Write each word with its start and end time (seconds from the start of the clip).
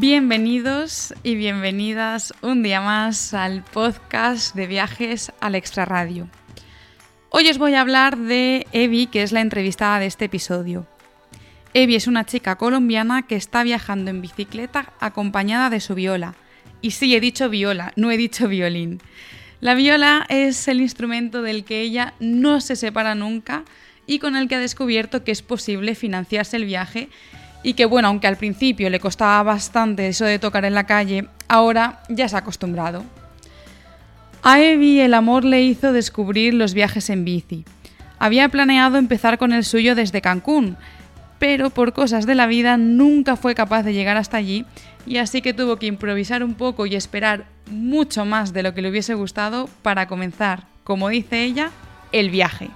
Bienvenidos 0.00 1.12
y 1.24 1.34
bienvenidas 1.34 2.32
un 2.40 2.62
día 2.62 2.80
más 2.80 3.34
al 3.34 3.64
podcast 3.64 4.54
de 4.54 4.68
viajes 4.68 5.32
al 5.40 5.56
extrarradio. 5.56 6.28
Hoy 7.30 7.48
os 7.48 7.58
voy 7.58 7.74
a 7.74 7.80
hablar 7.80 8.16
de 8.16 8.68
Evi, 8.70 9.08
que 9.08 9.24
es 9.24 9.32
la 9.32 9.40
entrevistada 9.40 9.98
de 9.98 10.06
este 10.06 10.26
episodio. 10.26 10.86
Evi 11.74 11.96
es 11.96 12.06
una 12.06 12.24
chica 12.24 12.54
colombiana 12.54 13.22
que 13.22 13.34
está 13.34 13.64
viajando 13.64 14.12
en 14.12 14.22
bicicleta 14.22 14.92
acompañada 15.00 15.68
de 15.68 15.80
su 15.80 15.96
viola. 15.96 16.36
Y 16.80 16.92
sí, 16.92 17.16
he 17.16 17.20
dicho 17.20 17.48
viola, 17.48 17.92
no 17.96 18.12
he 18.12 18.16
dicho 18.16 18.46
violín. 18.46 19.00
La 19.60 19.74
viola 19.74 20.26
es 20.28 20.68
el 20.68 20.80
instrumento 20.80 21.42
del 21.42 21.64
que 21.64 21.80
ella 21.80 22.14
no 22.20 22.60
se 22.60 22.76
separa 22.76 23.16
nunca 23.16 23.64
y 24.06 24.20
con 24.20 24.36
el 24.36 24.46
que 24.46 24.54
ha 24.54 24.60
descubierto 24.60 25.24
que 25.24 25.32
es 25.32 25.42
posible 25.42 25.96
financiarse 25.96 26.56
el 26.56 26.66
viaje 26.66 27.08
y 27.62 27.74
que 27.74 27.86
bueno, 27.86 28.08
aunque 28.08 28.26
al 28.26 28.36
principio 28.36 28.90
le 28.90 29.00
costaba 29.00 29.42
bastante 29.42 30.08
eso 30.08 30.24
de 30.24 30.38
tocar 30.38 30.64
en 30.64 30.74
la 30.74 30.84
calle, 30.84 31.28
ahora 31.48 32.00
ya 32.08 32.28
se 32.28 32.36
ha 32.36 32.40
acostumbrado. 32.40 33.04
A 34.42 34.60
Evi 34.60 35.00
el 35.00 35.14
amor 35.14 35.44
le 35.44 35.62
hizo 35.62 35.92
descubrir 35.92 36.54
los 36.54 36.72
viajes 36.72 37.10
en 37.10 37.24
bici. 37.24 37.64
Había 38.18 38.48
planeado 38.48 38.98
empezar 38.98 39.38
con 39.38 39.52
el 39.52 39.64
suyo 39.64 39.94
desde 39.94 40.20
Cancún, 40.20 40.76
pero 41.38 41.70
por 41.70 41.92
cosas 41.92 42.26
de 42.26 42.34
la 42.34 42.46
vida 42.46 42.76
nunca 42.76 43.36
fue 43.36 43.54
capaz 43.54 43.82
de 43.82 43.92
llegar 43.92 44.16
hasta 44.16 44.36
allí 44.36 44.64
y 45.06 45.18
así 45.18 45.40
que 45.40 45.54
tuvo 45.54 45.76
que 45.76 45.86
improvisar 45.86 46.42
un 46.42 46.54
poco 46.54 46.86
y 46.86 46.94
esperar 46.94 47.46
mucho 47.70 48.24
más 48.24 48.52
de 48.52 48.62
lo 48.62 48.74
que 48.74 48.82
le 48.82 48.90
hubiese 48.90 49.14
gustado 49.14 49.68
para 49.82 50.08
comenzar, 50.08 50.64
como 50.84 51.08
dice 51.08 51.44
ella, 51.44 51.70
el 52.12 52.30
viaje. 52.30 52.70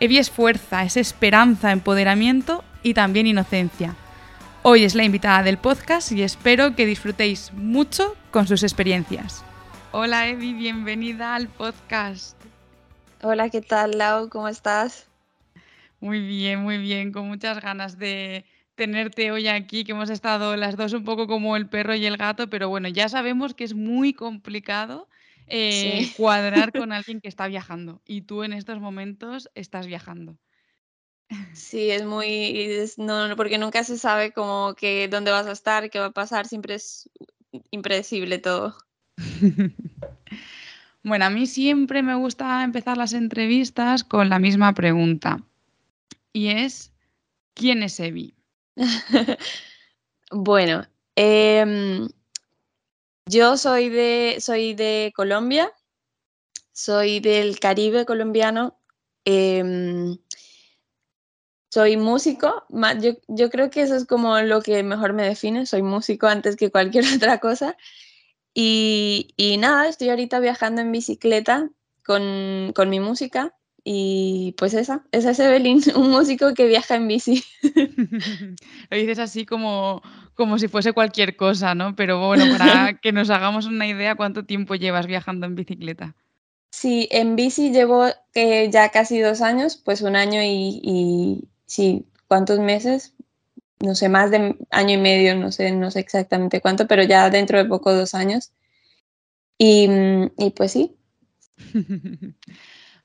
Evi 0.00 0.18
es 0.18 0.30
fuerza, 0.30 0.82
es 0.84 0.96
esperanza, 0.96 1.72
empoderamiento 1.72 2.64
y 2.82 2.94
también 2.94 3.26
inocencia. 3.26 3.94
Hoy 4.64 4.84
es 4.84 4.94
la 4.94 5.02
invitada 5.02 5.42
del 5.42 5.58
podcast 5.58 6.12
y 6.12 6.22
espero 6.22 6.76
que 6.76 6.86
disfrutéis 6.86 7.52
mucho 7.52 8.16
con 8.30 8.46
sus 8.46 8.62
experiencias. 8.62 9.44
Hola 9.90 10.28
Evi, 10.28 10.54
bienvenida 10.54 11.34
al 11.34 11.48
podcast. 11.48 12.40
Hola, 13.22 13.50
¿qué 13.50 13.60
tal 13.60 13.98
Lau? 13.98 14.28
¿Cómo 14.28 14.46
estás? 14.46 15.08
Muy 15.98 16.20
bien, 16.20 16.60
muy 16.60 16.78
bien, 16.78 17.10
con 17.10 17.26
muchas 17.26 17.60
ganas 17.60 17.98
de 17.98 18.44
tenerte 18.76 19.32
hoy 19.32 19.48
aquí, 19.48 19.82
que 19.82 19.92
hemos 19.92 20.10
estado 20.10 20.54
las 20.54 20.76
dos 20.76 20.92
un 20.92 21.02
poco 21.02 21.26
como 21.26 21.56
el 21.56 21.68
perro 21.68 21.96
y 21.96 22.06
el 22.06 22.16
gato, 22.16 22.48
pero 22.48 22.68
bueno, 22.68 22.86
ya 22.86 23.08
sabemos 23.08 23.54
que 23.54 23.64
es 23.64 23.74
muy 23.74 24.12
complicado 24.12 25.08
eh, 25.48 26.12
cuadrar 26.16 26.70
con 26.78 26.92
alguien 26.92 27.20
que 27.20 27.28
está 27.28 27.48
viajando 27.48 28.00
y 28.06 28.20
tú 28.20 28.44
en 28.44 28.52
estos 28.52 28.78
momentos 28.78 29.50
estás 29.56 29.88
viajando. 29.88 30.38
Sí, 31.52 31.90
es 31.90 32.04
muy, 32.04 32.68
no, 32.96 33.36
porque 33.36 33.58
nunca 33.58 33.84
se 33.84 33.98
sabe 33.98 34.32
como 34.32 34.74
que 34.74 35.08
dónde 35.08 35.30
vas 35.30 35.46
a 35.46 35.52
estar, 35.52 35.90
qué 35.90 35.98
va 35.98 36.06
a 36.06 36.12
pasar, 36.12 36.46
siempre 36.46 36.74
es 36.74 37.08
impredecible 37.70 38.38
todo. 38.38 38.76
bueno, 41.02 41.24
a 41.24 41.30
mí 41.30 41.46
siempre 41.46 42.02
me 42.02 42.14
gusta 42.14 42.64
empezar 42.64 42.96
las 42.96 43.12
entrevistas 43.12 44.04
con 44.04 44.28
la 44.28 44.38
misma 44.38 44.72
pregunta 44.74 45.42
y 46.32 46.48
es, 46.48 46.92
¿quién 47.54 47.82
es 47.82 48.00
Evi? 48.00 48.34
bueno, 50.30 50.86
em, 51.14 52.08
yo 53.26 53.56
soy 53.56 53.88
de, 53.90 54.36
soy 54.40 54.74
de 54.74 55.12
Colombia, 55.14 55.70
soy 56.72 57.20
del 57.20 57.58
Caribe 57.60 58.06
colombiano. 58.06 58.78
Em, 59.24 60.16
soy 61.72 61.96
músico, 61.96 62.66
yo, 63.00 63.12
yo, 63.28 63.48
creo 63.48 63.70
que 63.70 63.80
eso 63.80 63.96
es 63.96 64.04
como 64.04 64.38
lo 64.42 64.60
que 64.60 64.82
mejor 64.82 65.14
me 65.14 65.22
define, 65.22 65.64
soy 65.64 65.80
músico 65.80 66.26
antes 66.26 66.56
que 66.56 66.70
cualquier 66.70 67.02
otra 67.16 67.38
cosa. 67.38 67.78
Y, 68.52 69.32
y 69.38 69.56
nada, 69.56 69.88
estoy 69.88 70.10
ahorita 70.10 70.38
viajando 70.38 70.82
en 70.82 70.92
bicicleta 70.92 71.70
con, 72.04 72.72
con, 72.74 72.90
mi 72.90 73.00
música 73.00 73.54
y 73.82 74.54
pues 74.58 74.74
esa, 74.74 75.06
esa 75.12 75.30
es 75.30 75.40
Evelyn, 75.40 75.80
un 75.96 76.10
músico 76.10 76.52
que 76.52 76.66
viaja 76.66 76.94
en 76.96 77.08
bici. 77.08 77.42
Lo 78.90 78.96
dices 78.98 79.18
así 79.18 79.46
como, 79.46 80.02
como 80.34 80.58
si 80.58 80.68
fuese 80.68 80.92
cualquier 80.92 81.36
cosa, 81.36 81.74
¿no? 81.74 81.96
Pero 81.96 82.20
bueno, 82.26 82.44
para 82.58 82.98
que 83.00 83.12
nos 83.12 83.30
hagamos 83.30 83.64
una 83.64 83.86
idea, 83.86 84.14
¿cuánto 84.14 84.44
tiempo 84.44 84.74
llevas 84.74 85.06
viajando 85.06 85.46
en 85.46 85.54
bicicleta? 85.54 86.16
Sí, 86.70 87.08
en 87.10 87.34
bici 87.34 87.70
llevo 87.70 88.08
eh, 88.34 88.68
ya 88.70 88.90
casi 88.90 89.20
dos 89.20 89.40
años, 89.40 89.76
pues 89.76 90.02
un 90.02 90.16
año 90.16 90.42
y, 90.42 91.48
sí, 91.72 92.06
¿cuántos 92.28 92.58
meses? 92.58 93.14
No 93.80 93.94
sé, 93.94 94.08
más 94.08 94.30
de 94.30 94.56
año 94.70 94.94
y 94.94 94.98
medio, 94.98 95.34
no 95.36 95.50
sé, 95.52 95.72
no 95.72 95.90
sé 95.90 96.00
exactamente 96.00 96.60
cuánto, 96.60 96.86
pero 96.86 97.02
ya 97.02 97.30
dentro 97.30 97.58
de 97.58 97.64
poco 97.64 97.92
dos 97.94 98.14
años. 98.14 98.52
Y, 99.58 99.88
y 100.38 100.50
pues 100.50 100.72
sí. 100.72 100.96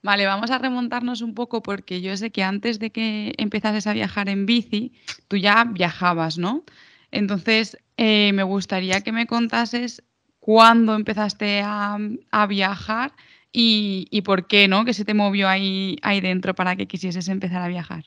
Vale, 0.04 0.26
vamos 0.26 0.52
a 0.52 0.58
remontarnos 0.60 1.22
un 1.22 1.34
poco 1.34 1.64
porque 1.64 2.02
yo 2.02 2.16
sé 2.18 2.32
que 2.32 2.44
antes 2.44 2.80
de 2.80 2.92
que 2.92 3.34
empezases 3.38 3.88
a 3.88 3.94
viajar 3.94 4.30
en 4.30 4.46
bici, 4.46 4.94
tú 5.28 5.38
ya 5.38 5.64
viajabas, 5.64 6.38
¿no? 6.38 6.64
Entonces, 7.12 7.78
eh, 7.98 8.32
me 8.34 8.44
gustaría 8.44 9.02
que 9.02 9.12
me 9.12 9.28
contases 9.28 10.04
cuándo 10.40 10.94
empezaste 10.96 11.62
a, 11.64 11.98
a 12.32 12.48
viajar 12.48 13.14
y, 13.52 14.08
y, 14.12 14.22
por 14.22 14.48
qué, 14.48 14.68
¿no? 14.68 14.86
Que 14.86 14.94
se 14.94 15.06
te 15.06 15.14
movió 15.14 15.48
ahí, 15.50 15.98
ahí 16.04 16.22
dentro 16.22 16.54
para 16.54 16.76
que 16.76 16.88
quisieses 16.88 17.28
empezar 17.30 17.62
a 17.62 17.68
viajar. 17.68 18.06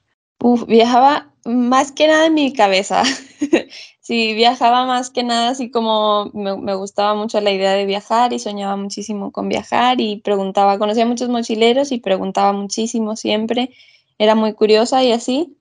Viajaba 0.66 1.30
más 1.44 1.92
que 1.92 2.08
nada 2.08 2.26
en 2.26 2.34
mi 2.34 2.52
cabeza. 2.52 3.02
sí, 4.00 4.34
viajaba 4.34 4.86
más 4.86 5.10
que 5.10 5.22
nada 5.22 5.50
así 5.50 5.70
como 5.70 6.30
me, 6.32 6.74
gustaba 6.74 7.14
mucho 7.14 7.40
la 7.40 7.50
idea 7.50 7.72
de 7.72 7.86
viajar 7.86 8.32
y 8.32 8.38
soñaba 8.38 8.76
muchísimo 8.76 9.32
con 9.32 9.48
viajar 9.48 10.00
y 10.00 10.16
preguntaba, 10.16 10.78
conocía 10.78 11.06
muchos 11.06 11.28
mochileros 11.28 11.92
y 11.92 12.00
preguntaba 12.00 12.52
muchísimo 12.52 13.16
siempre. 13.16 13.70
Era 14.18 14.34
muy 14.34 14.54
curiosa 14.54 15.02
y 15.04 15.12
así. 15.12 15.56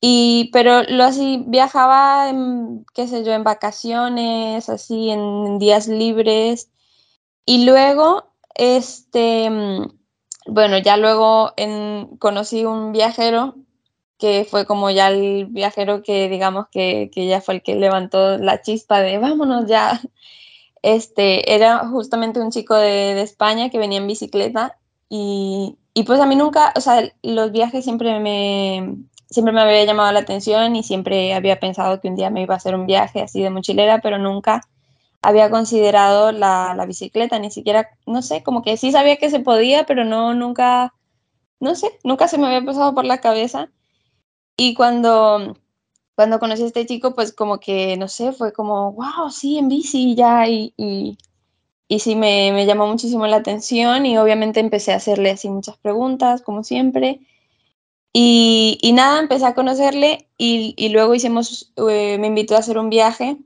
Y, 0.00 0.50
pero 0.52 0.84
lo 0.84 1.04
así, 1.04 1.42
viajaba, 1.46 2.28
en, 2.30 2.86
qué 2.94 3.08
sé 3.08 3.24
yo, 3.24 3.32
en 3.32 3.42
vacaciones, 3.42 4.68
así, 4.68 5.10
en 5.10 5.58
días 5.58 5.88
libres. 5.88 6.70
Y 7.44 7.64
luego, 7.64 8.32
este, 8.54 9.50
mm, 9.50 9.88
bueno, 10.46 10.78
ya 10.78 10.96
luego 10.96 11.52
en, 11.56 12.16
conocí 12.18 12.64
un 12.64 12.92
viajero 12.92 13.56
que 14.18 14.44
fue 14.44 14.66
como 14.66 14.90
ya 14.90 15.08
el 15.08 15.46
viajero 15.46 16.02
que 16.02 16.28
digamos 16.28 16.66
que, 16.70 17.10
que, 17.12 17.26
ya 17.26 17.40
fue 17.40 17.56
el 17.56 17.62
que 17.62 17.76
levantó 17.76 18.38
la 18.38 18.60
chispa 18.62 19.00
de 19.00 19.18
vámonos 19.18 19.66
ya. 19.66 20.00
Este, 20.82 21.54
era 21.54 21.88
justamente 21.88 22.40
un 22.40 22.52
chico 22.52 22.76
de, 22.76 23.20
España 23.20 23.68
que 23.68 23.78
venía 23.78 23.98
en 23.98 24.06
bicicleta 24.06 24.78
y, 25.08 25.76
y, 25.92 26.04
pues 26.04 26.20
a 26.20 26.26
mí 26.26 26.36
nunca, 26.36 26.72
o 26.76 26.80
sea, 26.80 27.02
los 27.22 27.50
viajes 27.50 27.82
siempre 27.84 28.20
me, 28.20 28.96
siempre 29.28 29.52
me 29.52 29.60
había 29.60 29.84
llamado 29.84 30.12
la 30.12 30.20
atención 30.20 30.76
y 30.76 30.82
siempre 30.84 31.34
había 31.34 31.60
pensado 31.60 32.00
que 32.00 32.08
un 32.08 32.16
día 32.16 32.30
me 32.30 32.42
iba 32.42 32.54
a 32.54 32.58
hacer 32.58 32.76
un 32.76 32.86
viaje 32.86 33.20
así 33.22 33.42
de 33.42 33.50
mochilera, 33.50 34.00
pero 34.00 34.18
nunca 34.18 34.62
había 35.22 35.50
considerado 35.50 36.32
la, 36.32 36.74
la 36.76 36.86
bicicleta, 36.86 37.38
ni 37.38 37.50
siquiera, 37.50 37.90
no 38.06 38.22
sé, 38.22 38.42
como 38.42 38.62
que 38.62 38.76
sí 38.76 38.92
sabía 38.92 39.16
que 39.16 39.30
se 39.30 39.40
podía, 39.40 39.84
pero 39.84 40.04
no, 40.04 40.34
nunca, 40.34 40.94
no 41.60 41.74
sé, 41.74 41.98
nunca 42.04 42.28
se 42.28 42.38
me 42.38 42.46
había 42.46 42.64
pasado 42.64 42.94
por 42.94 43.04
la 43.04 43.18
cabeza. 43.20 43.70
Y 44.60 44.74
cuando, 44.74 45.56
cuando 46.16 46.40
conocí 46.40 46.64
a 46.64 46.66
este 46.66 46.84
chico, 46.84 47.14
pues 47.14 47.32
como 47.32 47.60
que, 47.60 47.96
no 47.96 48.08
sé, 48.08 48.32
fue 48.32 48.52
como, 48.52 48.92
wow, 48.92 49.30
sí, 49.30 49.56
en 49.56 49.68
bici 49.68 50.16
ya, 50.16 50.48
y, 50.48 50.74
y, 50.76 51.16
sí 52.00 52.16
me, 52.16 52.50
me, 52.52 52.66
llamó 52.66 52.88
muchísimo 52.88 53.26
la 53.28 53.36
atención 53.36 54.04
y 54.04 54.18
obviamente 54.18 54.58
empecé 54.58 54.92
a 54.92 54.96
hacerle 54.96 55.30
así 55.30 55.48
muchas 55.48 55.78
preguntas, 55.78 56.42
como 56.42 56.64
siempre. 56.64 57.20
Y, 58.12 58.78
y 58.82 58.92
nada, 58.94 59.20
empecé 59.20 59.46
a 59.46 59.54
conocerle 59.54 60.28
y, 60.36 60.74
y 60.76 60.88
luego 60.88 61.14
hicimos, 61.14 61.72
eh, 61.76 62.18
me 62.18 62.26
invitó 62.26 62.56
a 62.56 62.58
hacer 62.58 62.78
un 62.78 62.90
viaje, 62.90 63.38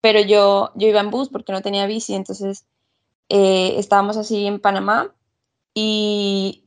pero 0.00 0.20
yo, 0.20 0.70
yo 0.76 0.88
iba 0.88 1.00
en 1.00 1.10
bus 1.10 1.28
porque 1.28 1.52
no 1.52 1.62
tenía 1.62 1.86
bici, 1.86 2.14
entonces 2.14 2.66
eh, 3.28 3.74
estábamos 3.78 4.16
así 4.16 4.46
en 4.46 4.60
Panamá 4.60 5.12
y, 5.74 6.62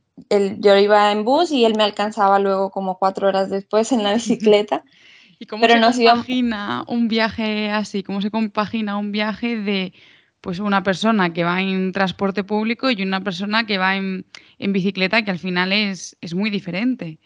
yo 0.58 0.76
iba 0.76 1.12
en 1.12 1.24
bus 1.24 1.50
y 1.50 1.64
él 1.64 1.74
me 1.76 1.84
alcanzaba 1.84 2.38
luego 2.38 2.70
como 2.70 2.98
cuatro 2.98 3.28
horas 3.28 3.50
después 3.50 3.92
en 3.92 4.02
la 4.02 4.14
bicicleta. 4.14 4.84
¿Y 5.38 5.46
cómo 5.46 5.66
se 5.66 5.78
compagina 5.78 6.84
un 6.88 7.08
viaje 7.08 7.70
así? 7.70 8.02
¿Cómo 8.02 8.22
se 8.22 8.30
compagina 8.30 8.96
un 8.96 9.12
viaje 9.12 9.56
de 9.56 9.92
pues 10.40 10.60
una 10.60 10.82
persona 10.82 11.32
que 11.32 11.44
va 11.44 11.60
en 11.60 11.92
transporte 11.92 12.44
público 12.44 12.90
y 12.90 13.02
una 13.02 13.22
persona 13.22 13.66
que 13.66 13.78
va 13.78 13.96
en, 13.96 14.24
bicicleta, 14.58 15.24
que 15.24 15.30
al 15.30 15.38
final 15.38 15.72
es, 15.72 16.16
es 16.20 16.34
muy 16.34 16.50
diferente? 16.50 17.18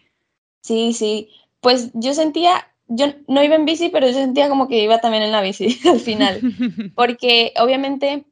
Sí, 0.63 0.93
sí. 0.93 1.29
Pues 1.61 1.91
yo 1.95 2.15
sentía, 2.15 2.67
yo 2.89 3.07
no 3.29 3.45
iba 3.45 3.55
en 3.55 3.67
bici, 3.67 3.91
pero 3.91 4.07
yo 4.07 4.15
sentía 4.15 4.49
como 4.49 4.69
que 4.69 4.83
iba 4.83 4.99
también 5.01 5.23
en 5.23 5.33
la 5.33 5.43
bici 5.43 5.79
al 5.89 6.01
final. 6.01 6.41
Porque 6.97 7.53
obviamente 7.61 8.25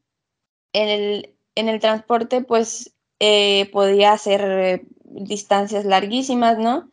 en 0.72 0.88
el, 0.88 1.34
en 1.54 1.68
el 1.68 1.80
transporte, 1.80 2.42
pues 2.42 2.97
eh, 3.20 3.68
podía 3.72 4.12
hacer 4.12 4.40
eh, 4.42 4.86
distancias 5.04 5.84
larguísimas, 5.84 6.58
¿no? 6.58 6.90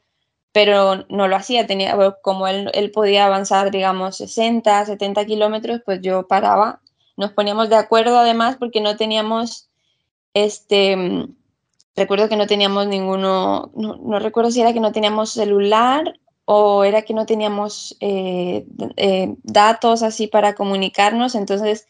Pero 0.51 1.05
no 1.09 1.27
lo 1.27 1.35
hacía, 1.35 1.67
tenía, 1.67 1.97
como 2.21 2.47
él, 2.47 2.71
él 2.73 2.91
podía 2.91 3.25
avanzar, 3.25 3.71
digamos, 3.71 4.17
60, 4.17 4.85
70 4.85 5.25
kilómetros, 5.25 5.81
pues 5.85 6.01
yo 6.01 6.27
paraba. 6.27 6.81
Nos 7.17 7.31
poníamos 7.31 7.69
de 7.69 7.75
acuerdo 7.75 8.17
además 8.17 8.55
porque 8.57 8.81
no 8.81 8.95
teníamos, 8.95 9.69
este, 10.33 11.27
recuerdo 11.95 12.29
que 12.29 12.37
no 12.37 12.47
teníamos 12.47 12.87
ninguno, 12.87 13.71
no, 13.75 14.19
recuerdo 14.19 14.51
si 14.51 14.61
era 14.61 14.73
que 14.73 14.79
no 14.79 14.91
teníamos 14.91 15.31
celular 15.31 16.19
o 16.45 16.83
era 16.83 17.03
que 17.03 17.13
no 17.13 17.25
teníamos 17.25 17.97
eh, 17.99 18.65
datos 19.43 20.03
así 20.03 20.27
para 20.27 20.55
comunicarnos, 20.55 21.35
entonces 21.35 21.87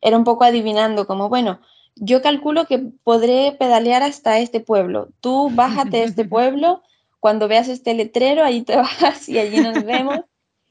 era 0.00 0.16
un 0.16 0.24
poco 0.24 0.44
adivinando, 0.44 1.06
como, 1.06 1.28
bueno, 1.28 1.60
yo 1.96 2.22
calculo 2.22 2.66
que 2.66 2.78
podré 2.78 3.52
pedalear 3.52 4.02
hasta 4.02 4.38
este 4.38 4.60
pueblo. 4.60 5.08
Tú 5.20 5.50
bájate 5.52 6.02
a 6.02 6.04
este 6.04 6.24
pueblo, 6.28 6.82
cuando 7.20 7.48
veas 7.48 7.68
este 7.68 7.94
letrero, 7.94 8.44
ahí 8.44 8.62
te 8.62 8.76
vas 9.00 9.28
y 9.28 9.38
allí 9.38 9.58
nos 9.58 9.84
vemos. 9.84 10.20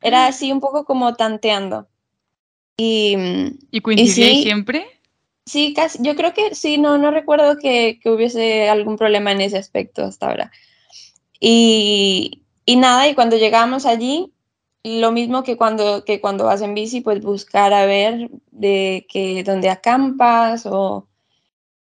Era 0.01 0.27
así 0.27 0.51
un 0.51 0.59
poco 0.59 0.85
como 0.85 1.15
tanteando. 1.15 1.87
¿Y, 2.77 3.15
¿Y 3.71 3.81
coincidía 3.81 4.41
siempre? 4.41 4.85
Sí, 5.45 5.73
casi. 5.73 5.99
Yo 6.01 6.15
creo 6.15 6.33
que 6.33 6.55
sí, 6.55 6.77
no, 6.77 6.97
no 6.97 7.11
recuerdo 7.11 7.57
que, 7.57 7.99
que 8.01 8.09
hubiese 8.09 8.69
algún 8.69 8.97
problema 8.97 9.31
en 9.31 9.41
ese 9.41 9.57
aspecto 9.57 10.03
hasta 10.03 10.29
ahora. 10.29 10.51
Y, 11.39 12.41
y 12.65 12.75
nada, 12.77 13.07
y 13.07 13.15
cuando 13.15 13.37
llegamos 13.37 13.85
allí, 13.85 14.31
lo 14.83 15.11
mismo 15.11 15.43
que 15.43 15.57
cuando, 15.57 16.03
que 16.03 16.19
cuando 16.19 16.45
vas 16.45 16.61
en 16.61 16.73
bici, 16.73 17.01
pues 17.01 17.21
buscar 17.21 17.73
a 17.73 17.85
ver 17.85 18.29
de 18.51 19.05
que 19.09 19.43
dónde 19.43 19.69
acampas 19.69 20.65
o, 20.65 21.07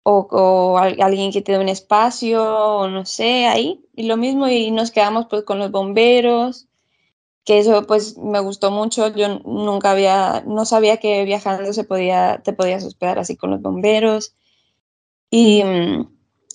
o, 0.08 0.78
alguien 0.78 1.32
que 1.32 1.42
te 1.42 1.52
dé 1.52 1.58
un 1.58 1.68
espacio 1.68 2.42
o 2.42 2.88
no 2.88 3.04
sé, 3.04 3.46
ahí. 3.46 3.84
Y 3.96 4.04
lo 4.04 4.16
mismo 4.16 4.48
y 4.48 4.70
nos 4.70 4.90
quedamos 4.90 5.26
pues 5.28 5.42
con 5.44 5.58
los 5.58 5.70
bomberos, 5.72 6.68
que 7.44 7.58
eso 7.58 7.86
pues 7.86 8.16
me 8.18 8.40
gustó 8.40 8.70
mucho. 8.70 9.08
Yo 9.14 9.40
nunca 9.40 9.90
había, 9.92 10.44
no 10.46 10.64
sabía 10.64 10.98
que 10.98 11.24
viajando 11.24 11.72
se 11.72 11.84
podía, 11.84 12.40
te 12.44 12.52
podías 12.52 12.84
hospedar 12.84 13.18
así 13.18 13.36
con 13.36 13.50
los 13.50 13.62
bomberos. 13.62 14.34
Y, 15.30 15.62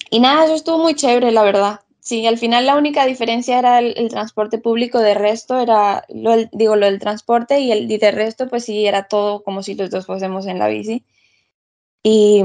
y 0.09 0.19
nada, 0.21 0.45
eso 0.45 0.55
estuvo 0.55 0.77
muy 0.79 0.95
chévere, 0.95 1.31
la 1.31 1.43
verdad. 1.43 1.81
Sí, 1.99 2.25
al 2.25 2.37
final 2.37 2.65
la 2.65 2.77
única 2.77 3.05
diferencia 3.05 3.59
era 3.59 3.79
el, 3.79 4.09
transporte 4.09 4.57
público, 4.57 4.99
de 4.99 5.13
resto 5.13 5.59
era, 5.59 6.03
lo, 6.09 6.35
digo, 6.51 6.75
lo 6.75 6.87
del 6.87 6.99
transporte 6.99 7.59
y 7.59 7.71
el 7.71 7.87
de 7.87 8.11
resto, 8.11 8.47
pues 8.47 8.65
sí, 8.65 8.87
era 8.87 9.07
todo 9.07 9.43
como 9.43 9.61
si 9.61 9.75
los 9.75 9.91
dos 9.91 10.05
fuésemos 10.07 10.47
en 10.47 10.57
la 10.57 10.67
bici. 10.67 11.05
Y, 12.03 12.43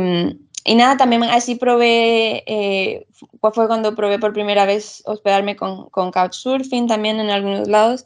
y 0.66 0.74
nada, 0.74 0.96
también 0.96 1.22
así 1.24 1.54
probé, 1.54 2.42
eh, 2.46 3.06
fue 3.40 3.68
cuando 3.68 3.94
probé 3.94 4.18
por 4.18 4.32
primera 4.32 4.66
vez 4.66 5.02
hospedarme 5.06 5.54
con, 5.54 5.88
con 5.90 6.10
Couchsurfing 6.10 6.88
también 6.88 7.20
en 7.20 7.30
algunos 7.30 7.68
lados. 7.68 8.04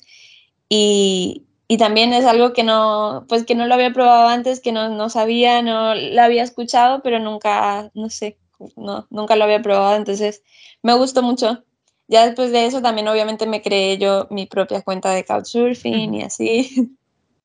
Y, 0.68 1.46
y, 1.68 1.78
también 1.78 2.12
es 2.12 2.26
algo 2.26 2.52
que 2.52 2.62
no, 2.62 3.24
pues 3.28 3.44
que 3.44 3.54
no 3.54 3.66
lo 3.66 3.74
había 3.74 3.92
probado 3.92 4.28
antes, 4.28 4.60
que 4.60 4.72
no, 4.72 4.90
no 4.90 5.08
sabía, 5.08 5.62
no 5.62 5.94
lo 5.94 6.22
había 6.22 6.42
escuchado, 6.42 7.02
pero 7.02 7.18
nunca, 7.18 7.90
no 7.94 8.10
sé, 8.10 8.38
no, 8.76 9.06
nunca 9.10 9.36
lo 9.36 9.44
había 9.44 9.62
probado, 9.62 9.96
entonces 9.96 10.42
me 10.82 10.94
gustó 10.94 11.22
mucho. 11.22 11.64
Ya 12.08 12.26
después 12.26 12.52
de 12.52 12.66
eso 12.66 12.82
también 12.82 13.08
obviamente 13.08 13.46
me 13.46 13.62
creé 13.62 13.98
yo 13.98 14.26
mi 14.30 14.46
propia 14.46 14.82
cuenta 14.82 15.12
de 15.12 15.24
Couchsurfing 15.24 16.14
y 16.14 16.22
así. 16.22 16.96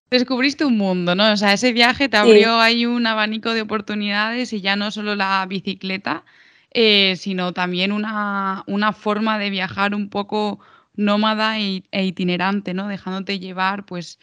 Descubriste 0.09 0.65
un 0.65 0.77
mundo, 0.77 1.15
¿no? 1.15 1.31
O 1.31 1.37
sea, 1.37 1.53
ese 1.53 1.73
viaje 1.73 2.09
te 2.09 2.17
abrió 2.17 2.59
ahí 2.59 2.85
un 2.85 3.07
abanico 3.07 3.53
de 3.53 3.61
oportunidades 3.61 4.53
y 4.53 4.61
ya 4.61 4.75
no 4.75 4.91
solo 4.91 5.15
la 5.15 5.45
bicicleta, 5.47 6.23
eh, 6.71 7.15
sino 7.17 7.53
también 7.53 7.91
una, 7.91 8.63
una, 8.67 8.93
forma 8.93 9.39
de 9.39 9.49
viajar 9.49 9.95
un 9.95 10.09
poco 10.09 10.59
nómada 10.95 11.59
e, 11.59 11.83
e 11.91 12.05
itinerante, 12.05 12.73
¿no? 12.73 12.87
Dejándote 12.87 13.39
llevar, 13.39 13.85
pues, 13.85 14.19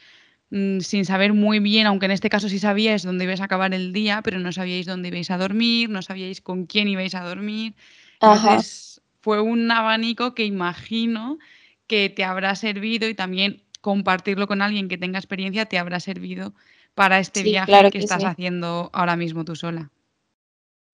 mm, 0.50 0.80
sin 0.80 1.04
saber 1.04 1.32
muy 1.32 1.58
bien, 1.58 1.86
aunque 1.86 2.06
en 2.06 2.12
este 2.12 2.30
caso 2.30 2.48
sí 2.48 2.58
sabíais 2.60 3.02
dónde 3.02 3.24
ibais 3.24 3.40
a 3.40 3.44
acabar 3.44 3.74
el 3.74 3.92
día, 3.92 4.22
pero 4.22 4.38
no 4.38 4.52
sabíais 4.52 4.86
dónde 4.86 5.08
ibais 5.08 5.30
a 5.30 5.38
dormir, 5.38 5.90
no 5.90 6.00
sabíais 6.02 6.40
con 6.40 6.66
quién 6.66 6.88
ibais 6.88 7.14
a 7.14 7.22
dormir. 7.24 7.74
Entonces 8.20 9.02
fue 9.20 9.40
un 9.40 9.70
abanico 9.70 10.34
que 10.34 10.44
imagino 10.44 11.38
que 11.86 12.08
te 12.08 12.24
habrá 12.24 12.54
servido 12.54 13.08
y 13.08 13.14
también 13.14 13.62
compartirlo 13.82 14.46
con 14.46 14.62
alguien 14.62 14.88
que 14.88 14.96
tenga 14.96 15.18
experiencia 15.18 15.66
te 15.66 15.78
habrá 15.78 16.00
servido 16.00 16.54
para 16.94 17.18
este 17.18 17.42
viaje 17.42 17.90
que, 17.90 17.98
estás 17.98 18.24
haciendo 18.24 18.88
ahora 18.94 19.16
mismo 19.16 19.44
tú 19.44 19.54
sola. 19.54 19.90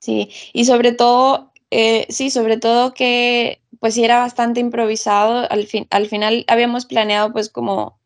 Sí, 0.01 0.31
y 0.53 0.65
sobre 0.65 0.93
todo, 0.93 1.53
eh, 1.71 2.07
sí, 2.09 2.31
sobre 2.31 2.57
todo 2.57 2.95
que 2.95 3.61
pues 3.79 3.95
sí 3.95 4.05
era 4.05 4.19
bastante 4.19 4.59
improvisado. 4.59 5.47
Al, 5.51 5.67
fin, 5.67 5.87
al 5.91 6.09
final 6.09 6.45
habíamos 6.49 6.87
planeado 6.87 7.33
pues 7.33 7.49
como, 7.49 8.01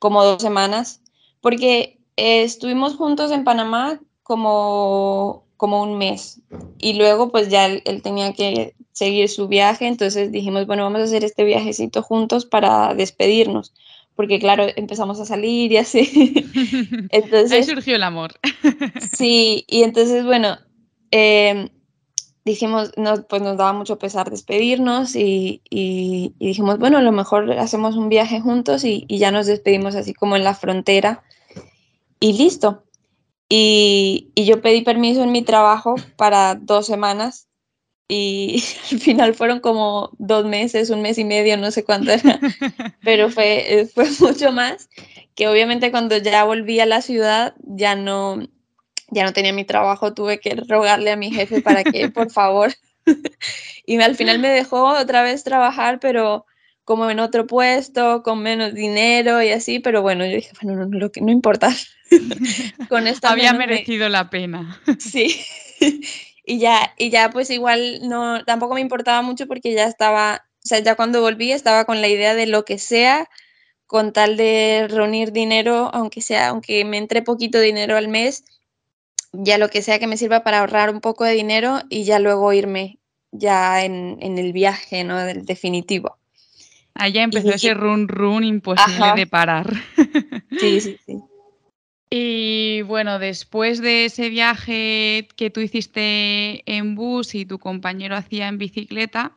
como 0.00 0.24
dos 0.24 0.42
semanas, 0.42 1.02
porque 1.40 2.00
eh, 2.16 2.42
estuvimos 2.42 2.96
juntos 2.96 3.30
en 3.30 3.44
Panamá 3.44 4.00
como 4.22 5.44
como 5.62 5.80
un 5.80 5.96
mes. 5.96 6.40
Y 6.80 6.94
luego 6.94 7.30
pues 7.30 7.48
ya 7.48 7.66
él, 7.66 8.02
tenía 8.02 8.32
que 8.32 8.74
seguir 8.90 9.28
su 9.28 9.46
viaje, 9.46 9.86
entonces 9.86 10.32
dijimos, 10.32 10.66
bueno, 10.66 10.82
vamos 10.82 11.02
a 11.02 11.04
hacer 11.04 11.22
este 11.22 11.44
viajecito 11.44 12.02
juntos 12.02 12.46
para 12.46 12.94
despedirnos, 12.94 13.72
porque 14.14 14.38
claro, 14.38 14.66
empezamos 14.76 15.20
a 15.20 15.24
salir 15.24 15.72
y 15.72 15.76
así. 15.76 16.48
entonces, 17.10 17.52
Ahí 17.52 17.64
surgió 17.64 17.96
el 17.96 18.02
amor. 18.02 18.32
sí, 19.16 19.64
y 19.68 19.82
entonces, 19.82 20.24
bueno, 20.24 20.58
em, 21.10 21.68
dijimos, 22.44 22.92
no, 22.96 23.24
pues 23.26 23.42
nos 23.42 23.56
daba 23.56 23.72
mucho 23.72 23.98
pesar 23.98 24.30
despedirnos 24.30 25.16
y, 25.16 25.62
y, 25.70 26.34
dijimos, 26.38 26.78
bueno, 26.78 26.98
a 26.98 27.02
lo 27.02 27.12
mejor 27.12 27.50
hacemos 27.52 27.96
un 27.96 28.08
viaje 28.08 28.40
juntos 28.40 28.84
y, 28.84 29.04
y 29.08 29.18
ya 29.18 29.30
nos 29.30 29.46
despedimos 29.46 29.94
así 29.94 30.14
como 30.14 30.36
en 30.36 30.44
la 30.44 30.54
frontera 30.54 31.22
y 32.20 32.32
listo. 32.34 32.84
Y, 33.54 34.32
yo 34.34 34.62
pedí 34.62 34.80
permiso 34.80 35.22
en 35.22 35.30
mi 35.30 35.42
trabajo 35.42 35.96
para 36.16 36.54
dos 36.54 36.86
semanas 36.86 37.48
y 38.08 38.62
al 38.92 39.00
final 39.00 39.34
fueron 39.34 39.60
como 39.60 40.10
dos 40.18 40.44
meses, 40.44 40.90
un 40.90 41.02
mes 41.02 41.18
y 41.18 41.24
medio, 41.24 41.56
no 41.56 41.70
sé 41.70 41.84
cuánto 41.84 42.12
era, 42.12 42.40
pero 43.02 43.30
fue, 43.30 43.80
eh, 43.80 43.86
fue 43.86 44.06
mucho 44.20 44.52
más 44.52 44.88
que 45.34 45.48
obviamente 45.48 45.90
cuando 45.90 46.16
ya 46.18 46.44
volví 46.44 46.80
a 46.80 46.86
la 46.86 47.00
ciudad 47.00 47.54
ya 47.64 47.94
no, 47.94 48.38
ya 49.08 49.24
no 49.24 49.32
tenía 49.32 49.52
mi 49.52 49.64
trabajo, 49.64 50.12
tuve 50.12 50.40
que 50.40 50.54
rogarle 50.68 51.10
a 51.10 51.16
mi 51.16 51.30
jefe 51.30 51.62
para 51.62 51.84
que 51.84 52.10
por 52.10 52.30
favor 52.30 52.72
y 53.86 54.00
al 54.00 54.14
final 54.14 54.38
me 54.38 54.48
dejó 54.48 54.84
otra 54.96 55.22
vez 55.22 55.42
trabajar, 55.42 55.98
pero 56.00 56.46
como 56.84 57.10
en 57.10 57.20
otro 57.20 57.46
puesto, 57.46 58.22
con 58.22 58.42
menos 58.42 58.74
dinero 58.74 59.42
y 59.42 59.50
así, 59.50 59.78
pero 59.80 60.02
bueno, 60.02 60.24
yo 60.24 60.36
dije, 60.36 60.50
bueno, 60.62 60.86
no, 60.86 61.10
no 61.14 61.32
importa, 61.32 61.74
con 62.88 63.06
esta 63.06 63.30
Había 63.30 63.52
merecido 63.52 64.08
la 64.08 64.30
pena. 64.30 64.80
Sí. 64.98 65.40
Y 66.44 66.58
ya, 66.58 66.92
y 66.98 67.10
ya 67.10 67.30
pues 67.30 67.50
igual 67.50 68.00
no, 68.02 68.44
tampoco 68.44 68.74
me 68.74 68.80
importaba 68.80 69.22
mucho 69.22 69.46
porque 69.46 69.72
ya 69.72 69.84
estaba, 69.86 70.44
o 70.64 70.66
sea, 70.66 70.80
ya 70.80 70.96
cuando 70.96 71.20
volví 71.20 71.52
estaba 71.52 71.84
con 71.84 72.00
la 72.00 72.08
idea 72.08 72.34
de 72.34 72.46
lo 72.46 72.64
que 72.64 72.78
sea, 72.78 73.28
con 73.86 74.12
tal 74.12 74.36
de 74.36 74.86
reunir 74.88 75.32
dinero, 75.32 75.90
aunque 75.92 76.20
sea, 76.20 76.48
aunque 76.48 76.84
me 76.84 76.98
entre 76.98 77.22
poquito 77.22 77.60
dinero 77.60 77.96
al 77.96 78.08
mes, 78.08 78.44
ya 79.32 79.58
lo 79.58 79.68
que 79.68 79.82
sea 79.82 79.98
que 79.98 80.06
me 80.06 80.16
sirva 80.16 80.42
para 80.42 80.60
ahorrar 80.60 80.90
un 80.90 81.00
poco 81.00 81.24
de 81.24 81.32
dinero 81.32 81.80
y 81.88 82.04
ya 82.04 82.18
luego 82.18 82.52
irme 82.52 82.98
ya 83.30 83.84
en, 83.84 84.18
el 84.20 84.52
viaje, 84.52 85.04
¿no? 85.04 85.18
Del 85.18 85.44
definitivo. 85.44 86.18
Allá 86.94 87.22
empezó 87.22 87.48
ese 87.50 87.72
run 87.72 88.08
run 88.08 88.44
imposible 88.44 89.12
de 89.16 89.26
parar. 89.26 89.72
Sí, 90.58 90.80
sí, 90.80 90.98
sí. 91.06 91.18
Y 92.14 92.82
bueno, 92.82 93.18
después 93.18 93.80
de 93.80 94.04
ese 94.04 94.28
viaje 94.28 95.28
que 95.34 95.48
tú 95.48 95.60
hiciste 95.60 96.62
en 96.70 96.94
bus 96.94 97.34
y 97.34 97.46
tu 97.46 97.58
compañero 97.58 98.16
hacía 98.16 98.48
en 98.48 98.58
bicicleta, 98.58 99.34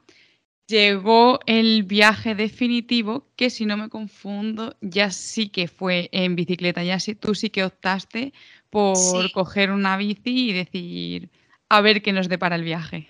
llegó 0.67 1.39
el 1.45 1.83
viaje 1.83 2.35
definitivo, 2.35 3.27
que 3.37 3.49
si 3.49 3.65
no 3.65 3.77
me 3.77 3.87
confundo, 3.87 4.75
ya 4.81 5.09
sí 5.09 5.47
que 5.47 5.69
fue 5.69 6.09
en 6.11 6.35
bicicleta, 6.35 6.83
ya 6.83 6.99
sí, 6.99 7.15
tú 7.15 7.33
sí 7.33 7.49
que 7.49 7.63
optaste 7.63 8.33
por 8.69 9.31
coger 9.31 9.71
una 9.71 9.95
bici 9.95 10.49
y 10.49 10.51
decir, 10.51 11.29
a 11.69 11.79
ver 11.79 12.01
qué 12.01 12.11
nos 12.11 12.27
depara 12.27 12.57
el 12.57 12.63
viaje. 12.63 13.07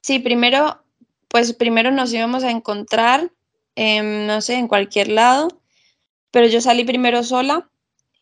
Sí, 0.00 0.20
primero, 0.20 0.82
pues 1.28 1.52
primero 1.52 1.90
nos 1.90 2.14
íbamos 2.14 2.44
a 2.44 2.50
encontrar, 2.50 3.30
no 3.76 4.40
sé, 4.40 4.54
en 4.54 4.68
cualquier 4.68 5.08
lado 5.08 5.60
pero 6.36 6.48
yo 6.48 6.60
salí 6.60 6.84
primero 6.84 7.22
sola 7.22 7.70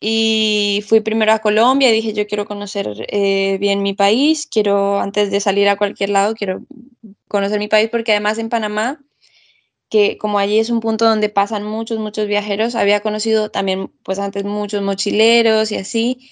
y 0.06 0.84
fui 0.86 1.00
primero 1.00 1.32
a 1.32 1.38
Colombia 1.38 1.88
y 1.88 1.92
dije, 1.94 2.12
yo 2.12 2.26
quiero 2.26 2.44
conocer 2.44 3.06
eh, 3.08 3.56
bien 3.58 3.82
mi 3.82 3.94
país, 3.94 4.46
quiero, 4.46 5.00
antes 5.00 5.30
de 5.30 5.40
salir 5.40 5.66
a 5.66 5.76
cualquier 5.76 6.10
lado, 6.10 6.34
quiero 6.34 6.60
conocer 7.26 7.58
mi 7.58 7.68
país 7.68 7.88
porque 7.90 8.12
además 8.12 8.36
en 8.36 8.50
Panamá, 8.50 9.00
que 9.88 10.18
como 10.18 10.38
allí 10.38 10.58
es 10.58 10.68
un 10.68 10.80
punto 10.80 11.06
donde 11.06 11.30
pasan 11.30 11.64
muchos, 11.64 11.98
muchos 11.98 12.26
viajeros, 12.26 12.74
había 12.74 13.00
conocido 13.00 13.50
también 13.50 13.90
pues 14.02 14.18
antes 14.18 14.44
muchos 14.44 14.82
mochileros 14.82 15.72
y 15.72 15.76
así, 15.76 16.30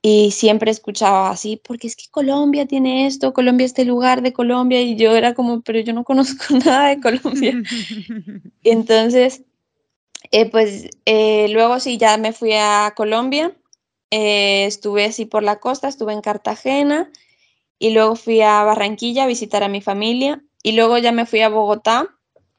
y 0.00 0.30
siempre 0.30 0.70
escuchaba 0.70 1.30
así, 1.30 1.60
porque 1.62 1.88
es 1.88 1.96
que 1.96 2.04
Colombia 2.08 2.66
tiene 2.66 3.08
esto, 3.08 3.32
Colombia 3.32 3.64
este 3.64 3.84
lugar 3.84 4.22
de 4.22 4.32
Colombia, 4.32 4.80
y 4.80 4.94
yo 4.94 5.16
era 5.16 5.34
como, 5.34 5.60
pero 5.62 5.80
yo 5.80 5.92
no 5.92 6.04
conozco 6.04 6.44
nada 6.64 6.90
de 6.90 7.00
Colombia. 7.00 7.60
entonces 8.62 9.42
eh, 10.30 10.50
pues 10.50 10.88
eh, 11.04 11.48
luego 11.50 11.80
sí, 11.80 11.98
ya 11.98 12.16
me 12.16 12.32
fui 12.32 12.52
a 12.54 12.92
Colombia, 12.96 13.56
eh, 14.10 14.66
estuve 14.66 15.06
así 15.06 15.24
por 15.26 15.42
la 15.42 15.58
costa, 15.58 15.88
estuve 15.88 16.12
en 16.12 16.20
Cartagena 16.20 17.10
y 17.78 17.90
luego 17.90 18.14
fui 18.16 18.42
a 18.42 18.62
Barranquilla 18.62 19.24
a 19.24 19.26
visitar 19.26 19.62
a 19.62 19.68
mi 19.68 19.80
familia 19.80 20.42
y 20.62 20.72
luego 20.72 20.98
ya 20.98 21.12
me 21.12 21.26
fui 21.26 21.40
a 21.40 21.48
Bogotá 21.48 22.08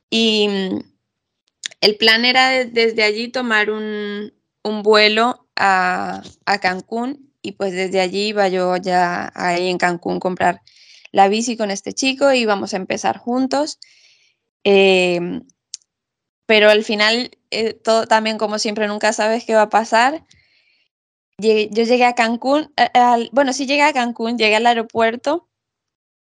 y 0.09 0.47
mm, 0.49 0.79
el 1.81 1.97
plan 1.97 2.25
era 2.25 2.65
desde 2.65 3.03
allí 3.03 3.29
tomar 3.29 3.69
un, 3.69 4.31
vuelo 4.83 5.47
a, 5.55 6.23
Cancún 6.61 7.31
y 7.41 7.53
pues 7.53 7.73
desde 7.73 7.99
allí 7.99 8.27
iba 8.27 8.47
yo 8.47 8.77
ya 8.77 9.31
ahí 9.35 9.69
en 9.69 9.77
Cancún 9.77 10.19
comprar 10.19 10.61
la 11.11 11.27
bici 11.27 11.57
con 11.57 11.71
este 11.71 11.93
chico 11.93 12.33
y 12.33 12.39
íbamos 12.39 12.73
a 12.73 12.77
empezar 12.77 13.17
juntos. 13.17 13.79
Pero 16.45 16.69
al 16.69 16.83
final 16.83 17.31
eh, 17.51 17.73
todo 17.73 18.05
también 18.05 18.37
como 18.37 18.59
siempre 18.59 18.87
nunca 18.87 19.13
sabes 19.13 19.45
qué 19.45 19.55
va 19.55 19.63
a 19.63 19.69
pasar. 19.69 20.23
yo 21.37 21.83
llegué 21.83 22.05
a 22.05 22.15
Cancún, 22.15 22.71
eh, 22.77 23.29
bueno, 23.31 23.53
sí 23.53 23.65
llegué 23.65 23.83
a 23.83 23.93
Cancún, 23.93 24.37
llegué 24.37 24.55
al 24.55 24.67
aeropuerto 24.67 25.47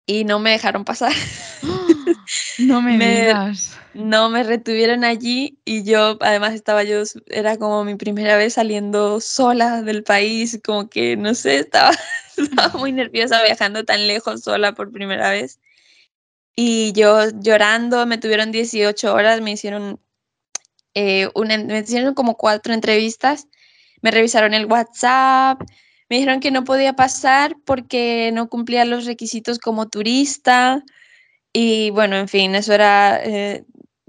y 0.06 0.24
no 0.24 0.40
me 0.40 0.52
dejaron 0.52 0.86
pasar. 0.86 1.14
No 2.60 2.82
me, 2.82 2.98
digas. 2.98 3.78
No, 3.94 4.30
me 4.30 4.44
retuvieron 4.44 5.04
allí 5.04 5.60
y 5.66 5.84
yo, 5.84 6.18
además 6.22 6.54
estaba 6.54 6.84
yo, 6.84 7.04
era 7.28 7.58
como 7.58 7.84
mi 7.84 7.96
primera 7.96 8.38
vez 8.38 8.54
saliendo 8.54 9.20
sola 9.20 9.82
del 9.82 10.04
país, 10.04 10.60
como 10.64 10.90
que, 10.90 11.18
no 11.18 11.34
sé, 11.34 11.60
estaba, 11.60 11.92
estaba 12.38 12.80
muy 12.80 12.94
nerviosa 12.94 13.44
viajando 13.44 13.84
tan 13.84 14.08
lejos 14.08 14.42
sola 14.42 14.74
por 14.74 14.92
primera 14.92 15.30
vez. 15.30 15.60
Y 16.56 16.92
yo 16.94 17.30
llorando, 17.42 18.06
me 18.06 18.18
tuvieron 18.18 18.52
18 18.52 19.14
horas, 19.14 19.42
me 19.42 19.52
hicieron 19.52 20.00
eh, 20.94 21.30
me 21.36 21.80
hicieron 21.80 22.14
como 22.14 22.36
cuatro 22.36 22.74
entrevistas, 22.74 23.48
me 24.02 24.12
revisaron 24.12 24.54
el 24.54 24.66
WhatsApp, 24.66 25.62
me 26.10 26.18
dijeron 26.18 26.42
que 26.42 26.52
no 26.52 26.64
podía 26.66 26.94
pasar 26.94 27.56
porque 27.66 28.32
no 28.34 28.50
cumplía 28.50 28.84
los 28.86 29.06
requisitos 29.06 29.60
como 29.60 29.88
turista 29.88 30.84
y 31.54 31.90
bueno, 31.92 32.18
en 32.18 32.28
fin, 32.28 32.56
eso 32.56 32.74
era... 32.74 33.22
Eh, 33.24 33.66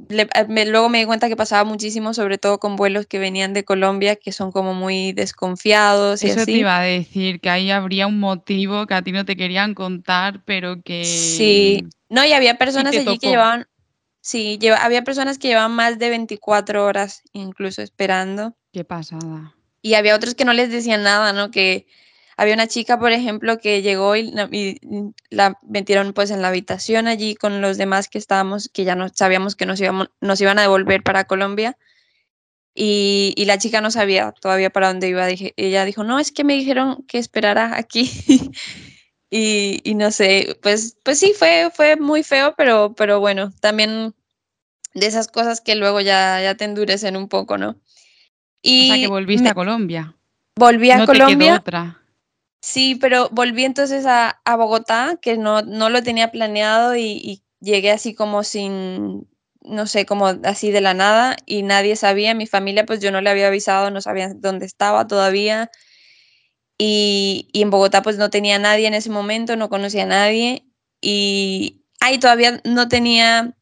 luego 0.08 0.88
me 0.88 0.98
di 0.98 1.04
cuenta 1.04 1.28
que 1.28 1.36
pasaba 1.36 1.64
muchísimo, 1.64 2.14
sobre 2.14 2.38
todo 2.38 2.58
con 2.58 2.76
vuelos 2.76 3.06
que 3.06 3.18
venían 3.18 3.52
de 3.52 3.64
Colombia, 3.64 4.16
que 4.16 4.32
son 4.32 4.52
como 4.52 4.74
muy 4.74 5.12
desconfiados. 5.12 6.22
Y 6.22 6.28
Eso 6.28 6.44
te 6.44 6.52
iba 6.52 6.78
a 6.78 6.82
decir, 6.82 7.40
que 7.40 7.50
ahí 7.50 7.70
habría 7.70 8.06
un 8.06 8.20
motivo 8.20 8.86
que 8.86 8.94
a 8.94 9.02
ti 9.02 9.12
no 9.12 9.24
te 9.24 9.36
querían 9.36 9.74
contar, 9.74 10.42
pero 10.44 10.82
que... 10.82 11.04
Sí, 11.04 11.84
no, 12.08 12.24
y 12.24 12.32
había 12.32 12.58
personas 12.58 12.94
allí 12.96 13.18
que 13.18 13.28
llevaban 13.28 13.66
Sí, 14.22 14.60
había 14.78 15.02
personas 15.02 15.36
que 15.36 15.48
llevaban 15.48 15.72
más 15.72 15.98
de 15.98 16.08
24 16.08 16.86
horas 16.86 17.22
incluso 17.32 17.82
esperando. 17.82 18.56
Qué 18.72 18.84
pasada. 18.84 19.56
Y 19.82 19.94
había 19.94 20.14
otros 20.14 20.36
que 20.36 20.44
no 20.44 20.52
les 20.52 20.70
decían 20.70 21.02
nada, 21.02 21.32
¿no? 21.32 21.50
Que 21.50 21.86
había 22.36 22.54
una 22.54 22.66
chica, 22.66 22.98
por 22.98 23.12
ejemplo, 23.12 23.58
que 23.58 23.82
llegó 23.82 24.16
y, 24.16 24.32
la 25.30 25.58
metieron 25.62 26.12
pues 26.12 26.30
en 26.30 26.42
la 26.42 26.48
habitación 26.48 27.06
allí 27.06 27.34
con 27.34 27.60
los 27.60 27.76
demás 27.78 28.08
que 28.08 28.18
estábamos, 28.18 28.68
que 28.68 28.84
ya 28.84 28.94
no 28.94 29.08
sabíamos 29.08 29.56
que 29.56 29.66
nos, 29.66 29.80
íbamos, 29.80 30.10
nos 30.20 30.40
iban 30.40 30.58
a 30.58 30.62
devolver 30.62 31.02
para 31.02 31.24
Colombia. 31.24 31.76
Y, 32.74 33.34
la 33.46 33.58
chica 33.58 33.80
no 33.80 33.90
sabía 33.90 34.32
todavía 34.32 34.70
para 34.70 34.88
dónde 34.88 35.08
iba. 35.08 35.26
Dije, 35.26 35.52
ella 35.56 35.84
dijo, 35.84 36.04
no, 36.04 36.18
es 36.18 36.32
que 36.32 36.44
me 36.44 36.54
dijeron 36.54 37.04
que 37.06 37.18
esperara 37.18 37.76
aquí. 37.76 38.10
Y, 39.34 39.94
no 39.94 40.10
sé, 40.10 40.58
pues, 40.60 40.98
pues 41.02 41.18
sí, 41.18 41.32
fue, 41.34 41.70
fue 41.74 41.96
muy 41.96 42.22
feo, 42.22 42.52
pero, 42.54 42.94
pero 42.94 43.18
bueno, 43.18 43.50
también 43.60 44.14
de 44.92 45.06
esas 45.06 45.26
cosas 45.28 45.62
que 45.62 45.74
luego 45.74 46.02
ya, 46.02 46.38
ya 46.42 46.54
te 46.54 46.66
endurecen 46.66 47.16
un 47.16 47.30
poco, 47.30 47.56
¿no? 47.56 47.76
Y 48.60 48.90
o 48.90 48.94
sea, 48.94 49.02
que 49.02 49.08
volviste 49.08 49.48
a 49.48 49.54
Colombia. 49.54 50.14
Volví 50.54 50.90
a 50.90 51.06
Colombia. 51.06 51.56
otra. 51.56 52.01
Sí, 52.62 52.94
pero 52.94 53.28
volví 53.32 53.64
entonces 53.64 54.06
a, 54.06 54.40
Bogotá, 54.56 55.18
que 55.20 55.36
no, 55.36 55.62
no, 55.62 55.90
lo 55.90 56.02
tenía 56.04 56.30
planeado 56.30 56.94
y, 56.96 57.02
y, 57.02 57.42
llegué 57.60 57.90
así 57.90 58.14
como 58.14 58.44
sin, 58.44 59.28
no 59.62 59.86
sé, 59.86 60.06
como 60.06 60.28
así 60.44 60.70
de 60.70 60.80
la 60.80 60.94
nada 60.94 61.36
y 61.46 61.62
nadie 61.62 61.96
sabía, 61.96 62.34
mi 62.34 62.46
familia 62.46 62.86
pues 62.86 63.00
yo 63.00 63.10
no 63.12 63.20
le 63.20 63.30
había 63.30 63.48
avisado, 63.48 63.90
no 63.90 64.00
sabía 64.00 64.32
dónde 64.34 64.66
estaba 64.66 65.06
todavía. 65.08 65.70
Y, 66.78 67.48
en 67.54 67.70
Bogotá 67.70 68.02
pues 68.02 68.16
no 68.18 68.30
tenía 68.30 68.58
nadie 68.58 68.86
en 68.88 68.94
ese 68.94 69.10
momento, 69.10 69.56
no 69.56 69.68
conocía 69.68 70.04
a 70.04 70.06
nadie. 70.06 70.66
Y 71.00 71.82
ahí 72.00 72.18
todavía 72.18 72.60
no 72.64 72.88
tenía, 72.88 73.56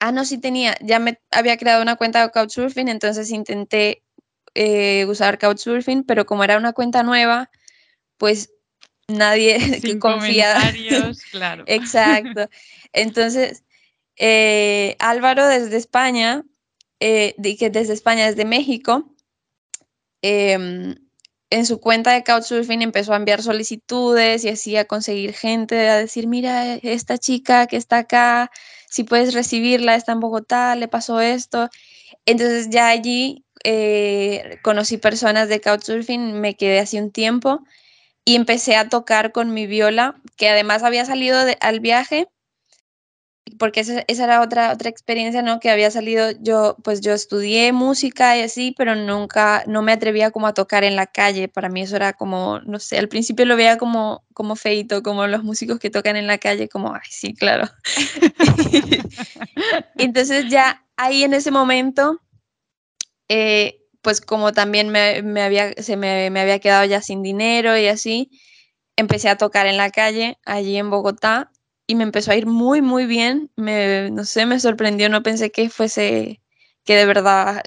ah, 0.00 0.12
no, 0.12 0.24
sí 0.24 0.38
tenía, 0.38 0.76
ya 0.80 0.98
me 1.00 1.20
había 1.32 1.56
creado 1.56 1.82
una 1.82 1.96
cuenta 1.96 2.22
de 2.22 2.30
Couchsurfing, 2.32 2.88
entonces 2.88 3.30
intenté 3.30 4.04
eh, 4.54 5.06
usar 5.06 5.38
Couchsurfing, 5.38 6.04
pero 6.04 6.26
como 6.26 6.44
era 6.44 6.58
una 6.58 6.72
cuenta 6.72 7.02
nueva, 7.02 7.50
pues 8.24 8.48
nadie 9.06 9.58
Sin 9.82 10.00
confía. 10.00 10.56
claro. 11.30 11.64
Exacto. 11.66 12.48
Entonces, 12.94 13.64
eh, 14.16 14.96
Álvaro 14.98 15.46
desde 15.46 15.76
España, 15.76 16.42
eh, 17.00 17.34
que 17.58 17.68
desde 17.68 17.92
España, 17.92 18.24
desde 18.24 18.46
México, 18.46 19.14
eh, 20.22 20.94
en 21.50 21.66
su 21.66 21.80
cuenta 21.80 22.14
de 22.14 22.24
Couchsurfing 22.24 22.80
empezó 22.80 23.12
a 23.12 23.16
enviar 23.16 23.42
solicitudes 23.42 24.42
y 24.42 24.48
así 24.48 24.74
a 24.78 24.86
conseguir 24.86 25.34
gente, 25.34 25.90
a 25.90 25.98
decir, 25.98 26.26
mira, 26.26 26.76
esta 26.76 27.18
chica 27.18 27.66
que 27.66 27.76
está 27.76 27.98
acá, 27.98 28.50
si 28.88 29.04
puedes 29.04 29.34
recibirla, 29.34 29.96
está 29.96 30.12
en 30.12 30.20
Bogotá, 30.20 30.76
le 30.76 30.88
pasó 30.88 31.20
esto. 31.20 31.68
Entonces 32.24 32.70
ya 32.70 32.88
allí 32.88 33.44
eh, 33.64 34.60
conocí 34.62 34.96
personas 34.96 35.50
de 35.50 35.60
Couchsurfing, 35.60 36.40
me 36.40 36.56
quedé 36.56 36.78
así 36.78 36.98
un 36.98 37.12
tiempo 37.12 37.62
y 38.24 38.36
empecé 38.36 38.76
a 38.76 38.88
tocar 38.88 39.32
con 39.32 39.52
mi 39.52 39.66
viola, 39.66 40.20
que 40.36 40.48
además 40.48 40.82
había 40.82 41.04
salido 41.04 41.38
al 41.60 41.80
viaje 41.80 42.28
porque 43.58 43.80
esa, 43.80 44.04
era 44.08 44.40
otra, 44.40 44.72
otra 44.72 44.88
experiencia, 44.90 45.42
¿no? 45.42 45.60
Que 45.60 45.70
había 45.70 45.90
salido, 45.90 46.30
yo, 46.40 46.76
pues 46.82 47.00
yo 47.00 47.12
estudié 47.12 47.72
música 47.72 48.36
y 48.36 48.42
así, 48.42 48.74
pero 48.76 48.94
nunca, 48.94 49.64
no 49.66 49.82
me 49.82 49.92
atrevía 49.92 50.30
como 50.30 50.46
a 50.46 50.54
tocar 50.54 50.84
en 50.84 50.96
la 50.96 51.06
calle, 51.06 51.48
para 51.48 51.68
mí 51.68 51.82
eso 51.82 51.96
era 51.96 52.14
como, 52.14 52.60
no 52.60 52.78
sé, 52.78 52.98
al 52.98 53.08
principio 53.08 53.44
lo 53.44 53.56
veía 53.56 53.76
como, 53.78 54.24
como 54.32 54.56
feito, 54.56 55.02
como 55.02 55.26
los 55.26 55.44
músicos 55.44 55.78
que 55.78 55.90
tocan 55.90 56.16
en 56.16 56.26
la 56.26 56.38
calle, 56.38 56.68
como, 56.68 56.94
ay, 56.94 57.00
sí, 57.10 57.34
claro. 57.34 57.68
Entonces 59.98 60.46
ya 60.48 60.84
ahí 60.96 61.24
en 61.24 61.34
ese 61.34 61.50
momento, 61.50 62.20
eh, 63.28 63.83
pues 64.04 64.20
como 64.20 64.52
también 64.52 64.90
me, 64.90 65.22
me 65.22 65.42
había, 65.42 65.72
se 65.72 65.96
me, 65.96 66.30
me 66.30 66.40
había 66.40 66.60
quedado 66.60 66.84
ya 66.84 67.00
sin 67.00 67.22
dinero 67.22 67.76
y 67.76 67.88
así, 67.88 68.30
empecé 68.96 69.28
a 69.28 69.36
tocar 69.36 69.66
en 69.66 69.78
la 69.78 69.90
calle, 69.90 70.38
allí 70.44 70.76
en 70.76 70.90
Bogotá, 70.90 71.50
y 71.86 71.96
me 71.96 72.04
empezó 72.04 72.30
a 72.30 72.36
ir 72.36 72.46
muy, 72.46 72.82
muy 72.82 73.06
bien. 73.06 73.50
Me, 73.56 74.10
no 74.10 74.24
sé, 74.24 74.46
me 74.46 74.60
sorprendió, 74.60 75.08
no 75.08 75.22
pensé 75.22 75.50
que 75.50 75.68
fuese, 75.68 76.40
que 76.84 76.94
de 76.94 77.06
verdad... 77.06 77.62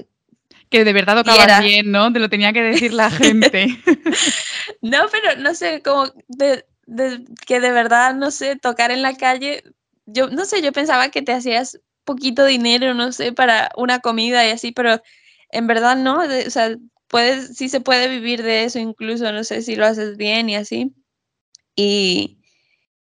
Que 0.70 0.84
de 0.84 0.94
verdad 0.94 1.24
tocaba 1.24 1.62
bien, 1.62 1.91
¿no? 1.91 2.12
Te 2.12 2.20
lo 2.20 2.29
tenía 2.29 2.53
que 2.53 2.62
decir 2.62 2.94
la 2.94 3.10
gente. 3.10 3.67
no, 4.82 5.06
pero 5.12 5.39
no 5.39 5.56
sé, 5.56 5.82
como 5.82 6.12
de, 6.27 6.65
que 7.46 7.60
de 7.60 7.72
verdad, 7.72 8.13
no 8.15 8.32
sé, 8.32 8.58
tocar 8.58 8.91
en 8.91 9.01
la 9.01 9.15
calle, 9.15 9.63
yo 10.06 10.29
no 10.29 10.46
sé, 10.46 10.62
yo 10.62 10.72
pensaba 10.72 11.10
que 11.10 11.22
te 11.22 11.32
hacías 11.32 11.79
poquito 12.03 12.46
dinero, 12.46 12.94
no 12.94 13.12
sé, 13.12 13.32
para 13.34 13.72
una 13.75 14.00
comida 14.00 14.46
y 14.46 14.50
así, 14.50 14.72
pero 14.72 15.01
en 15.51 15.68
verdad 15.68 15.96
no, 15.96 16.22
o 16.22 16.50
sea, 16.50 16.75
puedes, 17.08 17.58
sí 17.58 17.70
se 17.70 17.82
puede 17.82 18.10
vivir 18.10 18.44
de 18.44 18.66
eso 18.66 18.80
incluso, 18.80 19.32
no 19.32 19.44
sé 19.44 19.62
si 19.62 19.75
lo 19.75 19.86
haces 19.86 20.18
bien 20.18 20.50
y 20.50 20.56
así. 20.56 20.94
Y, 21.75 22.39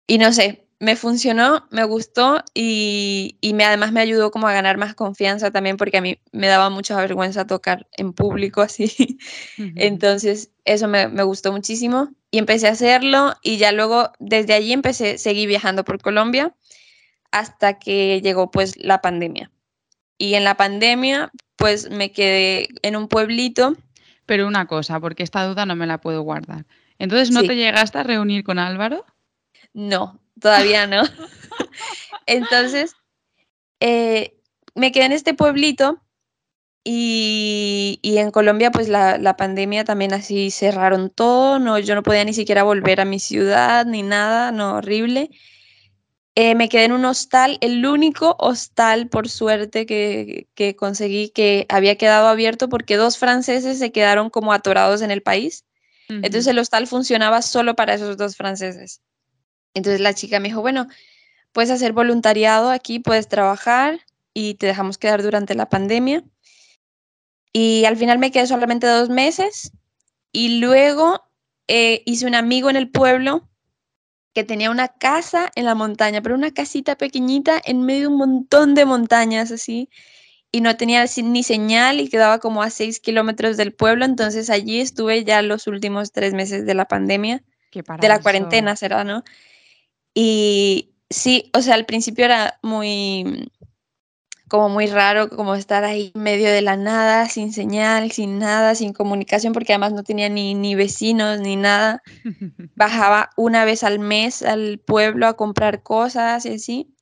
y 0.07 0.17
no 0.17 0.31
sé, 0.33 0.67
me 0.81 0.95
funcionó, 0.95 1.67
me 1.69 1.83
gustó 1.83 2.43
y, 2.55 3.37
me, 3.53 3.63
además 3.65 3.91
me 3.91 4.01
ayudó 4.01 4.31
como 4.31 4.47
a 4.47 4.53
ganar 4.53 4.79
más 4.79 4.95
confianza 4.95 5.51
también 5.51 5.77
porque 5.77 5.97
a 5.97 6.01
mí 6.01 6.17
me 6.31 6.47
daba 6.47 6.71
mucha 6.71 6.97
vergüenza 6.97 7.45
tocar 7.45 7.87
en 7.97 8.13
público 8.13 8.61
así. 8.61 9.19
Entonces 9.75 10.49
eso 10.65 10.87
me, 10.87 11.05
gustó 11.23 11.51
muchísimo 11.51 12.09
y 12.31 12.39
empecé 12.39 12.67
a 12.67 12.71
hacerlo 12.71 13.35
y 13.43 13.57
ya 13.57 13.71
luego 13.71 14.11
desde 14.17 14.55
allí 14.55 14.73
empecé, 14.73 15.19
seguí 15.19 15.45
viajando 15.45 15.83
por 15.83 16.01
Colombia 16.01 16.55
hasta 17.29 17.77
que 17.77 18.19
llegó 18.23 18.49
pues 18.49 18.75
la 18.77 19.01
pandemia. 19.01 19.51
Y 20.17 20.33
en 20.33 20.43
la 20.43 20.57
pandemia 20.57 21.31
pues 21.61 21.89
me 21.91 22.11
quedé 22.11 22.69
en 22.81 22.95
un 22.95 23.07
pueblito. 23.07 23.77
Pero 24.25 24.47
una 24.47 24.65
cosa, 24.65 24.99
porque 24.99 25.23
esta 25.23 25.45
duda 25.45 25.65
no 25.65 25.75
me 25.75 25.87
la 25.87 25.99
puedo 25.99 26.21
guardar. 26.21 26.65
Entonces, 26.97 27.31
¿no 27.31 27.41
te 27.43 27.55
llegaste 27.55 27.97
a 27.97 28.03
reunir 28.03 28.43
con 28.43 28.59
Álvaro? 28.59 29.05
No, 29.73 30.19
todavía 30.39 30.87
no. 30.87 31.03
Entonces, 32.25 32.95
eh, 33.79 34.37
me 34.75 34.91
quedé 34.91 35.05
en 35.05 35.11
este 35.11 35.33
pueblito 35.33 36.01
y, 36.83 37.99
en 38.03 38.31
Colombia, 38.31 38.71
pues 38.71 38.89
la, 38.89 39.35
pandemia 39.37 39.83
también 39.83 40.13
así 40.13 40.49
cerraron 40.49 41.09
todo, 41.09 41.59
no, 41.59 41.77
yo 41.77 41.93
no 41.95 42.03
podía 42.03 42.23
ni 42.23 42.33
siquiera 42.33 42.63
volver 42.63 43.01
a 43.01 43.05
mi 43.05 43.19
ciudad 43.19 43.85
ni 43.85 44.01
nada, 44.01 44.51
no, 44.51 44.75
horrible. 44.75 45.29
Eh, 46.35 46.55
me 46.55 46.69
quedé 46.69 46.85
en 46.85 46.93
un 46.93 47.03
hostal, 47.03 47.57
el 47.59 47.85
único 47.85 48.37
hostal, 48.39 49.09
por 49.09 49.27
suerte, 49.27 49.85
que, 49.85 50.75
conseguí 50.77 51.29
que 51.29 51.65
había 51.67 51.97
quedado 51.97 52.27
abierto 52.27 52.69
porque 52.69 52.95
dos 52.95 53.17
franceses 53.17 53.79
se 53.79 53.91
quedaron 53.91 54.29
como 54.29 54.53
atorados 54.53 55.01
en 55.01 55.11
el 55.11 55.21
país. 55.21 55.65
Entonces 56.07 56.47
el 56.47 56.59
hostal 56.59 56.87
funcionaba 56.87 57.41
solo 57.41 57.73
para 57.73 57.93
esos 57.93 58.17
dos 58.17 58.35
franceses. 58.35 59.01
Entonces 59.73 60.01
la 60.01 60.13
chica 60.13 60.41
me 60.41 60.49
dijo, 60.49 60.59
bueno, 60.59 60.87
puedes 61.53 61.71
hacer 61.71 61.93
voluntariado 61.93 62.69
aquí, 62.69 62.99
puedes 62.99 63.29
trabajar 63.29 63.99
y 64.33 64.55
te 64.55 64.67
dejamos 64.67 64.97
quedar 64.97 65.23
durante 65.23 65.55
la 65.55 65.69
pandemia. 65.69 66.23
Y 67.53 67.85
al 67.85 67.95
final 67.95 68.19
me 68.19 68.31
quedé 68.31 68.45
solamente 68.47 68.87
dos 68.87 69.09
meses 69.09 69.71
y 70.33 70.59
luego 70.59 71.23
eh, 71.67 72.03
hice 72.05 72.25
un 72.25 72.35
amigo 72.35 72.69
en 72.69 72.75
el 72.75 72.89
pueblo 72.89 73.49
que 74.33 74.43
tenía 74.43 74.71
una 74.71 74.87
casa 74.87 75.51
en 75.55 75.65
la 75.65 75.75
montaña, 75.75 76.21
pero 76.21 76.35
una 76.35 76.51
casita 76.51 76.95
pequeñita 76.95 77.61
en 77.63 77.83
medio 77.83 78.01
de 78.01 78.07
un 78.07 78.17
montón 78.17 78.75
de 78.75 78.85
montañas 78.85 79.51
así, 79.51 79.89
y 80.51 80.61
no 80.61 80.75
tenía 80.75 81.05
ni 81.23 81.43
señal 81.43 81.99
y 82.01 82.09
quedaba 82.09 82.39
como 82.39 82.61
a 82.61 82.69
seis 82.69 82.99
kilómetros 82.99 83.57
del 83.57 83.73
pueblo, 83.73 84.05
entonces 84.05 84.49
allí 84.49 84.81
estuve 84.81 85.23
ya 85.23 85.41
los 85.41 85.67
últimos 85.67 86.11
tres 86.11 86.33
meses 86.33 86.65
de 86.65 86.73
la 86.73 86.85
pandemia, 86.85 87.43
de 87.73 88.07
la 88.07 88.19
cuarentena 88.19 88.75
será, 88.75 89.03
¿no? 89.05 89.23
Y 90.13 90.91
sí, 91.09 91.49
o 91.53 91.61
sea, 91.61 91.75
al 91.75 91.85
principio 91.85 92.25
era 92.25 92.59
muy, 92.61 93.49
como 94.51 94.67
muy 94.67 94.87
raro, 94.87 95.29
como 95.29 95.55
estar 95.55 95.85
ahí 95.85 96.11
en 96.13 96.23
medio 96.23 96.51
de 96.51 96.61
la 96.61 96.75
nada, 96.75 97.29
sin 97.29 97.53
señal, 97.53 98.11
sin 98.11 98.37
nada, 98.37 98.75
sin 98.75 98.91
comunicación, 98.91 99.53
porque 99.53 99.71
además 99.71 99.93
no 99.93 100.03
tenía 100.03 100.27
ni, 100.27 100.55
ni 100.55 100.75
vecinos 100.75 101.39
ni 101.39 101.55
nada. 101.55 102.03
Bajaba 102.75 103.29
una 103.37 103.63
vez 103.63 103.85
al 103.85 103.99
mes 103.99 104.43
al 104.43 104.79
pueblo 104.79 105.27
a 105.27 105.37
comprar 105.37 105.83
cosas 105.83 106.45
y 106.45 106.55
así. 106.55 106.93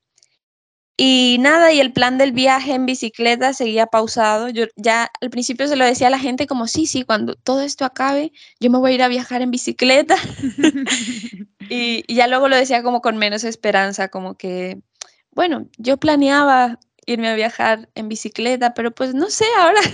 Y 0.95 1.37
nada, 1.39 1.73
y 1.73 1.79
el 1.79 1.91
plan 1.91 2.19
del 2.19 2.33
viaje 2.33 2.75
en 2.75 2.85
bicicleta 2.85 3.53
seguía 3.53 3.87
pausado. 3.87 4.49
Yo 4.49 4.65
ya 4.75 5.09
al 5.19 5.31
principio 5.31 5.67
se 5.67 5.75
lo 5.75 5.85
decía 5.85 6.05
a 6.05 6.11
la 6.11 6.19
gente 6.19 6.45
como, 6.45 6.67
sí, 6.67 6.85
sí, 6.85 7.03
cuando 7.03 7.33
todo 7.33 7.61
esto 7.61 7.83
acabe, 7.83 8.31
yo 8.59 8.69
me 8.69 8.77
voy 8.77 8.91
a 8.91 8.95
ir 8.95 9.01
a 9.01 9.07
viajar 9.07 9.41
en 9.41 9.49
bicicleta. 9.49 10.17
y, 11.67 12.03
y 12.05 12.13
ya 12.13 12.27
luego 12.27 12.47
lo 12.47 12.55
decía 12.55 12.83
como 12.83 13.01
con 13.01 13.17
menos 13.17 13.43
esperanza, 13.43 14.09
como 14.09 14.35
que, 14.35 14.83
bueno, 15.31 15.67
yo 15.79 15.97
planeaba 15.97 16.77
irme 17.09 17.27
a 17.27 17.35
viajar 17.35 17.89
en 17.95 18.07
bicicleta, 18.07 18.73
pero 18.75 18.91
pues 18.91 19.13
no 19.15 19.29
sé, 19.29 19.45
ahora... 19.57 19.81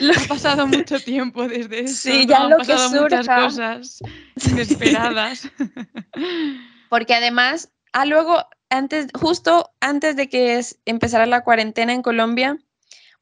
Ha 0.00 0.28
pasado 0.28 0.66
mucho 0.66 1.00
tiempo 1.00 1.48
desde 1.48 1.80
eso. 1.80 1.94
Sí, 1.94 2.26
ya 2.26 2.40
lo 2.40 2.56
Han 2.56 2.66
pasado 2.66 3.02
muchas 3.02 3.26
cosas 3.26 4.02
inesperadas. 4.50 5.50
Porque 6.90 7.14
además, 7.14 7.70
ah, 7.92 8.04
luego, 8.04 8.44
antes, 8.68 9.06
justo 9.14 9.70
antes 9.80 10.14
de 10.16 10.28
que 10.28 10.62
empezara 10.84 11.24
la 11.24 11.44
cuarentena 11.44 11.94
en 11.94 12.02
Colombia, 12.02 12.58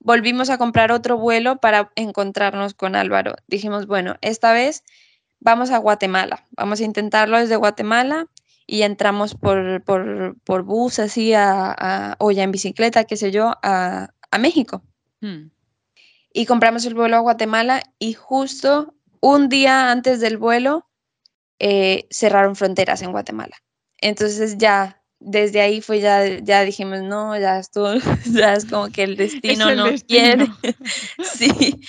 volvimos 0.00 0.50
a 0.50 0.58
comprar 0.58 0.90
otro 0.90 1.16
vuelo 1.16 1.58
para 1.58 1.92
encontrarnos 1.94 2.74
con 2.74 2.96
Álvaro. 2.96 3.36
Dijimos, 3.46 3.86
bueno, 3.86 4.16
esta 4.20 4.52
vez 4.52 4.82
vamos 5.38 5.70
a 5.70 5.78
Guatemala, 5.78 6.44
vamos 6.56 6.80
a 6.80 6.84
intentarlo 6.84 7.38
desde 7.38 7.54
Guatemala 7.54 8.26
y 8.66 8.83
entramos 8.83 9.35
por, 9.35 9.85
por, 9.85 10.62
bus 10.62 10.98
así 10.98 11.35
a, 11.35 12.16
o 12.18 12.31
ya 12.31 12.42
en 12.42 12.53
bicicleta, 12.53 13.05
qué 13.05 13.16
sé 13.16 13.31
yo, 13.31 13.53
a, 13.62 14.11
México. 14.38 14.83
Hmm. 15.20 15.50
Y 16.33 16.46
compramos 16.46 16.85
el 16.87 16.94
vuelo 16.94 17.16
a 17.16 17.20
Guatemala 17.20 17.83
y 18.00 18.14
justo 18.14 18.94
un 19.20 19.48
día 19.48 19.92
antes 19.92 20.20
del 20.20 20.38
vuelo 20.38 20.88
eh, 21.61 22.07
cerraron 22.11 22.57
fronteras 22.57 23.00
en 23.03 23.12
Guatemala. 23.12 23.57
Entonces 23.98 24.59
ya, 24.59 25.00
desde 25.20 25.61
ahí 25.61 25.81
fue 25.81 26.00
ya, 26.00 26.27
ya 26.40 26.62
dijimos, 26.62 27.00
no, 27.03 27.38
ya 27.38 27.59
esto, 27.59 27.94
ya 28.27 28.55
es 28.55 28.66
como 28.66 28.90
que 28.90 29.05
el 29.05 29.16
destino 29.16 29.74
no 29.74 29.87
quiere. 30.07 30.48
sí. 31.35 31.81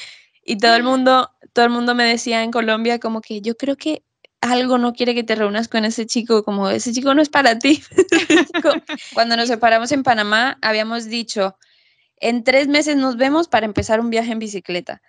Y 0.45 0.57
todo 0.57 0.75
el 0.75 0.83
mundo, 0.83 1.31
todo 1.51 1.65
el 1.65 1.71
mundo 1.71 1.95
me 1.95 2.03
decía 2.03 2.43
en 2.43 2.51
Colombia 2.51 2.99
como 2.99 3.21
que 3.21 3.41
yo 3.41 3.57
creo 3.57 3.75
que 3.75 4.04
algo 4.41 4.77
no 4.77 4.93
quiere 4.93 5.15
que 5.15 5.23
te 5.23 5.35
reúnas 5.35 5.67
con 5.67 5.85
ese 5.85 6.05
chico, 6.05 6.43
como 6.43 6.69
ese 6.69 6.93
chico 6.93 7.13
no 7.13 7.21
es 7.21 7.29
para 7.29 7.57
ti. 7.57 7.81
Cuando 9.13 9.35
nos 9.35 9.47
separamos 9.47 9.91
en 9.91 10.03
Panamá, 10.03 10.57
habíamos 10.61 11.05
dicho, 11.05 11.57
en 12.17 12.43
tres 12.43 12.67
meses 12.67 12.95
nos 12.97 13.17
vemos 13.17 13.47
para 13.47 13.65
empezar 13.65 13.99
un 13.99 14.09
viaje 14.09 14.31
en 14.31 14.39
bicicleta. 14.39 15.01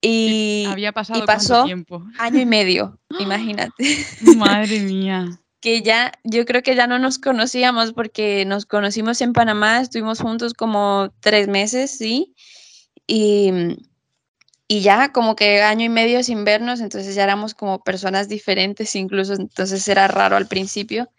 Y, 0.00 0.64
había 0.68 0.90
pasado 0.92 1.24
pasó 1.24 1.64
tiempo? 1.64 2.04
año 2.18 2.40
y 2.40 2.46
medio, 2.46 2.98
imagínate. 3.20 3.72
Madre 4.36 4.80
mía. 4.80 5.38
que 5.60 5.82
ya, 5.82 6.12
yo 6.24 6.44
creo 6.44 6.62
que 6.62 6.74
ya 6.74 6.88
no 6.88 6.98
nos 6.98 7.18
conocíamos 7.18 7.92
porque 7.92 8.44
nos 8.44 8.66
conocimos 8.66 9.20
en 9.20 9.32
Panamá, 9.32 9.80
estuvimos 9.80 10.20
juntos 10.20 10.54
como 10.54 11.12
tres 11.20 11.46
meses, 11.46 11.96
sí. 11.96 12.34
Y, 13.06 13.52
y 14.72 14.80
ya 14.80 15.12
como 15.12 15.36
que 15.36 15.60
año 15.60 15.84
y 15.84 15.90
medio 15.90 16.22
sin 16.22 16.46
vernos, 16.46 16.80
entonces 16.80 17.14
ya 17.14 17.24
éramos 17.24 17.52
como 17.52 17.84
personas 17.84 18.26
diferentes 18.30 18.96
incluso, 18.96 19.34
entonces 19.34 19.86
era 19.86 20.08
raro 20.08 20.34
al 20.34 20.48
principio. 20.48 21.10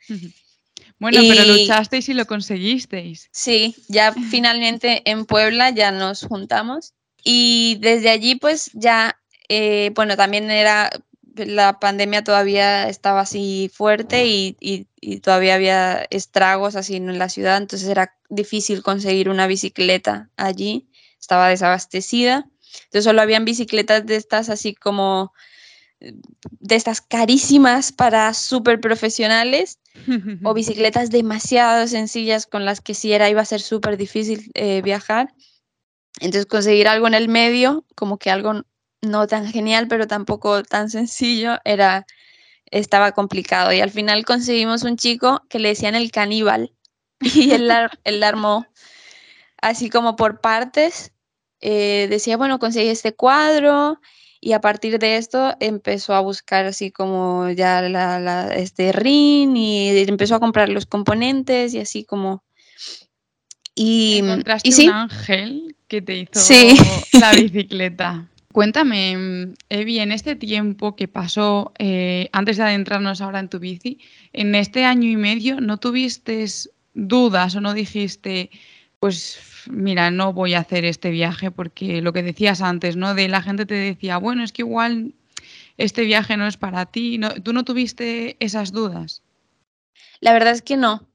Bueno, 0.98 1.22
pero 1.22 1.46
luchasteis 1.46 2.10
y 2.10 2.16
lo 2.16 2.26
conseguisteis. 2.26 3.30
Sí, 3.32 3.76
ya 3.90 4.12
finalmente 4.32 5.04
en 5.06 5.26
Puebla 5.26 5.70
ya 5.70 5.92
nos 5.92 6.24
juntamos 6.24 6.96
y 7.24 7.78
desde 7.80 8.10
allí 8.10 8.34
pues 8.34 8.72
ya, 8.74 9.20
eh, 9.50 9.92
bueno, 9.94 10.18
también 10.18 10.50
era, 10.50 10.90
la 11.36 11.80
pandemia 11.80 12.24
todavía 12.24 12.90
estaba 12.90 13.22
así 13.22 13.70
fuerte 13.72 14.26
y, 14.26 14.58
y 14.60 15.20
todavía 15.20 15.54
había 15.54 16.08
estragos 16.10 16.76
así 16.76 16.96
en 16.96 17.20
la 17.20 17.30
ciudad, 17.30 17.58
entonces 17.58 17.88
era 17.88 18.16
difícil 18.30 18.82
conseguir 18.82 19.30
una 19.30 19.46
bicicleta 19.46 20.32
allí, 20.38 20.90
estaba 21.20 21.50
desabastecida. 21.50 22.48
Entonces 22.86 23.04
solo 23.04 23.22
habían 23.22 23.46
bicicletas 23.46 24.06
de 24.06 24.16
estas 24.16 24.50
así 24.50 24.74
como 24.74 25.34
eh, 26.00 26.14
de 26.60 26.76
estas 26.76 27.02
carísimas 27.02 27.92
para 27.92 28.34
súper 28.34 28.80
profesionales 28.80 29.80
o 30.44 30.54
bicicletas 30.54 31.10
demasiado 31.10 31.88
sencillas 31.88 32.46
con 32.46 32.66
las 32.66 32.82
que 32.82 32.94
si 32.94 33.14
era 33.14 33.30
iba 33.30 33.42
a 33.42 33.46
ser 33.46 33.62
súper 33.62 33.98
difícil 33.98 34.52
eh, 34.54 34.82
viajar. 34.82 35.34
Entonces 36.20 36.46
conseguir 36.46 36.88
algo 36.88 37.08
en 37.08 37.16
el 37.16 37.28
medio, 37.28 37.86
como 37.96 38.18
que 38.18 38.30
algo 38.30 38.64
no 39.02 39.28
tan 39.28 39.48
genial, 39.52 39.88
pero 39.88 40.08
tampoco 40.08 40.64
tan 40.64 40.90
sencillo, 40.90 41.58
era 41.66 42.06
estaba 42.74 43.12
complicado. 43.12 43.72
Y 43.72 43.82
al 43.82 43.92
final 43.92 44.26
conseguimos 44.26 44.84
un 44.84 44.98
chico 44.98 45.44
que 45.50 45.60
le 45.60 45.70
decían 45.70 45.96
el 45.96 46.12
caníbal 46.12 46.74
y 47.20 47.52
él, 47.52 47.72
él 48.04 48.24
armó 48.24 48.66
así 49.62 49.90
como 49.90 50.16
por 50.16 50.42
partes 50.42 51.13
eh, 51.66 52.08
decía, 52.10 52.36
bueno, 52.36 52.60
conseguí 52.60 52.90
este 52.90 53.14
cuadro 53.14 53.98
y 54.42 54.52
a 54.52 54.60
partir 54.60 55.00
de 55.00 55.16
esto 55.16 55.56
empezó 55.62 56.14
a 56.14 56.20
buscar 56.20 56.66
así 56.66 56.92
como 56.92 57.50
ya 57.52 57.82
la, 57.82 58.54
este 58.54 58.92
ring 58.92 59.56
y 59.56 59.98
empezó 60.00 60.36
a 60.36 60.42
comprar 60.42 60.68
los 60.68 60.86
componentes 60.86 61.74
y 61.74 61.80
así 61.80 62.04
como... 62.04 62.44
Y, 63.76 64.18
Encontraste 64.18 64.70
y 64.70 64.88
un 64.90 64.94
ángel 64.94 65.78
que 65.88 66.02
te 66.02 66.18
hizo 66.18 66.42
la 67.14 67.32
bicicleta. 67.42 68.30
Cuéntame, 68.52 69.54
Evi, 69.70 70.00
en 70.00 70.12
este 70.12 70.36
tiempo 70.36 70.98
que 70.98 71.08
pasó, 71.08 71.72
eh, 71.80 72.28
antes 72.34 72.58
de 72.58 72.64
adentrarnos 72.64 73.22
ahora 73.22 73.40
en 73.40 73.48
tu 73.48 73.60
bici, 73.60 74.00
en 74.34 74.54
este 74.54 74.84
año 74.84 75.10
y 75.10 75.16
medio, 75.16 75.62
¿no 75.62 75.78
tuviste 75.78 76.46
dudas 76.94 77.56
o 77.56 77.62
no 77.62 77.74
dijiste, 77.74 78.52
pues 79.00 79.53
mira, 79.70 80.12
no 80.12 80.34
voy 80.34 80.54
a 80.54 80.60
hacer 80.60 80.86
este 80.86 81.10
viaje 81.10 81.52
porque 81.52 82.02
lo 82.02 82.14
que 82.14 82.24
decías 82.24 82.62
antes, 82.62 82.96
¿no? 82.96 83.14
De 83.16 83.28
la 83.28 83.42
gente 83.42 83.66
te 83.66 83.76
decía, 83.76 84.18
bueno, 84.18 84.44
es 84.44 84.52
que 84.52 84.62
igual 84.62 85.14
este 85.78 86.04
viaje 86.04 86.38
no 86.38 86.48
es 86.48 86.58
para 86.58 86.86
ti. 86.86 87.20
¿Tú 87.44 87.54
no 87.54 87.64
tuviste 87.64 88.38
esas 88.40 88.72
dudas? 88.72 89.22
La 90.20 90.34
verdad 90.34 90.54
es 90.54 90.62
que 90.62 90.78
no. 90.78 91.08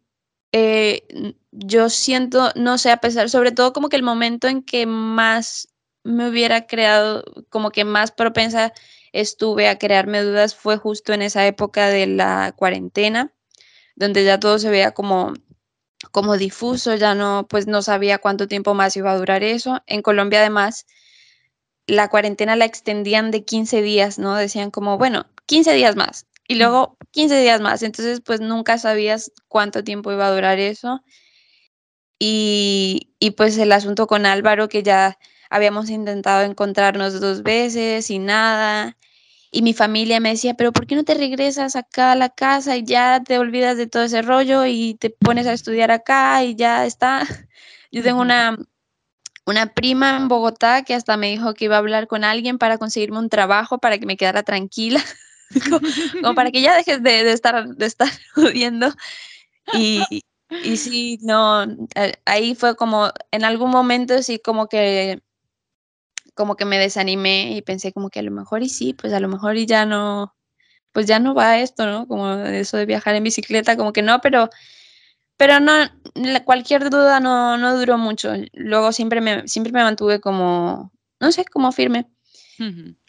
Eh, 0.52 1.34
yo 1.52 1.90
siento, 1.90 2.50
no 2.54 2.78
sé, 2.78 2.90
a 2.90 2.98
pesar, 2.98 3.28
sobre 3.30 3.52
todo 3.52 3.72
como 3.72 3.88
que 3.88 3.96
el 3.96 4.02
momento 4.02 4.48
en 4.48 4.62
que 4.62 4.86
más 4.86 5.68
me 6.04 6.28
hubiera 6.28 6.66
creado, 6.66 7.24
como 7.50 7.70
que 7.70 7.84
más 7.84 8.12
propensa 8.12 8.72
estuve 9.12 9.68
a 9.68 9.78
crearme 9.78 10.22
dudas 10.22 10.54
fue 10.54 10.76
justo 10.76 11.12
en 11.12 11.22
esa 11.22 11.46
época 11.46 11.88
de 11.88 12.06
la 12.06 12.52
cuarentena, 12.56 13.32
donde 13.96 14.24
ya 14.24 14.38
todo 14.40 14.58
se 14.58 14.70
veía 14.70 14.92
como 14.92 15.34
como 16.12 16.36
difuso, 16.36 16.94
ya 16.94 17.14
no, 17.14 17.46
pues 17.48 17.66
no 17.66 17.82
sabía 17.82 18.18
cuánto 18.18 18.48
tiempo 18.48 18.74
más 18.74 18.96
iba 18.96 19.10
a 19.12 19.16
durar 19.18 19.42
eso. 19.42 19.82
En 19.86 20.02
Colombia 20.02 20.40
además 20.40 20.86
la 21.86 22.08
cuarentena 22.08 22.54
la 22.56 22.66
extendían 22.66 23.30
de 23.30 23.44
15 23.44 23.82
días, 23.82 24.18
¿no? 24.18 24.36
Decían 24.36 24.70
como, 24.70 24.98
bueno, 24.98 25.26
15 25.46 25.72
días 25.72 25.96
más 25.96 26.26
y 26.46 26.56
luego 26.56 26.96
15 27.12 27.40
días 27.40 27.60
más. 27.60 27.82
Entonces, 27.82 28.20
pues 28.20 28.40
nunca 28.40 28.78
sabías 28.78 29.32
cuánto 29.48 29.84
tiempo 29.84 30.12
iba 30.12 30.26
a 30.26 30.32
durar 30.32 30.58
eso. 30.58 31.02
Y, 32.18 33.12
y 33.18 33.32
pues 33.32 33.56
el 33.58 33.72
asunto 33.72 34.06
con 34.06 34.26
Álvaro, 34.26 34.68
que 34.68 34.82
ya 34.82 35.18
habíamos 35.50 35.88
intentado 35.90 36.42
encontrarnos 36.42 37.20
dos 37.20 37.42
veces 37.42 38.10
y 38.10 38.18
nada. 38.18 38.96
Y 39.50 39.62
mi 39.62 39.72
familia 39.72 40.20
me 40.20 40.30
decía, 40.30 40.54
pero 40.54 40.72
¿por 40.72 40.86
qué 40.86 40.94
no 40.94 41.04
te 41.04 41.14
regresas 41.14 41.74
acá 41.74 42.12
a 42.12 42.16
la 42.16 42.28
casa 42.28 42.76
y 42.76 42.84
ya 42.84 43.22
te 43.22 43.38
olvidas 43.38 43.76
de 43.76 43.86
todo 43.86 44.02
ese 44.02 44.20
rollo 44.22 44.66
y 44.66 44.94
te 44.94 45.10
pones 45.10 45.46
a 45.46 45.52
estudiar 45.52 45.90
acá 45.90 46.44
y 46.44 46.54
ya 46.54 46.84
está? 46.84 47.22
Yo 47.90 48.02
tengo 48.02 48.20
una, 48.20 48.58
una 49.46 49.72
prima 49.72 50.16
en 50.16 50.28
Bogotá 50.28 50.82
que 50.82 50.94
hasta 50.94 51.16
me 51.16 51.30
dijo 51.30 51.54
que 51.54 51.64
iba 51.64 51.76
a 51.76 51.78
hablar 51.78 52.06
con 52.06 52.24
alguien 52.24 52.58
para 52.58 52.76
conseguirme 52.76 53.18
un 53.18 53.30
trabajo 53.30 53.78
para 53.78 53.98
que 53.98 54.04
me 54.04 54.18
quedara 54.18 54.42
tranquila, 54.42 55.02
como, 56.22 56.34
para 56.34 56.50
que 56.50 56.60
ya 56.60 56.76
dejes 56.76 57.02
de, 57.02 57.32
estar, 57.32 57.68
de 57.68 57.86
estar 57.86 58.10
jodiendo. 58.34 58.92
Y, 59.72 60.02
y 60.50 60.76
sí, 60.76 61.18
no, 61.22 61.62
eh, 61.94 62.14
ahí 62.26 62.54
fue 62.54 62.76
como, 62.76 63.10
en 63.30 63.44
algún 63.44 63.70
momento 63.70 64.22
sí 64.22 64.38
como 64.38 64.66
que 64.66 65.22
como 66.38 66.54
que 66.54 66.64
me 66.64 66.78
desanimé 66.78 67.56
y 67.56 67.62
pensé 67.62 67.92
como 67.92 68.10
que 68.10 68.20
a 68.20 68.22
lo 68.22 68.30
mejor 68.30 68.62
y 68.62 68.68
sí, 68.68 68.94
pues 68.94 69.12
a 69.12 69.18
lo 69.18 69.26
mejor 69.26 69.56
y 69.56 69.66
ya 69.66 69.84
no, 69.86 70.36
pues 70.92 71.06
ya 71.06 71.18
no 71.18 71.34
va 71.34 71.58
esto, 71.58 71.84
¿no? 71.84 72.06
Como 72.06 72.32
eso 72.32 72.76
de 72.76 72.86
viajar 72.86 73.16
en 73.16 73.24
bicicleta, 73.24 73.76
como 73.76 73.92
que 73.92 74.02
no, 74.02 74.20
pero, 74.20 74.48
pero 75.36 75.58
no, 75.58 75.72
cualquier 76.44 76.90
duda 76.90 77.18
no, 77.18 77.58
no 77.58 77.76
duró 77.76 77.98
mucho. 77.98 78.34
Luego 78.52 78.92
siempre 78.92 79.20
me, 79.20 79.48
siempre 79.48 79.72
me 79.72 79.82
mantuve 79.82 80.20
como, 80.20 80.92
no 81.18 81.32
sé, 81.32 81.44
como 81.44 81.72
firme. 81.72 82.06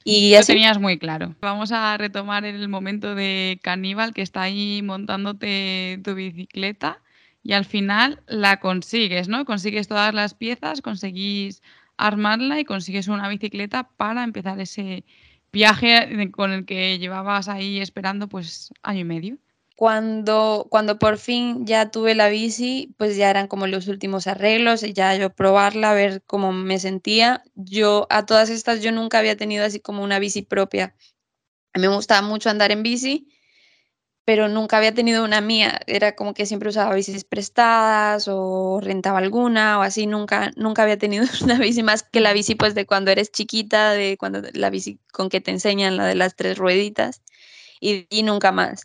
Y 0.03 0.35
Lo 0.35 0.43
tenías 0.43 0.79
muy 0.79 0.97
claro. 0.97 1.35
Vamos 1.39 1.71
a 1.71 1.97
retomar 1.97 2.45
el 2.45 2.67
momento 2.67 3.13
de 3.13 3.59
Caníbal 3.61 4.15
que 4.15 4.23
está 4.23 4.41
ahí 4.41 4.81
montándote 4.81 6.01
tu 6.03 6.15
bicicleta 6.15 6.99
y 7.43 7.53
al 7.53 7.65
final 7.65 8.23
la 8.25 8.59
consigues, 8.59 9.27
¿no? 9.27 9.45
Consigues 9.45 9.87
todas 9.87 10.15
las 10.15 10.33
piezas, 10.33 10.81
conseguís 10.81 11.61
armarla 11.99 12.59
y 12.59 12.65
consigues 12.65 13.07
una 13.07 13.27
bicicleta 13.27 13.89
para 13.97 14.23
empezar 14.23 14.59
ese 14.59 15.03
viaje 15.51 16.31
con 16.31 16.51
el 16.51 16.65
que 16.65 16.97
llevabas 16.97 17.47
ahí 17.49 17.79
esperando 17.79 18.29
pues 18.29 18.71
año 18.81 19.01
y 19.01 19.03
medio. 19.03 19.37
Cuando, 19.75 20.67
cuando 20.69 20.99
por 20.99 21.17
fin 21.17 21.65
ya 21.65 21.89
tuve 21.89 22.13
la 22.13 22.27
bici, 22.27 22.93
pues 22.97 23.15
ya 23.15 23.29
eran 23.29 23.47
como 23.47 23.65
los 23.65 23.87
últimos 23.87 24.27
arreglos, 24.27 24.83
y 24.83 24.91
ya 24.91 25.15
yo 25.15 25.29
probarla, 25.29 25.93
ver 25.93 26.21
cómo 26.27 26.51
me 26.51 26.79
sentía. 26.79 27.43
Yo 27.55 28.05
a 28.09 28.25
todas 28.25 28.49
estas 28.49 28.81
yo 28.81 28.91
nunca 28.91 29.19
había 29.19 29.37
tenido 29.37 29.63
así 29.63 29.79
como 29.79 30.03
una 30.03 30.19
bici 30.19 30.41
propia. 30.41 30.95
Me 31.73 31.87
gustaba 31.87 32.21
mucho 32.27 32.49
andar 32.49 32.71
en 32.71 32.83
bici, 32.83 33.29
pero 34.29 34.47
nunca 34.47 34.77
había 34.77 34.93
tenido 34.93 35.25
una 35.25 35.41
mía. 35.41 35.79
Era 35.87 36.15
como 36.15 36.35
que 36.35 36.45
siempre 36.45 36.69
usaba 36.69 36.93
bicis 36.93 37.23
prestadas 37.23 38.27
o 38.27 38.79
rentaba 38.79 39.17
alguna 39.17 39.79
o 39.79 39.81
así. 39.81 40.05
Nunca, 40.05 40.51
nunca 40.55 40.83
había 40.83 40.99
tenido 40.99 41.25
una 41.43 41.57
bici 41.57 41.81
más 41.81 42.03
que 42.03 42.19
la 42.19 42.31
bici 42.31 42.53
pues 42.53 42.75
de 42.75 42.85
cuando 42.85 43.09
eres 43.09 43.31
chiquita, 43.31 43.89
de 43.93 44.17
cuando 44.19 44.43
la 44.53 44.69
bici 44.69 44.99
con 45.11 45.29
que 45.29 45.41
te 45.41 45.49
enseñan 45.49 45.97
la 45.97 46.05
de 46.05 46.13
las 46.13 46.35
tres 46.35 46.59
rueditas 46.59 47.23
y, 47.81 48.05
nunca 48.21 48.51
más. 48.51 48.83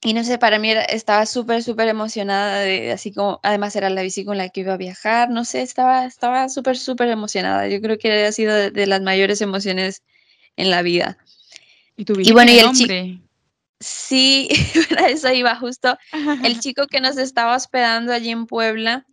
Y 0.00 0.14
no 0.14 0.24
sé, 0.24 0.38
para 0.38 0.58
mí 0.58 0.70
estaba 0.70 1.26
súper, 1.26 1.62
súper 1.62 1.88
emocionada 1.88 2.60
de 2.60 2.92
así 2.92 3.12
como, 3.12 3.40
además 3.42 3.76
era 3.76 3.90
la 3.90 4.00
bici 4.00 4.24
con 4.24 4.38
la 4.38 4.48
que 4.48 4.60
iba 4.60 4.72
a 4.72 4.78
viajar, 4.78 5.28
no 5.28 5.44
sé, 5.44 5.60
estaba 5.60 6.06
estaba 6.06 6.48
súper, 6.48 6.78
súper 6.78 7.10
emocionada. 7.10 7.68
Yo 7.68 7.82
creo 7.82 7.98
que 7.98 8.24
ha 8.24 8.32
sido 8.32 8.54
de, 8.54 8.86
las 8.86 9.02
mayores 9.02 9.42
emociones 9.42 10.02
en 10.56 10.70
la 10.70 10.80
vida. 10.80 11.18
Y, 11.94 12.06
tu 12.06 12.18
y 12.18 12.32
bueno, 12.32 12.52
y 12.52 12.58
el 12.58 12.64
nombre. 12.64 13.25
Sí, 13.80 14.48
para 14.88 15.08
eso 15.08 15.32
iba 15.32 15.54
justo. 15.56 15.96
El 16.42 16.60
chico 16.60 16.86
que 16.86 17.00
nos 17.00 17.18
estaba 17.18 17.56
hospedando 17.56 18.12
allí 18.12 18.30
en 18.30 18.46
Puebla, 18.46 19.06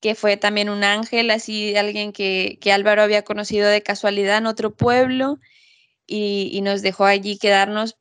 que 0.00 0.14
fue 0.14 0.36
también 0.36 0.68
un 0.68 0.84
ángel, 0.84 1.30
así 1.30 1.76
alguien 1.76 2.12
que, 2.12 2.58
que 2.60 2.72
Álvaro 2.72 3.02
había 3.02 3.22
conocido 3.22 3.68
de 3.68 3.82
casualidad 3.82 4.38
en 4.38 4.46
otro 4.46 4.74
pueblo 4.74 5.38
y, 6.06 6.50
y, 6.52 6.60
nos 6.60 6.82
dejó 6.82 7.04
allí 7.06 7.38
quedarnos 7.38 7.96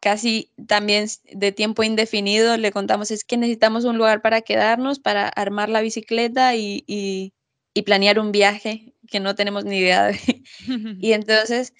casi 0.00 0.50
también 0.66 1.08
de 1.32 1.52
tiempo 1.52 1.82
indefinido. 1.82 2.56
Le 2.56 2.72
contamos, 2.72 3.10
es 3.10 3.24
que 3.24 3.36
necesitamos 3.36 3.84
un 3.84 3.98
lugar 3.98 4.22
para 4.22 4.40
quedarnos, 4.40 5.00
para 5.00 5.28
armar 5.28 5.68
la 5.68 5.80
bicicleta 5.80 6.54
y, 6.54 6.84
y, 6.86 7.34
y 7.74 7.82
planear 7.82 8.18
un 8.18 8.32
viaje 8.32 8.94
que 9.08 9.20
no 9.20 9.34
tenemos 9.34 9.64
ni 9.64 9.78
idea 9.78 10.06
de. 10.06 10.42
y 11.00 11.12
entonces 11.12 11.74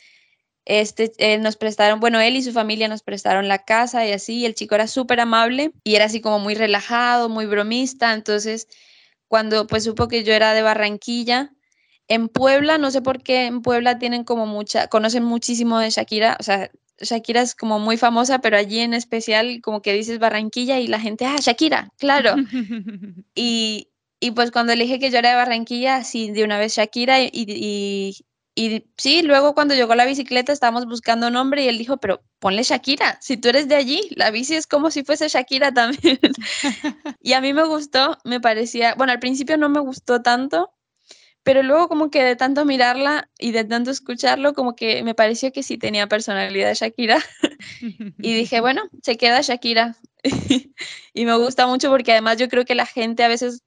este, 0.64 1.12
eh, 1.18 1.38
nos 1.38 1.56
prestaron, 1.56 2.00
bueno, 2.00 2.20
él 2.20 2.36
y 2.36 2.42
su 2.42 2.52
familia 2.52 2.88
nos 2.88 3.02
prestaron 3.02 3.48
la 3.48 3.64
casa 3.64 4.06
y 4.06 4.12
así, 4.12 4.46
el 4.46 4.54
chico 4.54 4.74
era 4.74 4.86
súper 4.86 5.20
amable 5.20 5.72
y 5.84 5.96
era 5.96 6.04
así 6.04 6.20
como 6.20 6.38
muy 6.38 6.54
relajado, 6.54 7.28
muy 7.28 7.46
bromista, 7.46 8.12
entonces 8.12 8.68
cuando 9.28 9.66
pues 9.66 9.84
supo 9.84 10.08
que 10.08 10.24
yo 10.24 10.32
era 10.34 10.54
de 10.54 10.62
Barranquilla, 10.62 11.52
en 12.08 12.28
Puebla, 12.28 12.78
no 12.78 12.90
sé 12.90 13.02
por 13.02 13.22
qué 13.22 13.46
en 13.46 13.62
Puebla 13.62 13.98
tienen 13.98 14.24
como 14.24 14.46
mucha, 14.46 14.88
conocen 14.88 15.24
muchísimo 15.24 15.78
de 15.78 15.90
Shakira, 15.90 16.36
o 16.38 16.42
sea, 16.42 16.70
Shakira 17.00 17.40
es 17.40 17.54
como 17.54 17.78
muy 17.78 17.96
famosa, 17.96 18.40
pero 18.40 18.56
allí 18.56 18.80
en 18.80 18.94
especial 18.94 19.60
como 19.62 19.82
que 19.82 19.92
dices 19.92 20.18
Barranquilla 20.18 20.78
y 20.78 20.86
la 20.86 21.00
gente, 21.00 21.24
ah, 21.24 21.38
Shakira, 21.40 21.90
claro. 21.98 22.34
y, 23.34 23.88
y 24.20 24.30
pues 24.32 24.52
cuando 24.52 24.74
le 24.76 24.84
dije 24.84 25.00
que 25.00 25.10
yo 25.10 25.18
era 25.18 25.30
de 25.30 25.36
Barranquilla, 25.36 26.04
sí, 26.04 26.30
de 26.30 26.44
una 26.44 26.58
vez 26.58 26.76
Shakira 26.76 27.20
y, 27.20 27.30
y 27.32 28.24
sí, 28.96 29.22
luego 29.22 29.54
cuando 29.54 29.74
llegó 29.74 29.94
la 29.94 30.04
bicicleta 30.04 30.52
estábamos 30.52 30.86
buscando 30.86 31.30
nombre 31.30 31.62
y 31.64 31.68
él 31.68 31.78
dijo, 31.78 31.96
pero 31.96 32.22
ponle 32.38 32.62
Shakira, 32.62 33.18
si 33.20 33.36
tú 33.36 33.48
eres 33.48 33.68
de 33.68 33.76
allí, 33.76 34.08
la 34.16 34.30
bici 34.30 34.54
es 34.54 34.66
como 34.66 34.90
si 34.90 35.04
fuese 35.04 35.28
Shakira 35.28 35.72
también. 35.72 36.18
y 37.20 37.32
a 37.32 37.40
mí 37.40 37.52
me 37.52 37.64
gustó, 37.64 38.18
me 38.24 38.40
parecía, 38.40 38.94
bueno, 38.94 39.12
al 39.12 39.20
principio 39.20 39.56
no 39.56 39.68
me 39.68 39.80
gustó 39.80 40.22
tanto, 40.22 40.72
pero 41.42 41.62
luego 41.62 41.88
como 41.88 42.10
que 42.10 42.22
de 42.22 42.36
tanto 42.36 42.64
mirarla 42.64 43.30
y 43.38 43.52
de 43.52 43.64
tanto 43.64 43.90
escucharlo, 43.90 44.52
como 44.54 44.76
que 44.76 45.02
me 45.02 45.14
pareció 45.14 45.50
que 45.50 45.62
sí 45.62 45.78
tenía 45.78 46.06
personalidad 46.06 46.74
Shakira. 46.74 47.18
y 48.18 48.34
dije, 48.34 48.60
bueno, 48.60 48.82
se 49.02 49.16
queda 49.16 49.40
Shakira. 49.40 49.96
y 51.14 51.24
me 51.24 51.36
gusta 51.36 51.66
mucho 51.66 51.90
porque 51.90 52.12
además 52.12 52.36
yo 52.36 52.48
creo 52.48 52.64
que 52.64 52.74
la 52.74 52.86
gente 52.86 53.24
a 53.24 53.28
veces 53.28 53.64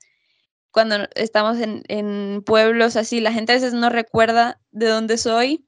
cuando 0.75 1.07
estamos 1.15 1.57
en, 1.61 2.43
pueblos 2.45 2.97
así, 2.97 3.21
la 3.21 3.31
gente 3.31 3.53
a 3.53 3.55
veces 3.55 3.73
no 3.73 3.87
recuerda 3.87 4.59
de 4.71 4.87
dónde 4.87 5.17
soy 5.17 5.65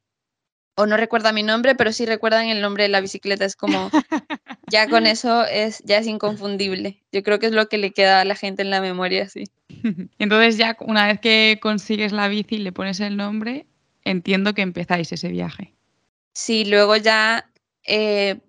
o 0.75 0.85
no 0.85 0.97
recuerda 0.97 1.31
mi 1.31 1.43
nombre, 1.43 1.75
pero 1.75 1.93
sí 1.93 2.05
recuerdan 2.05 2.47
el 2.47 2.59
nombre 2.59 2.83
de 2.83 2.89
la 2.89 2.99
bicicleta. 2.99 3.45
Es 3.45 3.55
como, 3.55 3.89
ya 4.69 4.89
con 4.89 5.07
eso 5.07 5.45
es, 5.45 5.81
ya 5.85 5.99
es 5.99 6.07
inconfundible. 6.07 7.05
Yo 7.13 7.23
creo 7.23 7.39
que 7.39 7.45
es 7.45 7.53
lo 7.53 7.69
que 7.69 7.77
le 7.77 7.93
queda 7.93 8.19
a 8.19 8.25
la 8.25 8.35
gente 8.35 8.63
en 8.63 8.69
la 8.69 8.81
memoria, 8.81 9.29
sí. 9.29 9.45
Entonces 10.19 10.57
ya 10.57 10.75
una 10.81 11.07
vez 11.07 11.21
que 11.21 11.57
consigues 11.61 12.11
la 12.11 12.27
bici 12.27 12.55
y 12.55 12.59
le 12.59 12.73
pones 12.73 12.99
el 12.99 13.15
nombre, 13.15 13.65
entiendo 14.03 14.53
que 14.53 14.61
empezáis 14.61 15.09
ese 15.13 15.29
viaje. 15.29 15.73
Sí, 16.33 16.65
luego 16.65 16.97
ya, 16.97 17.49
eh, 17.85 18.41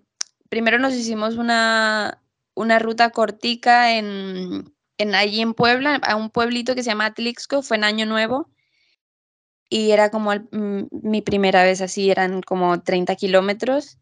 primero 0.48 0.80
nos 0.80 0.94
hicimos 0.94 1.36
una, 1.36 2.20
una 2.56 2.80
ruta 2.80 3.10
cortica 3.10 3.96
en, 3.96 4.72
en, 4.98 5.14
allí 5.14 5.40
en 5.40 5.54
Puebla, 5.54 5.96
a 5.96 6.16
un 6.16 6.30
pueblito 6.30 6.74
que 6.74 6.82
se 6.82 6.90
llama 6.90 7.06
Atlixco, 7.06 7.62
fue 7.62 7.76
en 7.76 7.84
Año 7.84 8.06
Nuevo, 8.06 8.50
y 9.70 9.90
era 9.90 10.10
como 10.10 10.32
mm, 10.34 10.88
mi 10.90 11.22
primera 11.22 11.62
vez 11.62 11.80
así, 11.80 12.10
eran 12.10 12.42
como 12.42 12.82
30 12.82 13.16
kilómetros, 13.16 13.98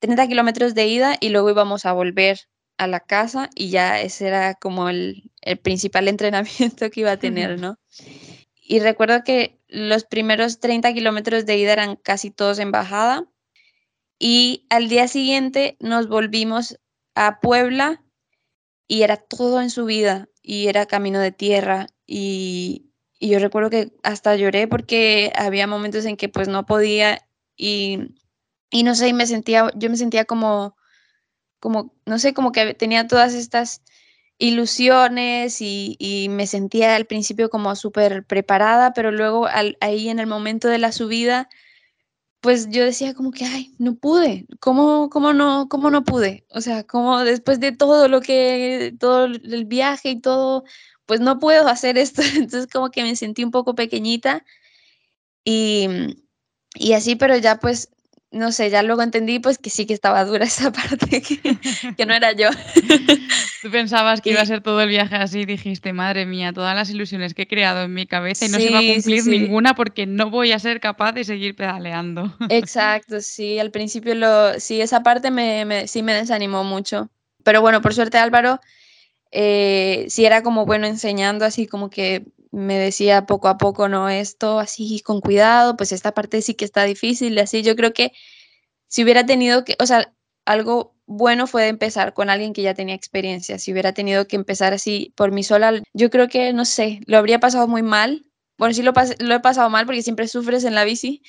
30 0.00 0.26
kilómetros 0.28 0.74
de 0.74 0.86
ida 0.86 1.16
y 1.20 1.30
luego 1.30 1.50
íbamos 1.50 1.86
a 1.86 1.92
volver 1.92 2.40
a 2.78 2.86
la 2.86 3.00
casa 3.00 3.48
y 3.54 3.70
ya 3.70 4.00
ese 4.00 4.26
era 4.26 4.54
como 4.54 4.88
el, 4.88 5.30
el 5.42 5.58
principal 5.58 6.08
entrenamiento 6.08 6.90
que 6.90 7.00
iba 7.00 7.12
a 7.12 7.18
tener, 7.18 7.58
¿no? 7.58 7.78
Y 8.60 8.80
recuerdo 8.80 9.22
que 9.24 9.60
los 9.68 10.04
primeros 10.04 10.60
30 10.60 10.92
kilómetros 10.92 11.46
de 11.46 11.56
ida 11.56 11.72
eran 11.72 11.96
casi 11.96 12.30
todos 12.30 12.58
en 12.58 12.72
bajada 12.72 13.24
y 14.18 14.66
al 14.70 14.88
día 14.88 15.08
siguiente 15.08 15.76
nos 15.78 16.08
volvimos 16.08 16.78
a 17.14 17.40
Puebla 17.40 18.02
y 18.88 19.02
era 19.02 19.16
todo 19.16 19.60
en 19.60 19.70
su 19.70 19.84
vida 19.84 20.28
y 20.42 20.68
era 20.68 20.86
camino 20.86 21.20
de 21.20 21.32
tierra 21.32 21.88
y, 22.06 22.82
yo 23.18 23.38
recuerdo 23.38 23.70
que 23.70 23.92
hasta 24.02 24.36
lloré 24.36 24.68
porque 24.68 25.32
había 25.36 25.66
momentos 25.66 26.04
en 26.04 26.18
que 26.18 26.28
pues 26.28 26.48
no 26.48 26.66
podía 26.66 27.26
y, 27.56 28.14
y 28.70 28.82
no 28.82 28.94
sé, 28.94 29.12
me 29.14 29.26
sentía, 29.26 29.70
yo 29.74 29.88
me 29.88 29.96
sentía 29.96 30.26
como, 30.26 30.76
como, 31.58 31.94
no 32.04 32.18
sé, 32.18 32.34
como 32.34 32.52
que 32.52 32.74
tenía 32.74 33.06
todas 33.08 33.32
estas 33.32 33.82
ilusiones 34.38 35.62
y, 35.62 35.96
y 35.98 36.28
me 36.28 36.46
sentía 36.46 36.94
al 36.94 37.06
principio 37.06 37.48
como 37.48 37.74
súper 37.74 38.26
preparada, 38.26 38.92
pero 38.92 39.10
luego 39.10 39.48
ahí 39.80 40.10
en 40.10 40.18
el 40.18 40.26
momento 40.26 40.68
de 40.68 40.78
la 40.78 40.92
subida 40.92 41.48
pues 42.46 42.70
yo 42.70 42.84
decía 42.84 43.12
como 43.12 43.32
que, 43.32 43.44
ay, 43.44 43.74
no 43.78 43.96
pude, 43.96 44.46
¿cómo, 44.60 45.10
cómo, 45.10 45.32
no, 45.32 45.68
cómo 45.68 45.90
no 45.90 46.04
pude? 46.04 46.46
O 46.50 46.60
sea, 46.60 46.84
como 46.84 47.24
después 47.24 47.58
de 47.58 47.72
todo 47.72 48.06
lo 48.06 48.20
que, 48.20 48.94
todo 49.00 49.24
el 49.24 49.64
viaje 49.64 50.10
y 50.10 50.20
todo, 50.20 50.62
pues 51.06 51.18
no 51.18 51.40
puedo 51.40 51.66
hacer 51.66 51.98
esto. 51.98 52.22
Entonces 52.36 52.68
como 52.72 52.92
que 52.92 53.02
me 53.02 53.16
sentí 53.16 53.42
un 53.42 53.50
poco 53.50 53.74
pequeñita 53.74 54.44
y, 55.44 55.88
y 56.76 56.92
así, 56.92 57.16
pero 57.16 57.36
ya 57.36 57.58
pues 57.58 57.90
no 58.36 58.52
sé, 58.52 58.70
ya 58.70 58.82
luego 58.82 59.02
entendí 59.02 59.38
pues 59.38 59.58
que 59.58 59.70
sí 59.70 59.86
que 59.86 59.94
estaba 59.94 60.24
dura 60.24 60.44
esa 60.46 60.72
parte, 60.72 61.22
que, 61.22 62.06
no 62.06 62.14
era 62.14 62.32
yo. 62.32 62.50
Tú 63.62 63.70
pensabas 63.70 64.20
que 64.20 64.30
iba 64.30 64.40
a 64.40 64.46
ser 64.46 64.60
todo 64.60 64.80
el 64.80 64.88
viaje 64.88 65.16
así, 65.16 65.44
dijiste, 65.44 65.92
madre 65.92 66.26
mía, 66.26 66.52
todas 66.52 66.74
las 66.74 66.90
ilusiones 66.90 67.34
que 67.34 67.42
he 67.42 67.48
creado 67.48 67.82
en 67.82 67.94
mi 67.94 68.06
cabeza 68.06 68.46
y 68.46 68.48
no 68.48 68.58
se 68.58 68.70
va 68.70 68.78
a 68.78 68.94
cumplir 68.94 69.26
ninguna 69.26 69.74
porque 69.74 70.06
no 70.06 70.30
voy 70.30 70.52
a 70.52 70.58
ser 70.58 70.80
capaz 70.80 71.12
de 71.12 71.24
seguir 71.24 71.56
pedaleando. 71.56 72.32
Exacto, 72.50 73.20
sí, 73.20 73.58
al 73.58 73.70
principio 73.70 74.14
lo, 74.14 74.60
sí, 74.60 74.80
esa 74.80 75.02
parte 75.02 75.30
me, 75.30 75.88
sí 75.88 76.02
me 76.02 76.14
desanimó 76.14 76.64
mucho. 76.64 77.10
Pero 77.42 77.60
bueno, 77.60 77.80
por 77.80 77.94
suerte 77.94 78.18
Álvaro 78.18 78.60
eh, 79.30 80.06
sí 80.08 80.24
era 80.24 80.42
como 80.42 80.66
bueno 80.66 80.86
enseñando 80.86 81.44
así 81.44 81.66
como 81.66 81.90
que 81.90 82.24
me 82.56 82.78
decía 82.78 83.26
poco 83.26 83.48
a 83.48 83.58
poco, 83.58 83.88
no, 83.88 84.08
esto 84.08 84.58
así 84.58 85.00
con 85.00 85.20
cuidado, 85.20 85.76
pues 85.76 85.92
esta 85.92 86.12
parte 86.12 86.42
sí 86.42 86.54
que 86.54 86.64
está 86.64 86.84
difícil, 86.84 87.38
así 87.38 87.62
yo 87.62 87.76
creo 87.76 87.92
que 87.92 88.12
si 88.88 89.04
hubiera 89.04 89.26
tenido 89.26 89.64
que, 89.64 89.76
o 89.80 89.86
sea, 89.86 90.12
algo 90.46 90.94
bueno 91.06 91.46
fue 91.46 91.68
empezar 91.68 92.14
con 92.14 92.30
alguien 92.30 92.52
que 92.54 92.62
ya 92.62 92.74
tenía 92.74 92.94
experiencia, 92.94 93.58
si 93.58 93.72
hubiera 93.72 93.92
tenido 93.92 94.26
que 94.26 94.36
empezar 94.36 94.72
así 94.72 95.12
por 95.16 95.32
mí 95.32 95.42
sola, 95.42 95.82
yo 95.92 96.10
creo 96.10 96.28
que, 96.28 96.52
no 96.54 96.64
sé, 96.64 97.00
lo 97.06 97.18
habría 97.18 97.40
pasado 97.40 97.68
muy 97.68 97.82
mal, 97.82 98.24
bueno, 98.58 98.74
sí 98.74 98.82
lo, 98.82 98.92
he 98.92 99.40
pasado 99.40 99.70
mal 99.70 99.86
porque 99.86 100.02
siempre 100.02 100.28
sufres 100.28 100.64
en 100.64 100.74
la 100.74 100.84
bici, 100.84 101.22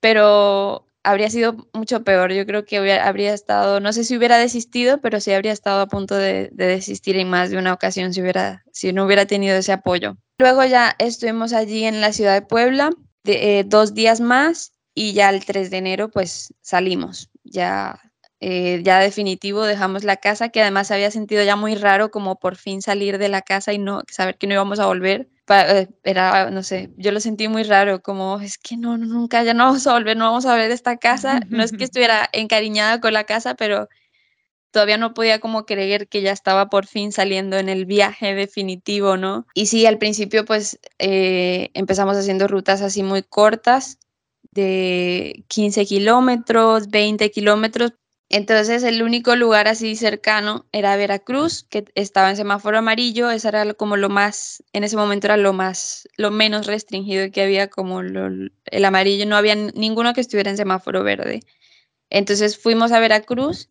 pero 0.00 0.86
habría 1.02 1.30
sido 1.30 1.68
mucho 1.72 2.04
peor. 2.04 2.32
Yo 2.32 2.46
creo 2.46 2.64
que 2.64 2.92
habría 2.92 3.32
estado, 3.34 3.80
no 3.80 3.92
sé 3.92 4.04
si 4.04 4.16
hubiera 4.16 4.38
desistido, 4.38 5.00
pero 5.00 5.20
sí 5.20 5.32
habría 5.32 5.52
estado 5.52 5.80
a 5.80 5.86
punto 5.88 6.14
de, 6.16 6.50
desistir 6.52 7.16
en 7.16 7.30
más 7.30 7.50
de 7.50 7.58
una 7.58 7.72
ocasión 7.72 8.12
si, 8.12 8.20
hubiera, 8.20 8.64
si 8.72 8.92
no 8.92 9.06
hubiera 9.06 9.26
tenido 9.26 9.56
ese 9.56 9.72
apoyo. 9.72 10.16
Luego 10.40 10.64
ya 10.64 10.96
estuvimos 10.98 11.52
allí 11.52 11.84
en 11.84 12.00
la 12.00 12.14
ciudad 12.14 12.32
de 12.32 12.40
Puebla 12.40 12.90
de, 13.24 13.60
eh, 13.60 13.64
dos 13.64 13.92
días 13.92 14.22
más 14.22 14.72
y 14.94 15.12
ya 15.12 15.28
el 15.28 15.44
3 15.44 15.70
de 15.70 15.76
enero 15.76 16.08
pues 16.08 16.54
salimos. 16.62 17.28
Ya, 17.44 18.00
eh, 18.40 18.80
ya 18.82 19.00
definitivo 19.00 19.64
dejamos 19.64 20.02
la 20.02 20.16
casa, 20.16 20.48
que 20.48 20.62
además 20.62 20.90
había 20.90 21.10
sentido 21.10 21.44
ya 21.44 21.56
muy 21.56 21.74
raro 21.74 22.10
como 22.10 22.38
por 22.38 22.56
fin 22.56 22.80
salir 22.80 23.18
de 23.18 23.28
la 23.28 23.42
casa 23.42 23.74
y 23.74 23.78
no 23.78 24.02
saber 24.10 24.38
que 24.38 24.46
no 24.46 24.54
íbamos 24.54 24.80
a 24.80 24.86
volver 24.86 25.28
eh, 25.50 25.88
era, 26.04 26.50
no 26.50 26.62
sé, 26.62 26.90
yo 26.96 27.12
lo 27.12 27.20
sentí 27.20 27.48
muy 27.48 27.64
raro, 27.64 28.00
como 28.00 28.40
es 28.40 28.56
que 28.56 28.76
no, 28.76 28.96
nunca, 28.96 29.42
ya 29.42 29.52
no 29.52 29.64
vamos 29.64 29.86
a 29.86 29.92
volver, 29.92 30.16
no 30.16 30.26
vamos 30.26 30.46
a 30.46 30.54
ver 30.54 30.70
esta 30.70 30.96
casa. 30.96 31.40
No 31.48 31.62
es 31.62 31.72
que 31.72 31.84
estuviera 31.84 32.28
encariñada 32.32 33.00
con 33.00 33.12
la 33.12 33.24
casa, 33.24 33.56
pero 33.56 33.88
todavía 34.70 34.96
no 34.98 35.14
podía 35.14 35.40
como 35.40 35.66
creer 35.66 36.08
que 36.08 36.22
ya 36.22 36.32
estaba 36.32 36.68
por 36.68 36.86
fin 36.86 37.12
saliendo 37.12 37.56
en 37.58 37.68
el 37.68 37.86
viaje 37.86 38.34
definitivo, 38.34 39.16
¿no? 39.16 39.46
Y 39.54 39.66
sí, 39.66 39.86
al 39.86 39.98
principio 39.98 40.44
pues 40.44 40.78
eh, 40.98 41.70
empezamos 41.74 42.16
haciendo 42.16 42.48
rutas 42.48 42.82
así 42.82 43.02
muy 43.02 43.22
cortas, 43.22 43.98
de 44.52 45.44
15 45.48 45.86
kilómetros, 45.86 46.88
20 46.88 47.30
kilómetros, 47.30 47.92
entonces 48.32 48.84
el 48.84 49.02
único 49.02 49.34
lugar 49.34 49.66
así 49.66 49.96
cercano 49.96 50.64
era 50.70 50.94
Veracruz, 50.96 51.64
que 51.64 51.84
estaba 51.96 52.30
en 52.30 52.36
semáforo 52.36 52.78
amarillo, 52.78 53.28
esa 53.28 53.48
era 53.48 53.74
como 53.74 53.96
lo 53.96 54.08
más, 54.08 54.62
en 54.72 54.84
ese 54.84 54.96
momento 54.96 55.26
era 55.26 55.36
lo 55.36 55.52
más, 55.52 56.08
lo 56.16 56.30
menos 56.30 56.68
restringido 56.68 57.28
que 57.32 57.42
había 57.42 57.68
como 57.68 58.00
el 58.00 58.84
amarillo, 58.84 59.26
no 59.26 59.36
había 59.36 59.56
ninguno 59.56 60.14
que 60.14 60.20
estuviera 60.20 60.48
en 60.48 60.56
semáforo 60.56 61.02
verde. 61.02 61.40
Entonces 62.08 62.56
fuimos 62.56 62.92
a 62.92 63.00
Veracruz, 63.00 63.68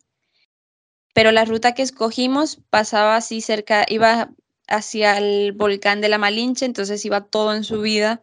pero 1.14 1.32
la 1.32 1.44
ruta 1.44 1.72
que 1.72 1.82
escogimos 1.82 2.60
pasaba 2.70 3.16
así 3.16 3.40
cerca, 3.40 3.84
iba 3.88 4.30
hacia 4.68 5.18
el 5.18 5.52
volcán 5.52 6.00
de 6.00 6.08
la 6.08 6.18
Malinche, 6.18 6.64
entonces 6.64 7.04
iba 7.04 7.22
todo 7.22 7.54
en 7.54 7.64
subida. 7.64 8.22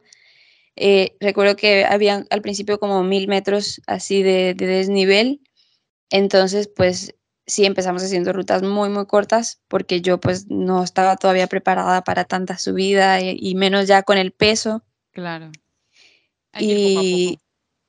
Eh, 0.76 1.16
recuerdo 1.20 1.56
que 1.56 1.86
había 1.86 2.26
al 2.30 2.42
principio 2.42 2.80
como 2.80 3.04
mil 3.04 3.28
metros 3.28 3.82
así 3.88 4.24
de 4.24 4.54
desnivel 4.54 5.42
entonces, 6.10 6.68
pues 6.68 7.16
sí 7.46 7.66
empezamos 7.66 8.04
haciendo 8.04 8.34
rutas 8.34 8.62
muy, 8.64 8.90
muy 8.90 9.06
cortas 9.06 9.62
porque 9.68 10.02
yo 10.02 10.20
pues 10.20 10.48
no 10.50 10.84
estaba 10.84 11.16
todavía 11.16 11.48
preparada 11.48 12.04
para 12.04 12.26
tanta 12.26 12.58
subida 12.58 13.22
y, 13.22 13.56
menos 13.56 13.88
ya 13.88 14.04
con 14.04 14.18
el 14.18 14.32
peso. 14.32 14.84
Claro. 15.12 15.52
y 16.60 17.40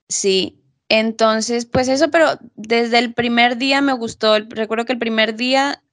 sí, 0.07 0.58
entonces 0.89 1.65
pues 1.65 1.87
eso, 1.87 2.09
pero 2.11 2.39
desde 2.55 2.97
el 2.97 3.13
primer 3.13 3.57
día 3.57 3.81
me 3.81 3.93
gustó. 3.93 4.37
Recuerdo 4.39 4.85
que 4.85 4.93
el 4.93 4.99
primer 4.99 5.35
día 5.35 5.83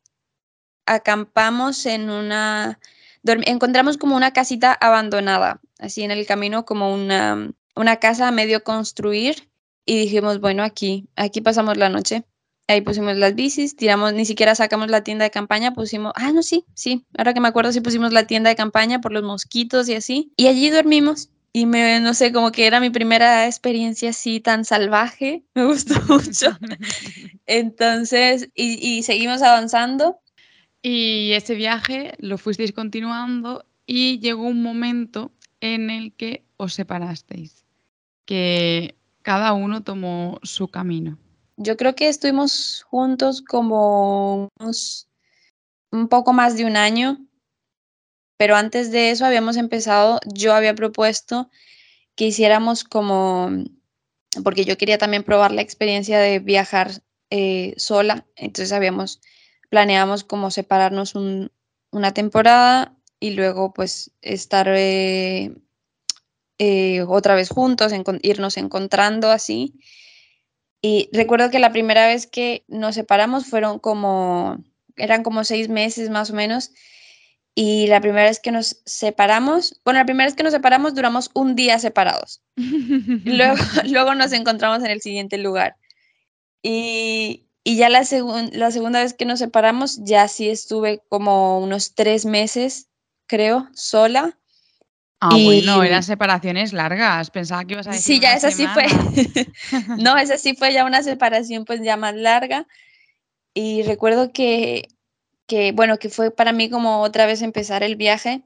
acampamos 0.87 1.85
en 1.87 2.11
una, 2.11 2.78
encontramos 3.24 3.98
como 3.98 4.16
una 4.16 4.32
casita 4.32 4.72
abandonada, 4.72 5.61
así 5.78 6.02
en 6.02 6.11
el 6.11 6.26
camino 6.26 6.64
como 6.64 6.94
una, 6.94 7.52
una 7.74 7.96
casa 7.96 8.28
a 8.28 8.32
medio 8.32 8.64
construir 8.64 9.48
y 9.85 9.98
dijimos, 9.98 10.40
bueno, 10.40 10.62
aquí, 10.62 11.09
aquí 11.16 11.40
pasamos 11.40 11.76
la 11.76 11.88
noche. 11.88 12.24
Ahí 12.68 12.80
pusimos 12.80 13.16
las 13.16 13.37
bicis, 13.37 13.76
tiramos, 13.76 14.12
ni 14.12 14.24
siquiera 14.24 14.56
sacamos 14.56 14.90
la 14.90 15.04
tienda 15.04 15.24
de 15.24 15.30
campaña, 15.30 15.72
pusimos, 15.72 16.12
ah, 16.16 16.32
no, 16.32 16.42
sí, 16.42 16.64
sí, 16.74 17.06
ahora 17.16 17.32
que 17.32 17.38
me 17.38 17.46
acuerdo, 17.46 17.70
sí 17.70 17.80
pusimos 17.80 18.12
la 18.12 18.26
tienda 18.26 18.50
de 18.50 18.56
campaña 18.56 19.00
por 19.00 19.12
los 19.12 19.22
mosquitos 19.22 19.88
y 19.88 19.94
así. 19.94 20.32
Y 20.37 20.48
allí 20.48 20.68
dormimos. 20.70 21.30
Y 21.57 21.64
me, 21.64 22.01
no 22.01 22.12
sé, 22.12 22.35
como 22.35 22.53
que 22.53 22.66
era 22.66 22.81
mi 22.81 22.90
primera 22.90 23.47
experiencia 23.47 24.11
así 24.11 24.40
tan 24.40 24.66
salvaje, 24.66 25.42
me 25.55 25.64
gustó 25.64 25.95
mucho. 26.07 26.51
Entonces, 27.47 28.51
y, 28.55 28.75
y 28.87 29.03
seguimos 29.03 29.40
avanzando. 29.40 30.21
Y 30.83 31.33
ese 31.33 31.55
viaje 31.55 32.12
lo 32.19 32.37
fuisteis 32.37 32.73
continuando 32.73 33.64
y 33.87 34.19
llegó 34.19 34.42
un 34.42 34.62
momento 34.62 35.33
en 35.61 35.88
el 35.88 36.12
que 36.12 36.45
os 36.59 36.75
separasteis, 36.75 37.64
que 38.27 38.95
cada 39.23 39.55
uno 39.55 39.83
tomó 39.83 40.38
su 40.42 40.69
camino. 40.69 41.16
Yo 41.57 41.79
creo 41.79 41.95
que 41.95 42.11
estuvimos 42.11 42.83
juntos 42.83 43.40
como 43.40 44.51
unos, 44.61 45.09
un 45.90 46.09
poco 46.09 46.35
más 46.35 46.59
de 46.59 46.66
un 46.66 46.77
año, 46.77 47.26
pero 48.37 48.57
antes 48.57 48.90
de 48.90 49.11
eso 49.11 49.25
habíamos 49.25 49.57
empezado, 49.57 50.20
yo 50.27 50.55
había 50.55 50.75
propuesto 50.75 51.51
que 52.14 52.27
hiciéramos 52.27 52.85
como, 52.85 53.51
porque 54.42 54.64
yo 54.64 54.79
quería 54.79 54.99
también 54.99 55.22
probar 55.22 55.53
la 55.53 55.62
experiencia 55.62 56.18
de 56.18 56.38
viajar 56.38 57.03
eh, 57.31 57.75
sola, 57.77 58.27
entonces 58.37 58.72
habíamos, 58.72 59.20
planeamos 59.70 60.25
como 60.25 60.51
separarnos 60.51 61.14
una 61.14 62.14
temporada 62.14 62.96
y 63.20 63.31
luego 63.31 63.72
pues 63.72 64.12
estar 64.22 64.68
eh, 64.68 65.55
eh, 66.59 67.03
otra 67.03 67.35
vez 67.35 67.51
juntos, 67.51 67.92
irnos 68.22 68.57
encontrando 68.57 69.31
así. 69.31 69.75
Y 70.81 71.09
recuerdo 71.12 71.51
que 71.51 71.59
la 71.59 71.72
primera 71.72 72.07
vez 72.07 72.27
que 72.27 72.64
nos 72.68 72.94
separamos 72.94 73.46
fueron 73.46 73.79
como, 73.79 74.62
eran 74.96 75.22
como 75.22 75.44
seis 75.44 75.68
meses 75.68 76.11
más 76.11 76.31
o 76.31 76.35
menos. 76.35 76.70
Y 77.59 77.87
la 77.87 78.03
primera 78.03 78.29
vez 78.29 78.38
que 78.38 78.53
nos 78.53 78.83
separamos, 78.85 79.81
bueno, 79.83 79.99
la 79.99 80.05
primera 80.05 80.27
vez 80.27 80.37
que 80.37 80.42
nos 80.42 80.53
separamos 80.53 80.95
duramos 80.95 81.31
un 81.33 81.57
día 81.57 81.79
separados. 81.79 82.42
luego, 82.57 83.57
luego 83.87 84.14
nos 84.14 84.33
encontramos 84.33 84.85
en 84.85 84.90
el 84.90 85.01
siguiente 85.01 85.38
lugar. 85.38 85.75
Y, 86.62 87.47
y 87.64 87.77
ya 87.77 87.88
la, 87.88 88.07
la 88.53 88.71
segunda 88.71 89.03
vez 89.03 89.14
que 89.14 89.25
nos 89.25 89.38
separamos, 89.38 90.05
ya 90.05 90.29
sí 90.29 90.51
estuve 90.51 91.01
como 91.09 91.59
unos 91.61 91.95
tres 91.95 92.27
meses, 92.27 92.88
creo, 93.27 93.69
sola. 93.73 94.38
Ah, 95.21 95.31
bueno, 95.31 95.83
eran 95.83 96.03
separaciones 96.03 96.75
largas. 96.75 97.31
Pensaba 97.31 97.64
que 97.64 97.73
ibas 97.73 97.87
a 97.87 97.92
decir. 97.92 98.16
Sí, 98.16 98.21
ya 98.21 98.35
esa 98.35 98.51
sí 98.51 98.66
fue. 98.66 98.85
no, 99.99 100.19
esa 100.19 100.37
sí 100.37 100.55
fue 100.55 100.75
ya 100.75 100.85
una 100.85 101.03
separación 101.03 101.64
pues 101.64 101.81
ya 101.83 101.97
más 101.97 102.14
larga. 102.14 102.66
Y 103.55 103.83
recuerdo 103.85 104.31
que, 104.31 104.88
que, 105.46 105.72
bueno, 105.72 105.98
que 105.98 106.09
fue 106.09 106.30
para 106.30 106.52
mí 106.52 106.70
como 106.70 107.02
otra 107.02 107.26
vez 107.26 107.42
empezar 107.42 107.82
el 107.82 107.96
viaje, 107.96 108.44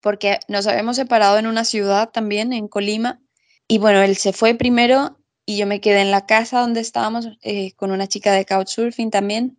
porque 0.00 0.40
nos 0.48 0.66
habíamos 0.66 0.96
separado 0.96 1.38
en 1.38 1.46
una 1.46 1.64
ciudad 1.64 2.10
también, 2.10 2.52
en 2.52 2.68
Colima. 2.68 3.20
Y 3.68 3.78
bueno, 3.78 4.02
él 4.02 4.16
se 4.16 4.32
fue 4.32 4.54
primero 4.54 5.18
y 5.46 5.56
yo 5.58 5.66
me 5.66 5.80
quedé 5.80 6.00
en 6.02 6.10
la 6.10 6.26
casa 6.26 6.60
donde 6.60 6.80
estábamos 6.80 7.28
eh, 7.42 7.72
con 7.76 7.90
una 7.92 8.06
chica 8.08 8.32
de 8.32 8.44
couchsurfing 8.44 9.10
también. 9.10 9.58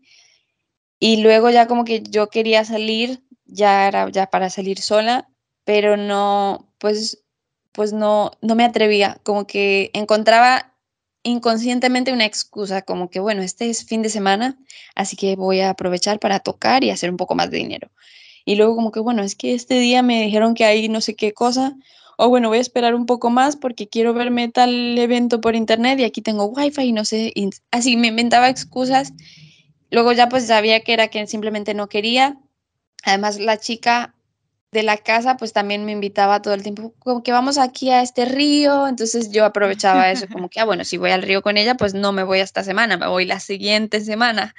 Y 1.00 1.22
luego 1.22 1.50
ya 1.50 1.68
como 1.68 1.86
que 1.86 2.02
yo 2.04 2.30
quería 2.30 2.66
salir, 2.66 3.24
ya 3.46 3.88
era 3.88 4.10
ya 4.10 4.28
para 4.30 4.50
salir 4.50 4.80
sola 4.82 5.30
pero 5.66 5.98
no, 5.98 6.74
pues, 6.80 7.24
pues 7.72 7.94
no, 7.94 8.32
no 8.42 8.56
me 8.56 8.66
atrevía, 8.66 9.20
como 9.24 9.48
que 9.48 9.92
encontraba 9.94 10.73
inconscientemente 11.24 12.14
una 12.14 12.26
excusa, 12.26 12.82
como 12.82 13.10
que 13.10 13.20
bueno, 13.20 13.42
este 13.42 13.70
es 13.70 13.86
fin 13.86 14.02
de 14.02 14.10
semana, 14.10 14.58
así 14.96 15.16
que 15.16 15.36
voy 15.36 15.62
a 15.62 15.72
aprovechar 15.72 16.20
para 16.20 16.40
tocar 16.40 16.84
y 16.84 16.90
hacer 16.90 17.10
un 17.10 17.18
poco 17.18 17.36
más 17.36 17.50
de 17.50 17.58
dinero. 17.58 17.90
Y 18.46 18.56
luego 18.56 18.76
como 18.76 18.92
que 18.92 19.00
bueno, 19.00 19.24
es 19.24 19.36
que 19.36 19.54
este 19.54 19.80
día 19.80 20.04
me 20.04 20.24
dijeron 20.24 20.54
que 20.54 20.66
hay 20.66 20.90
no 20.90 21.02
sé 21.02 21.16
qué 21.16 21.34
cosa, 21.34 21.76
o 22.18 22.30
bueno, 22.30 22.50
voy 22.50 22.60
a 22.60 22.62
esperar 22.62 22.94
un 22.96 23.06
poco 23.06 23.30
más 23.30 23.56
porque 23.56 23.88
quiero 23.88 24.14
verme 24.14 24.50
tal 24.50 24.98
evento 24.98 25.42
por 25.42 25.56
internet 25.56 26.00
y 26.00 26.04
aquí 26.04 26.22
tengo 26.22 26.46
wifi 26.46 26.84
y 26.84 26.92
no 26.92 27.06
sé, 27.06 27.34
así 27.72 27.98
me 27.98 28.08
inventaba 28.08 28.50
excusas. 28.50 29.14
Luego 29.90 30.12
ya 30.12 30.30
pues 30.30 30.48
sabía 30.48 30.82
que 30.82 30.94
era 30.94 31.08
que 31.08 31.26
simplemente 31.28 31.74
no 31.74 31.88
quería. 31.88 32.38
Además 33.04 33.40
la 33.40 33.58
chica 33.58 34.16
de 34.74 34.84
la 34.84 34.98
casa 34.98 35.38
pues 35.38 35.54
también 35.54 35.86
me 35.86 35.92
invitaba 35.92 36.42
todo 36.42 36.54
el 36.54 36.64
tiempo, 36.64 36.94
como 37.00 37.24
que 37.24 37.32
vamos 37.32 37.58
aquí 37.58 37.92
a 37.92 38.02
este 38.02 38.26
río, 38.26 38.88
entonces 38.88 39.32
yo 39.32 39.46
aprovechaba 39.46 40.12
eso, 40.12 40.28
como 40.28 40.50
que, 40.50 40.60
ah, 40.60 40.66
bueno, 40.66 40.84
si 40.84 40.98
voy 40.98 41.12
al 41.12 41.22
río 41.22 41.42
con 41.42 41.58
ella, 41.58 41.76
pues 41.76 41.94
no 41.94 42.12
me 42.12 42.24
voy 42.24 42.40
esta 42.40 42.64
semana, 42.64 42.98
me 42.98 43.08
voy 43.08 43.26
la 43.26 43.40
siguiente 43.40 44.02
semana. 44.02 44.56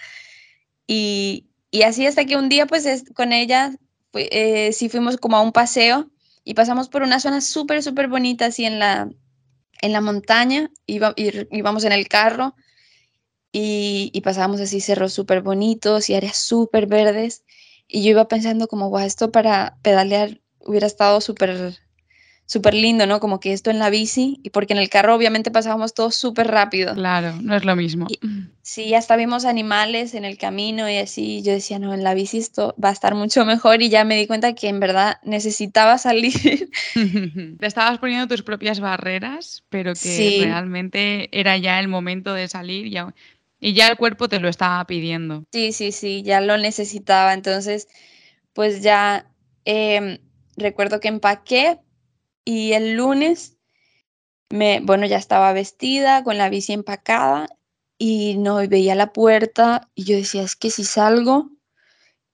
Y, 0.86 1.46
y 1.70 1.82
así 1.82 2.06
hasta 2.06 2.24
que 2.24 2.36
un 2.36 2.48
día 2.48 2.66
pues 2.66 3.04
con 3.14 3.32
ella 3.32 3.74
eh, 4.14 4.72
sí 4.72 4.88
fuimos 4.88 5.16
como 5.16 5.36
a 5.36 5.40
un 5.40 5.52
paseo 5.52 6.10
y 6.44 6.54
pasamos 6.54 6.88
por 6.88 7.02
una 7.02 7.20
zona 7.20 7.40
súper, 7.40 7.82
súper 7.82 8.08
bonita, 8.08 8.46
así 8.46 8.64
en 8.64 8.78
la, 8.78 9.10
en 9.82 9.92
la 9.92 10.00
montaña, 10.00 10.70
iba, 10.86 11.14
íbamos 11.16 11.84
en 11.84 11.92
el 11.92 12.08
carro 12.08 12.54
y, 13.50 14.10
y 14.12 14.20
pasábamos 14.20 14.60
así 14.60 14.80
cerros 14.80 15.12
súper 15.12 15.42
bonitos 15.42 16.08
y 16.08 16.14
áreas 16.14 16.36
súper 16.36 16.86
verdes. 16.86 17.44
Y 17.88 18.02
yo 18.02 18.10
iba 18.10 18.28
pensando 18.28 18.68
como, 18.68 18.88
guau, 18.88 19.04
esto 19.04 19.30
para 19.30 19.78
pedalear 19.82 20.40
hubiera 20.60 20.86
estado 20.86 21.20
súper 21.20 21.78
súper 22.46 22.74
lindo, 22.74 23.06
¿no? 23.06 23.20
Como 23.20 23.40
que 23.40 23.52
esto 23.52 23.70
en 23.70 23.78
la 23.78 23.90
bici, 23.90 24.40
y 24.42 24.50
porque 24.50 24.74
en 24.74 24.78
el 24.78 24.88
carro 24.88 25.14
obviamente 25.14 25.50
pasábamos 25.50 25.94
todo 25.94 26.10
súper 26.10 26.48
rápido. 26.48 26.94
Claro, 26.94 27.34
no 27.40 27.56
es 27.56 27.64
lo 27.64 27.74
mismo. 27.74 28.06
sí, 28.62 28.94
hasta 28.94 29.16
vimos 29.16 29.44
animales 29.44 30.14
en 30.14 30.24
el 30.24 30.36
camino 30.36 30.88
y 30.88 30.98
así, 30.98 31.42
yo 31.42 31.52
decía, 31.52 31.78
no, 31.78 31.94
en 31.94 32.04
la 32.04 32.14
bici 32.14 32.38
esto 32.38 32.74
va 32.82 32.90
a 32.90 32.92
estar 32.92 33.14
mucho 33.14 33.44
mejor 33.44 33.82
y 33.82 33.88
ya 33.88 34.04
me 34.04 34.16
di 34.16 34.26
cuenta 34.26 34.54
que 34.54 34.68
en 34.68 34.80
verdad 34.80 35.18
necesitaba 35.22 35.98
salir. 35.98 36.34
Te 37.58 37.66
estabas 37.66 37.98
poniendo 37.98 38.26
tus 38.26 38.42
propias 38.42 38.80
barreras, 38.80 39.64
pero 39.70 39.94
que 39.94 40.40
realmente 40.42 41.28
era 41.38 41.56
ya 41.56 41.80
el 41.80 41.88
momento 41.88 42.34
de 42.34 42.48
salir 42.48 42.86
y 42.86 42.96
y 43.64 43.72
ya 43.72 43.88
el 43.88 43.96
cuerpo 43.96 44.28
te 44.28 44.40
lo 44.40 44.48
estaba 44.48 44.84
pidiendo. 44.86 45.44
Sí, 45.50 45.72
sí, 45.72 45.90
sí, 45.90 46.22
ya 46.22 46.42
lo 46.42 46.58
necesitaba, 46.58 47.32
entonces, 47.32 47.88
pues 48.52 48.82
ya... 48.82 49.30
Em, 49.64 50.18
recuerdo 50.56 51.00
que 51.00 51.08
empaqué 51.08 51.80
y 52.44 52.72
el 52.74 52.94
lunes, 52.94 53.56
me, 54.50 54.80
bueno, 54.80 55.06
ya 55.06 55.16
estaba 55.16 55.52
vestida, 55.54 56.22
con 56.22 56.36
la 56.36 56.50
bici 56.50 56.74
empacada 56.74 57.48
y 57.98 58.36
no 58.36 58.56
veía 58.68 58.94
la 58.94 59.12
puerta 59.12 59.88
y 59.94 60.04
yo 60.04 60.16
decía, 60.16 60.42
es 60.42 60.56
que 60.56 60.70
si 60.70 60.84
salgo 60.84 61.50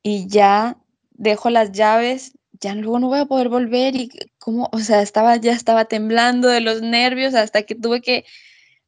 y 0.03 0.27
ya 0.27 0.79
dejo 1.13 1.49
las 1.51 1.71
llaves, 1.71 2.33
ya 2.61 2.75
luego 2.75 2.99
no 2.99 3.09
voy 3.09 3.21
a 3.21 3.27
poder 3.27 3.49
volver 3.49 3.95
y 3.95 4.11
como, 4.39 4.69
o 4.73 4.81
sea, 4.81 5.01
estaba, 5.01 5.37
ya 5.37 5.53
estaba 5.53 5.85
temblando 5.85 6.49
de 6.49 6.61
los 6.61 6.83
nervios 6.83 7.35
hasta 7.35 7.63
que 7.63 7.77
tuve 7.77 8.03
que 8.03 8.25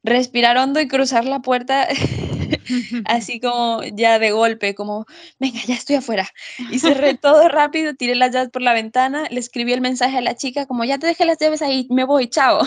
respirar 0.02 0.56
hondo 0.56 0.80
y 0.80 0.88
cruzar 0.88 1.24
la 1.24 1.40
puerta 1.40 1.86
así 3.04 3.40
como 3.40 3.82
ya 3.84 4.18
de 4.18 4.30
golpe, 4.30 4.74
como, 4.74 5.06
venga, 5.38 5.60
ya 5.66 5.74
estoy 5.74 5.96
afuera. 5.96 6.28
Y 6.70 6.78
cerré 6.78 7.14
todo 7.14 7.48
rápido, 7.48 7.94
tiré 7.94 8.14
las 8.14 8.32
llaves 8.32 8.50
por 8.50 8.62
la 8.62 8.74
ventana, 8.74 9.26
le 9.30 9.40
escribí 9.40 9.72
el 9.72 9.80
mensaje 9.80 10.18
a 10.18 10.22
la 10.22 10.36
chica, 10.36 10.66
como, 10.66 10.84
ya 10.84 10.98
te 10.98 11.06
dejé 11.06 11.24
las 11.24 11.38
llaves 11.38 11.62
ahí, 11.62 11.86
me 11.90 12.04
voy, 12.04 12.28
chao. 12.28 12.60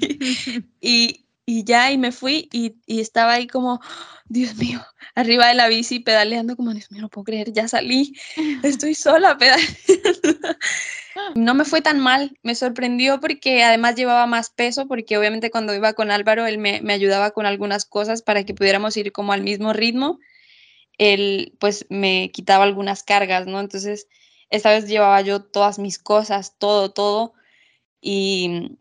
y, 0.80 1.26
y 1.46 1.64
ya, 1.64 1.90
y 1.90 1.98
me 1.98 2.12
fui 2.12 2.48
y, 2.52 2.76
y 2.86 3.00
estaba 3.00 3.34
ahí 3.34 3.46
como, 3.46 3.80
Dios 4.26 4.56
mío, 4.56 4.84
arriba 5.14 5.48
de 5.48 5.54
la 5.54 5.68
bici 5.68 6.00
pedaleando 6.00 6.56
como, 6.56 6.72
Dios 6.72 6.90
mío, 6.90 7.02
no 7.02 7.08
puedo 7.08 7.24
creer, 7.24 7.52
ya 7.52 7.68
salí, 7.68 8.14
estoy 8.62 8.94
sola 8.94 9.36
pedaleando. 9.38 9.78
No 11.36 11.54
me 11.54 11.64
fue 11.64 11.80
tan 11.80 12.00
mal, 12.00 12.36
me 12.42 12.56
sorprendió 12.56 13.20
porque 13.20 13.62
además 13.62 13.94
llevaba 13.94 14.26
más 14.26 14.50
peso, 14.50 14.88
porque 14.88 15.16
obviamente 15.16 15.48
cuando 15.48 15.72
iba 15.72 15.92
con 15.92 16.10
Álvaro, 16.10 16.44
él 16.44 16.58
me, 16.58 16.80
me 16.82 16.92
ayudaba 16.92 17.30
con 17.30 17.46
algunas 17.46 17.84
cosas 17.84 18.22
para 18.22 18.42
que 18.42 18.52
pudiéramos 18.52 18.96
ir 18.96 19.12
como 19.12 19.32
al 19.32 19.42
mismo 19.42 19.72
ritmo. 19.72 20.18
Él 20.98 21.54
pues 21.60 21.86
me 21.88 22.32
quitaba 22.32 22.64
algunas 22.64 23.04
cargas, 23.04 23.46
¿no? 23.46 23.60
Entonces, 23.60 24.08
esta 24.50 24.70
vez 24.70 24.88
llevaba 24.88 25.20
yo 25.20 25.40
todas 25.40 25.78
mis 25.78 26.00
cosas, 26.00 26.56
todo, 26.58 26.90
todo. 26.92 27.34
Y 28.00 28.78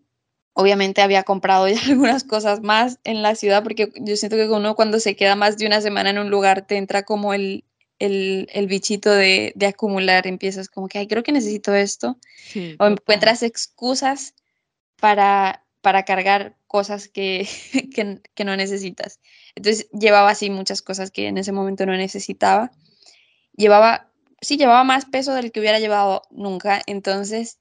obviamente 0.53 1.01
había 1.01 1.23
comprado 1.23 1.67
ya 1.67 1.79
algunas 1.87 2.23
cosas 2.23 2.61
más 2.61 2.99
en 3.03 3.21
la 3.21 3.35
ciudad, 3.35 3.63
porque 3.63 3.91
yo 3.95 4.15
siento 4.15 4.37
que 4.37 4.47
uno 4.47 4.75
cuando 4.75 4.99
se 4.99 5.15
queda 5.15 5.35
más 5.35 5.57
de 5.57 5.67
una 5.67 5.81
semana 5.81 6.11
en 6.11 6.19
un 6.19 6.29
lugar 6.29 6.65
te 6.65 6.77
entra 6.77 7.03
como 7.03 7.33
el, 7.33 7.65
el, 7.99 8.67
bichito 8.67 9.11
de, 9.11 9.53
acumular, 9.67 10.27
empiezas 10.27 10.69
como 10.69 10.87
que, 10.87 10.99
ay, 10.99 11.07
creo 11.07 11.23
que 11.23 11.31
necesito 11.31 11.73
esto, 11.73 12.17
o 12.79 12.87
encuentras 12.87 13.43
excusas 13.43 14.33
para, 14.99 15.65
para 15.81 16.03
cargar 16.03 16.57
cosas 16.67 17.07
que, 17.13 17.47
que, 17.93 18.43
no 18.45 18.55
necesitas. 18.55 19.19
Entonces 19.55 19.89
llevaba 19.91 20.31
así 20.31 20.49
muchas 20.49 20.81
cosas 20.81 21.11
que 21.11 21.27
en 21.27 21.37
ese 21.37 21.51
momento 21.51 21.85
no 21.85 21.93
necesitaba. 21.93 22.71
Llevaba, 23.55 24.09
sí, 24.41 24.57
llevaba 24.57 24.83
más 24.83 25.05
peso 25.05 25.33
del 25.33 25.51
que 25.51 25.59
hubiera 25.59 25.79
llevado 25.79 26.23
nunca, 26.31 26.81
entonces 26.87 27.59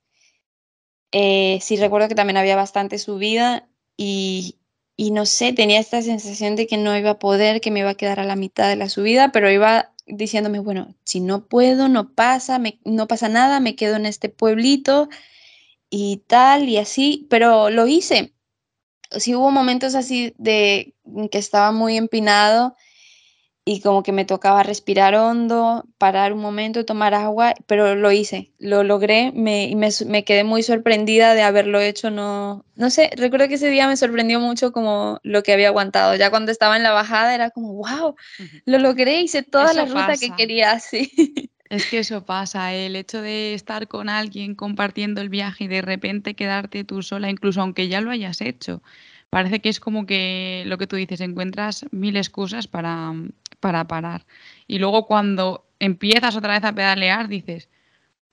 eh, 1.12 1.58
sí 1.60 1.76
recuerdo 1.76 2.08
que 2.08 2.14
también 2.14 2.36
había 2.36 2.56
bastante 2.56 2.98
subida 2.98 3.68
y, 3.96 4.58
y 4.96 5.10
no 5.10 5.26
sé, 5.26 5.52
tenía 5.52 5.80
esta 5.80 6.02
sensación 6.02 6.56
de 6.56 6.66
que 6.66 6.76
no 6.76 6.96
iba 6.96 7.10
a 7.10 7.18
poder, 7.18 7.60
que 7.60 7.70
me 7.70 7.80
iba 7.80 7.90
a 7.90 7.94
quedar 7.94 8.20
a 8.20 8.24
la 8.24 8.36
mitad 8.36 8.68
de 8.68 8.76
la 8.76 8.88
subida, 8.88 9.32
pero 9.32 9.50
iba 9.50 9.92
diciéndome, 10.06 10.58
bueno, 10.58 10.94
si 11.04 11.20
no 11.20 11.46
puedo, 11.46 11.88
no 11.88 12.12
pasa, 12.14 12.60
no 12.84 13.06
pasa 13.06 13.28
nada, 13.28 13.60
me 13.60 13.76
quedo 13.76 13.96
en 13.96 14.06
este 14.06 14.28
pueblito 14.28 15.08
y 15.90 16.18
tal 16.26 16.68
y 16.68 16.78
así, 16.78 17.26
pero 17.30 17.70
lo 17.70 17.86
hice. 17.86 18.34
Sí 19.10 19.34
hubo 19.34 19.50
momentos 19.50 19.94
así 19.94 20.34
de 20.38 20.94
que 21.30 21.38
estaba 21.38 21.70
muy 21.72 21.96
empinado 21.96 22.76
y 23.64 23.80
como 23.80 24.02
que 24.02 24.10
me 24.10 24.24
tocaba 24.24 24.64
respirar 24.64 25.14
hondo, 25.14 25.86
parar 25.96 26.32
un 26.32 26.40
momento, 26.40 26.84
tomar 26.84 27.14
agua, 27.14 27.54
pero 27.66 27.94
lo 27.94 28.10
hice, 28.10 28.50
lo 28.58 28.82
logré 28.82 29.30
me, 29.32 29.72
me, 29.76 29.90
me, 30.06 30.24
quedé 30.24 30.42
muy 30.42 30.64
sorprendida 30.64 31.34
de 31.34 31.42
haberlo 31.42 31.80
hecho. 31.80 32.10
No, 32.10 32.64
no 32.74 32.90
sé, 32.90 33.10
recuerdo 33.16 33.46
que 33.46 33.54
ese 33.54 33.70
día 33.70 33.86
me 33.86 33.96
sorprendió 33.96 34.40
mucho 34.40 34.72
como 34.72 35.20
lo 35.22 35.44
que 35.44 35.52
había 35.52 35.68
aguantado. 35.68 36.16
Ya 36.16 36.30
cuando 36.30 36.50
estaba 36.50 36.76
en 36.76 36.82
la 36.82 36.90
bajada 36.90 37.34
era 37.34 37.50
como, 37.50 37.74
wow, 37.74 38.16
lo 38.64 38.78
logré, 38.78 39.20
hice 39.20 39.44
toda 39.44 39.72
la 39.74 39.84
ruta 39.84 40.14
que 40.18 40.32
quería, 40.36 40.78
sí. 40.80 41.12
Es 41.70 41.86
que 41.86 42.00
eso 42.00 42.24
pasa, 42.26 42.74
el 42.74 42.96
hecho 42.96 43.22
de 43.22 43.54
estar 43.54 43.86
con 43.86 44.08
alguien 44.08 44.56
compartiendo 44.56 45.20
el 45.20 45.28
viaje 45.28 45.64
y 45.64 45.68
de 45.68 45.82
repente 45.82 46.34
quedarte 46.34 46.82
tú 46.82 47.00
sola, 47.02 47.30
incluso 47.30 47.62
aunque 47.62 47.88
ya 47.88 48.00
lo 48.00 48.10
hayas 48.10 48.40
hecho 48.40 48.82
parece 49.30 49.60
que 49.60 49.70
es 49.70 49.80
como 49.80 50.04
que 50.04 50.62
lo 50.66 50.76
que 50.76 50.86
tú 50.86 50.96
dices, 50.96 51.22
encuentras 51.22 51.86
mil 51.90 52.18
excusas 52.18 52.66
para, 52.68 53.14
para 53.62 53.86
parar. 53.86 54.26
Y 54.66 54.78
luego 54.78 55.06
cuando 55.06 55.64
empiezas 55.78 56.36
otra 56.36 56.52
vez 56.52 56.64
a 56.64 56.74
pedalear, 56.74 57.28
dices, 57.28 57.70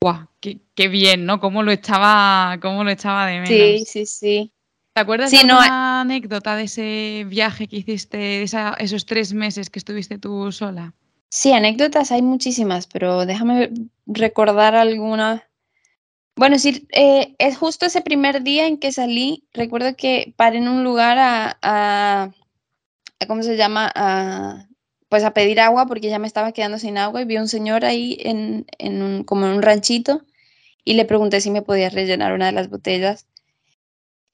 ¡guau! 0.01 0.27
Qué, 0.41 0.87
bien, 0.87 1.25
¿no? 1.25 1.39
¿Cómo 1.39 1.63
lo, 1.63 1.71
echaba, 1.71 2.57
¿Cómo 2.61 2.83
lo 2.83 2.89
echaba 2.89 3.27
de 3.27 3.39
menos? 3.39 3.79
Sí, 3.79 3.85
sí, 3.85 4.05
sí. 4.05 4.51
¿Te 4.93 5.01
acuerdas 5.01 5.31
de 5.31 5.37
alguna 5.37 6.01
anécdota 6.01 6.55
de 6.55 6.63
ese 6.63 7.25
viaje 7.27 7.67
que 7.67 7.77
hiciste, 7.77 8.17
de 8.17 8.43
esos 8.79 9.05
tres 9.05 9.33
meses 9.33 9.69
que 9.69 9.79
estuviste 9.79 10.17
tú 10.17 10.51
sola? 10.51 10.93
Sí, 11.29 11.53
anécdotas 11.53 12.11
hay 12.11 12.23
muchísimas, 12.23 12.87
pero 12.87 13.25
déjame 13.25 13.71
recordar 14.07 14.73
alguna. 14.75 15.47
Bueno, 16.35 16.57
sí, 16.57 16.87
eh, 16.91 17.35
es 17.37 17.57
justo 17.57 17.85
ese 17.85 18.01
primer 18.01 18.41
día 18.41 18.65
en 18.65 18.79
que 18.79 18.91
salí, 18.91 19.43
recuerdo 19.53 19.95
que 19.95 20.33
paré 20.35 20.57
en 20.57 20.67
un 20.67 20.83
lugar 20.83 21.17
a, 21.19 21.57
a 21.61 22.31
¿cómo 23.27 23.43
se 23.43 23.57
llama? 23.57 23.91
A, 23.93 24.68
pues 25.09 25.23
a 25.23 25.33
pedir 25.33 25.59
agua 25.59 25.87
porque 25.87 26.09
ya 26.09 26.19
me 26.19 26.27
estaba 26.27 26.51
quedando 26.51 26.77
sin 26.77 26.97
agua 26.97 27.21
y 27.21 27.25
vi 27.25 27.37
a 27.37 27.41
un 27.41 27.47
señor 27.47 27.83
ahí 27.83 28.17
en, 28.21 28.67
en 28.77 29.01
un, 29.01 29.23
como 29.23 29.47
en 29.47 29.53
un 29.53 29.61
ranchito 29.61 30.23
y 30.85 30.93
le 30.93 31.05
pregunté 31.05 31.41
si 31.41 31.51
me 31.51 31.63
podía 31.63 31.89
rellenar 31.89 32.33
una 32.33 32.45
de 32.45 32.51
las 32.51 32.69
botellas. 32.69 33.27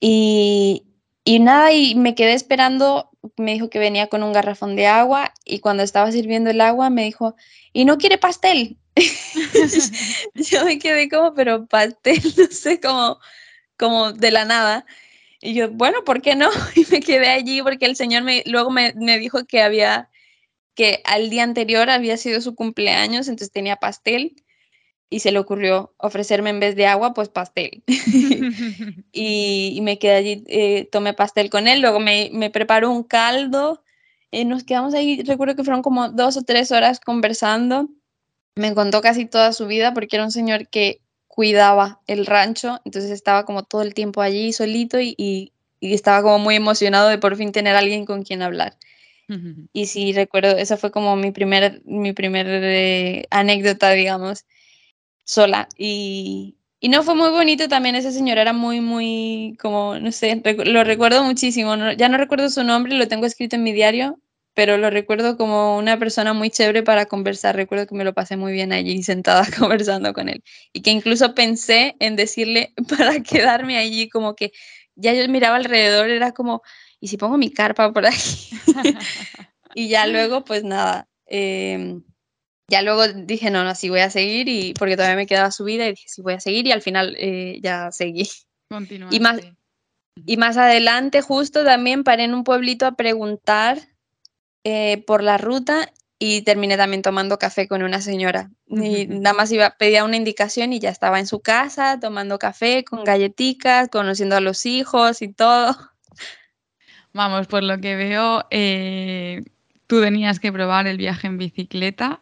Y, 0.00 0.84
y 1.24 1.40
nada, 1.40 1.72
y 1.72 1.94
me 1.94 2.14
quedé 2.14 2.34
esperando, 2.34 3.10
me 3.36 3.54
dijo 3.54 3.70
que 3.70 3.78
venía 3.78 4.08
con 4.08 4.22
un 4.22 4.32
garrafón 4.32 4.76
de 4.76 4.86
agua 4.86 5.32
y 5.44 5.60
cuando 5.60 5.82
estaba 5.82 6.12
sirviendo 6.12 6.50
el 6.50 6.60
agua 6.60 6.90
me 6.90 7.04
dijo, 7.04 7.34
¿y 7.72 7.86
no 7.86 7.96
quiere 7.96 8.18
pastel? 8.18 8.78
yo 10.34 10.64
me 10.64 10.78
quedé 10.78 11.08
como, 11.08 11.34
pero 11.34 11.66
pastel, 11.66 12.22
no 12.36 12.46
sé, 12.50 12.80
como, 12.80 13.18
como 13.78 14.12
de 14.12 14.30
la 14.30 14.44
nada. 14.44 14.84
Y 15.40 15.54
yo, 15.54 15.70
bueno, 15.70 16.04
¿por 16.04 16.20
qué 16.22 16.36
no? 16.36 16.50
Y 16.76 16.86
me 16.90 17.00
quedé 17.00 17.28
allí 17.28 17.62
porque 17.62 17.86
el 17.86 17.96
señor 17.96 18.22
me, 18.22 18.42
luego 18.46 18.70
me, 18.70 18.92
me 18.94 19.18
dijo 19.18 19.46
que 19.46 19.62
había 19.62 20.10
que 20.76 21.00
al 21.04 21.30
día 21.30 21.42
anterior 21.42 21.90
había 21.90 22.16
sido 22.16 22.40
su 22.40 22.54
cumpleaños, 22.54 23.26
entonces 23.26 23.50
tenía 23.50 23.76
pastel 23.76 24.36
y 25.10 25.20
se 25.20 25.32
le 25.32 25.38
ocurrió 25.38 25.94
ofrecerme 25.98 26.50
en 26.50 26.60
vez 26.60 26.76
de 26.76 26.86
agua, 26.86 27.14
pues 27.14 27.28
pastel. 27.28 27.82
y, 29.12 29.80
me 29.82 29.98
quedé 29.98 30.14
allí, 30.14 30.44
eh, 30.46 30.88
tomé 30.92 31.14
pastel 31.14 31.50
con 31.50 31.66
él, 31.66 31.80
luego 31.80 31.98
me, 31.98 32.30
me 32.32 32.50
preparó 32.50 32.90
un 32.92 33.02
caldo, 33.02 33.82
y 34.30 34.40
eh, 34.40 34.44
nos 34.44 34.64
quedamos 34.64 34.94
ahí, 34.94 35.22
recuerdo 35.22 35.56
que 35.56 35.64
fueron 35.64 35.82
como 35.82 36.10
dos 36.10 36.36
o 36.36 36.42
tres 36.42 36.70
horas 36.70 37.00
conversando, 37.00 37.88
me 38.54 38.74
contó 38.74 39.00
casi 39.00 39.26
toda 39.26 39.52
su 39.52 39.66
vida 39.66 39.94
porque 39.94 40.16
era 40.16 40.24
un 40.24 40.32
señor 40.32 40.68
que 40.68 41.00
cuidaba 41.26 42.00
el 42.06 42.26
rancho, 42.26 42.80
entonces 42.84 43.10
estaba 43.10 43.44
como 43.44 43.62
todo 43.62 43.82
el 43.82 43.94
tiempo 43.94 44.22
allí 44.22 44.52
solito 44.52 45.00
y, 45.00 45.14
y, 45.18 45.52
estaba 45.80 46.22
como 46.22 46.38
muy 46.38 46.56
emocionado 46.56 47.08
de 47.08 47.18
por 47.18 47.36
fin 47.36 47.52
tener 47.52 47.76
alguien 47.76 48.06
con 48.06 48.24
quien 48.24 48.42
hablar. 48.42 48.76
Y 49.72 49.86
sí, 49.86 50.12
recuerdo, 50.12 50.56
esa 50.56 50.76
fue 50.76 50.90
como 50.90 51.16
mi 51.16 51.32
primer, 51.32 51.82
mi 51.84 52.12
primer 52.12 52.46
eh, 52.48 53.26
anécdota, 53.30 53.90
digamos, 53.90 54.44
sola. 55.24 55.68
Y, 55.76 56.56
y 56.80 56.88
no 56.88 57.02
fue 57.02 57.14
muy 57.14 57.30
bonito 57.30 57.68
también, 57.68 57.96
esa 57.96 58.12
señora 58.12 58.42
era 58.42 58.52
muy, 58.52 58.80
muy, 58.80 59.56
como, 59.60 59.98
no 59.98 60.12
sé, 60.12 60.42
lo 60.64 60.84
recuerdo 60.84 61.24
muchísimo. 61.24 61.74
ya 61.96 62.08
no 62.08 62.18
recuerdo 62.18 62.48
su 62.50 62.62
nombre, 62.64 62.94
lo 62.94 63.08
tengo 63.08 63.26
escrito 63.26 63.56
en 63.56 63.64
mi 63.64 63.72
diario, 63.72 64.20
pero 64.54 64.78
lo 64.78 64.88
recuerdo 64.88 65.36
como 65.36 65.76
una 65.76 65.98
persona 65.98 66.32
muy 66.32 66.50
chévere 66.50 66.82
para 66.82 67.06
conversar. 67.06 67.56
Recuerdo 67.56 67.86
que 67.86 67.94
me 67.94 68.04
lo 68.04 68.14
pasé 68.14 68.36
muy 68.38 68.52
bien 68.52 68.72
allí 68.72 69.02
sentada 69.02 69.46
conversando 69.58 70.12
con 70.14 70.28
él. 70.28 70.42
Y 70.72 70.82
que 70.82 70.90
incluso 70.90 71.34
pensé 71.34 71.96
en 72.00 72.16
decirle 72.16 72.72
para 72.88 73.20
quedarme 73.22 73.76
allí, 73.78 74.08
como 74.08 74.34
que 74.34 74.52
ya 74.94 75.12
yo 75.12 75.28
miraba 75.28 75.56
alrededor, 75.56 76.08
era 76.10 76.32
como, 76.32 76.62
¿y 77.00 77.08
si 77.08 77.16
pongo 77.16 77.36
mi 77.38 77.50
carpa 77.50 77.92
por 77.92 78.06
ahí? 78.06 78.16
y 79.74 79.88
ya 79.88 80.06
luego, 80.06 80.44
pues 80.44 80.64
nada. 80.64 81.08
Em, 81.26 82.02
ya 82.68 82.82
luego 82.82 83.06
dije, 83.08 83.50
no, 83.50 83.64
no, 83.64 83.74
sí 83.74 83.88
voy 83.88 84.00
a 84.00 84.10
seguir, 84.10 84.48
y 84.48 84.74
porque 84.74 84.96
todavía 84.96 85.16
me 85.16 85.26
quedaba 85.26 85.50
subida, 85.50 85.86
y 85.86 85.90
dije, 85.90 86.08
sí 86.08 86.22
voy 86.22 86.34
a 86.34 86.40
seguir, 86.40 86.66
y 86.66 86.72
al 86.72 86.82
final 86.82 87.16
eh, 87.18 87.60
ya 87.62 87.92
seguí. 87.92 88.28
Y 89.10 89.20
más, 89.20 89.40
y 90.24 90.36
más 90.36 90.56
adelante, 90.56 91.20
justo 91.20 91.64
también 91.64 92.04
paré 92.04 92.24
en 92.24 92.34
un 92.34 92.44
pueblito 92.44 92.86
a 92.86 92.96
preguntar 92.96 93.78
eh, 94.64 95.04
por 95.06 95.22
la 95.22 95.38
ruta 95.38 95.92
y 96.18 96.42
terminé 96.42 96.76
también 96.76 97.02
tomando 97.02 97.38
café 97.38 97.68
con 97.68 97.82
una 97.82 98.00
señora. 98.00 98.50
Y 98.66 99.06
nada 99.06 99.34
más 99.34 99.52
iba, 99.52 99.76
pedía 99.78 100.04
una 100.04 100.16
indicación 100.16 100.72
y 100.72 100.80
ya 100.80 100.90
estaba 100.90 101.20
en 101.20 101.26
su 101.26 101.40
casa 101.40 102.00
tomando 102.00 102.38
café 102.38 102.84
con 102.84 103.04
galletitas, 103.04 103.88
conociendo 103.88 104.36
a 104.36 104.40
los 104.40 104.64
hijos 104.66 105.22
y 105.22 105.32
todo. 105.32 105.76
Vamos, 107.16 107.46
por 107.46 107.62
lo 107.62 107.80
que 107.80 107.96
veo, 107.96 108.44
eh, 108.50 109.44
tú 109.86 110.00
tenías 110.00 110.38
que 110.38 110.52
probar 110.52 110.86
el 110.86 110.98
viaje 110.98 111.26
en 111.26 111.38
bicicleta 111.38 112.20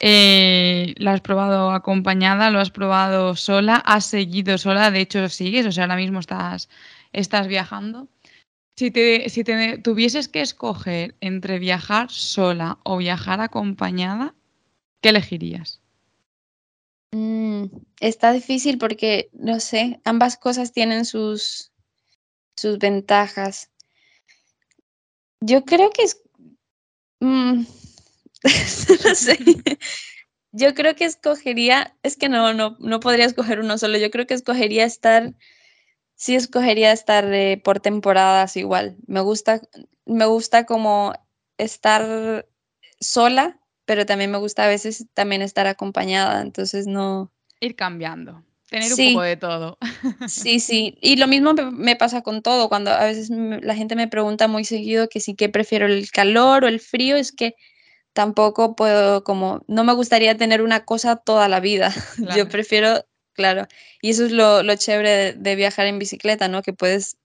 eh, 0.00 0.94
¿Lo 0.98 1.10
has 1.10 1.20
probado 1.20 1.70
acompañada? 1.70 2.50
¿Lo 2.50 2.60
has 2.60 2.70
probado 2.70 3.36
sola? 3.36 3.76
¿Has 3.76 4.06
seguido 4.06 4.58
sola? 4.58 4.90
De 4.90 5.00
hecho, 5.00 5.28
sigues, 5.28 5.66
o 5.66 5.72
sea, 5.72 5.84
ahora 5.84 5.96
mismo 5.96 6.20
estás, 6.20 6.68
estás 7.12 7.46
viajando. 7.46 8.08
Si 8.76 8.90
te, 8.90 9.28
si 9.30 9.44
te 9.44 9.78
tuvieses 9.78 10.28
que 10.28 10.40
escoger 10.40 11.14
entre 11.20 11.58
viajar 11.58 12.10
sola 12.10 12.78
o 12.82 12.96
viajar 12.96 13.40
acompañada, 13.40 14.34
¿qué 15.00 15.10
elegirías? 15.10 15.80
Mm, 17.12 17.66
está 18.00 18.32
difícil 18.32 18.78
porque, 18.78 19.30
no 19.32 19.60
sé, 19.60 20.00
ambas 20.04 20.36
cosas 20.36 20.72
tienen 20.72 21.04
sus, 21.04 21.70
sus 22.56 22.78
ventajas. 22.78 23.70
Yo 25.46 25.64
creo 25.64 25.90
que 25.90 26.04
es... 26.04 26.22
Mm, 27.20 27.64
no 29.04 29.14
sé. 29.14 29.38
Yo 30.52 30.74
creo 30.74 30.94
que 30.94 31.04
escogería, 31.04 31.94
es 32.02 32.16
que 32.16 32.30
no, 32.30 32.54
no, 32.54 32.76
no 32.78 33.00
podría 33.00 33.26
escoger 33.26 33.60
uno 33.60 33.76
solo. 33.76 33.98
Yo 33.98 34.10
creo 34.10 34.26
que 34.26 34.32
escogería 34.34 34.84
estar, 34.84 35.34
sí 36.14 36.34
escogería 36.34 36.92
estar 36.92 37.30
eh, 37.34 37.60
por 37.62 37.80
temporadas 37.80 38.56
igual. 38.56 38.96
Me 39.06 39.20
gusta, 39.20 39.60
me 40.06 40.24
gusta 40.24 40.64
como 40.64 41.12
estar 41.58 42.48
sola, 43.00 43.60
pero 43.84 44.06
también 44.06 44.30
me 44.30 44.38
gusta 44.38 44.64
a 44.64 44.68
veces 44.68 45.06
también 45.12 45.42
estar 45.42 45.66
acompañada. 45.66 46.40
Entonces 46.40 46.86
no. 46.86 47.30
Ir 47.60 47.76
cambiando. 47.76 48.42
Tener 48.74 48.92
un 48.92 49.14
poco 49.14 49.22
de 49.22 49.36
todo. 49.36 49.78
Sí, 50.28 50.60
sí. 50.60 50.96
Y 51.00 51.16
lo 51.16 51.26
mismo 51.26 51.54
me 51.54 51.96
pasa 51.96 52.22
con 52.22 52.42
todo. 52.42 52.68
Cuando 52.68 52.90
a 52.90 53.04
veces 53.04 53.30
la 53.30 53.74
gente 53.74 53.96
me 53.96 54.08
pregunta 54.08 54.48
muy 54.48 54.64
seguido 54.64 55.08
que 55.08 55.20
si 55.20 55.34
que 55.34 55.48
prefiero 55.48 55.86
el 55.86 56.10
calor 56.10 56.64
o 56.64 56.68
el 56.68 56.80
frío, 56.80 57.16
es 57.16 57.32
que 57.32 57.54
tampoco 58.12 58.76
puedo 58.76 59.24
como, 59.24 59.62
no 59.66 59.84
me 59.84 59.92
gustaría 59.92 60.36
tener 60.36 60.62
una 60.62 60.84
cosa 60.84 61.16
toda 61.16 61.48
la 61.48 61.60
vida. 61.60 61.92
Yo 62.36 62.48
prefiero, 62.48 63.04
claro, 63.32 63.66
y 64.00 64.10
eso 64.10 64.24
es 64.24 64.32
lo, 64.32 64.62
lo 64.62 64.76
chévere 64.76 65.34
de, 65.34 65.56
viajar 65.56 65.86
en 65.86 65.98
bicicleta, 65.98 66.48
¿no? 66.48 66.62
Que 66.62 66.72
puedes, 66.72 67.16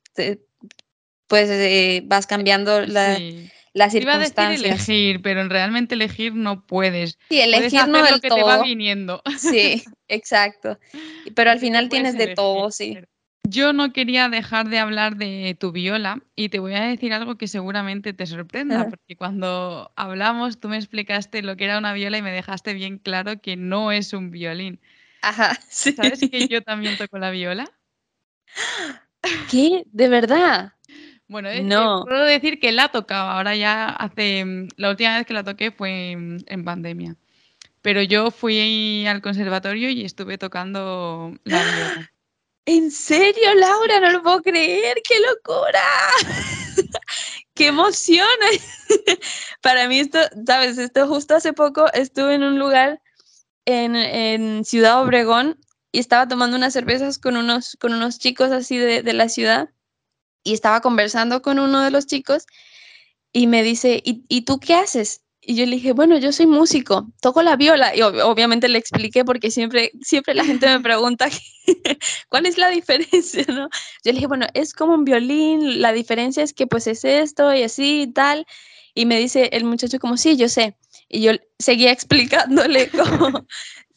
pues 1.27 2.03
vas 2.07 2.27
cambiando 2.27 2.81
la, 2.81 3.15
sí. 3.17 3.49
Las 3.79 3.93
circunstancias. 3.93 4.35
Iba 4.35 4.47
a 4.47 4.49
decir 4.49 4.95
elegir, 4.95 5.21
pero 5.21 5.47
realmente 5.47 5.95
elegir 5.95 6.35
no 6.35 6.65
puedes. 6.67 7.17
Sí, 7.29 7.39
elegir 7.39 7.87
no 7.87 8.03
del 8.03 8.15
lo 8.15 8.19
que 8.19 8.27
todo. 8.27 8.37
te 8.37 8.43
va 8.43 8.61
viniendo. 8.61 9.21
Sí, 9.37 9.83
exacto. 10.09 10.77
Pero 11.35 11.51
al 11.51 11.59
final 11.59 11.87
tienes 11.87 12.17
de 12.17 12.35
todo, 12.35 12.71
sí. 12.71 12.97
Yo 13.43 13.71
no 13.71 13.93
quería 13.93 14.27
dejar 14.27 14.67
de 14.67 14.79
hablar 14.79 15.15
de 15.15 15.55
tu 15.57 15.71
viola 15.71 16.21
y 16.35 16.49
te 16.49 16.59
voy 16.59 16.73
a 16.73 16.81
decir 16.81 17.13
algo 17.13 17.37
que 17.37 17.47
seguramente 17.47 18.13
te 18.13 18.25
sorprenda, 18.25 18.89
porque 18.89 19.15
cuando 19.15 19.91
hablamos 19.95 20.59
tú 20.59 20.67
me 20.67 20.77
explicaste 20.77 21.41
lo 21.41 21.55
que 21.55 21.63
era 21.63 21.77
una 21.77 21.93
viola 21.93 22.17
y 22.17 22.21
me 22.21 22.31
dejaste 22.31 22.73
bien 22.73 22.97
claro 22.97 23.39
que 23.41 23.55
no 23.55 23.93
es 23.93 24.11
un 24.11 24.29
violín. 24.29 24.81
Ajá, 25.21 25.57
sí. 25.69 25.93
¿Sabes 25.93 26.19
que 26.19 26.47
yo 26.49 26.61
también 26.61 26.97
toco 26.97 27.17
la 27.17 27.31
viola? 27.31 27.65
¿Qué? 29.49 29.83
¿De 29.87 30.09
verdad? 30.09 30.73
Bueno, 31.29 31.49
no. 31.61 32.05
puedo 32.05 32.25
decir 32.25 32.59
que 32.59 32.71
la 32.71 32.89
tocaba, 32.89 33.37
ahora 33.37 33.55
ya 33.55 33.87
hace, 33.87 34.67
la 34.77 34.89
última 34.89 35.15
vez 35.15 35.27
que 35.27 35.33
la 35.35 35.43
toqué 35.43 35.71
fue 35.71 36.11
en 36.11 36.65
pandemia, 36.65 37.15
pero 37.81 38.01
yo 38.01 38.31
fui 38.31 39.05
al 39.07 39.21
conservatorio 39.21 39.89
y 39.89 40.03
estuve 40.03 40.37
tocando 40.37 41.33
la 41.43 41.63
viola. 41.63 42.11
¿En 42.65 42.91
serio, 42.91 43.55
Laura? 43.55 43.99
No 43.99 44.11
lo 44.11 44.21
puedo 44.21 44.41
creer. 44.41 44.97
¡Qué 45.07 45.15
locura! 45.19 45.81
¡Qué 47.55 47.67
emoción! 47.67 48.27
Para 49.61 49.87
mí 49.87 49.99
esto, 49.99 50.19
sabes, 50.45 50.77
esto 50.77 51.07
justo 51.07 51.35
hace 51.35 51.53
poco 51.53 51.91
estuve 51.93 52.35
en 52.35 52.43
un 52.43 52.59
lugar 52.59 53.01
en, 53.65 54.63
Ciudad 54.65 55.01
Obregón 55.01 55.59
y 55.91 55.99
estaba 55.99 56.27
tomando 56.27 56.57
unas 56.57 56.73
cervezas 56.73 57.17
con 57.17 57.37
unos, 57.37 57.77
con 57.79 57.93
unos 57.93 58.19
chicos 58.19 58.51
así 58.51 58.77
de, 58.77 59.03
de 59.03 59.13
la 59.13 59.29
ciudad 59.29 59.69
y 60.43 60.53
estaba 60.53 60.81
conversando 60.81 61.41
con 61.41 61.59
uno 61.59 61.81
de 61.81 61.91
los 61.91 62.05
chicos 62.05 62.45
y 63.31 63.47
me 63.47 63.63
dice, 63.63 64.01
¿y, 64.03 64.23
¿y 64.27 64.41
tú 64.41 64.59
qué 64.59 64.75
haces? 64.75 65.21
Y 65.41 65.55
yo 65.55 65.65
le 65.65 65.77
dije, 65.77 65.93
bueno, 65.93 66.17
yo 66.17 66.31
soy 66.31 66.47
músico, 66.47 67.07
toco 67.21 67.41
la 67.41 67.55
viola. 67.55 67.95
Y 67.95 68.01
obviamente 68.01 68.67
le 68.67 68.77
expliqué 68.77 69.23
porque 69.23 69.49
siempre, 69.51 69.91
siempre 70.01 70.35
la 70.35 70.45
gente 70.45 70.67
me 70.67 70.79
pregunta 70.81 71.27
cuál 72.29 72.45
es 72.45 72.57
la 72.57 72.69
diferencia, 72.69 73.45
¿no? 73.47 73.69
Yo 74.03 74.11
le 74.11 74.13
dije, 74.13 74.27
bueno, 74.27 74.47
es 74.53 74.73
como 74.73 74.93
un 74.93 75.05
violín, 75.05 75.81
la 75.81 75.93
diferencia 75.93 76.43
es 76.43 76.53
que 76.53 76.67
pues 76.67 76.87
es 76.87 77.03
esto 77.05 77.53
y 77.53 77.63
así 77.63 78.01
y 78.01 78.07
tal. 78.13 78.45
Y 78.93 79.05
me 79.05 79.17
dice 79.17 79.49
el 79.53 79.63
muchacho 79.63 79.97
como, 79.97 80.17
sí, 80.17 80.35
yo 80.35 80.49
sé. 80.49 80.75
Y 81.07 81.21
yo 81.21 81.31
seguía 81.57 81.91
explicándole 81.91 82.89
como, 82.91 83.47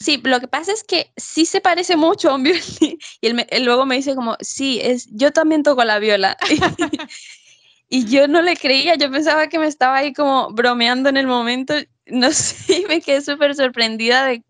sí, 0.03 0.21
lo 0.25 0.41
que 0.41 0.49
pasa 0.49 0.73
es 0.73 0.85
que 0.85 1.13
sí 1.17 1.47
se 1.47 1.61
parece 1.61 1.97
mucho 1.97 2.31
a 2.31 2.35
un 2.35 2.43
violín. 2.43 2.63
Y 3.21 3.27
él, 3.29 3.47
él 3.51 3.65
luego 3.65 3.87
me 3.87 3.97
dice 3.97 4.15
como, 4.15 4.37
sí, 4.41 4.81
es, 4.83 5.09
yo 5.13 5.33
también 5.33 5.63
toco 5.63 5.85
la 5.85 5.99
viola. 5.99 6.37
Y 7.95 8.07
yo 8.07 8.27
no 8.27 8.41
le 8.41 8.57
creía, 8.57 8.95
yo 8.95 9.11
pensaba 9.11 9.49
que 9.49 9.59
me 9.59 9.67
estaba 9.67 9.99
ahí 9.99 10.15
como 10.15 10.49
bromeando 10.51 11.11
en 11.11 11.19
el 11.19 11.27
momento, 11.27 11.75
no 12.07 12.33
sé, 12.33 12.87
me 12.89 13.03
quedé 13.03 13.21
súper 13.21 13.55
sorprendida 13.55 14.25
de... 14.25 14.43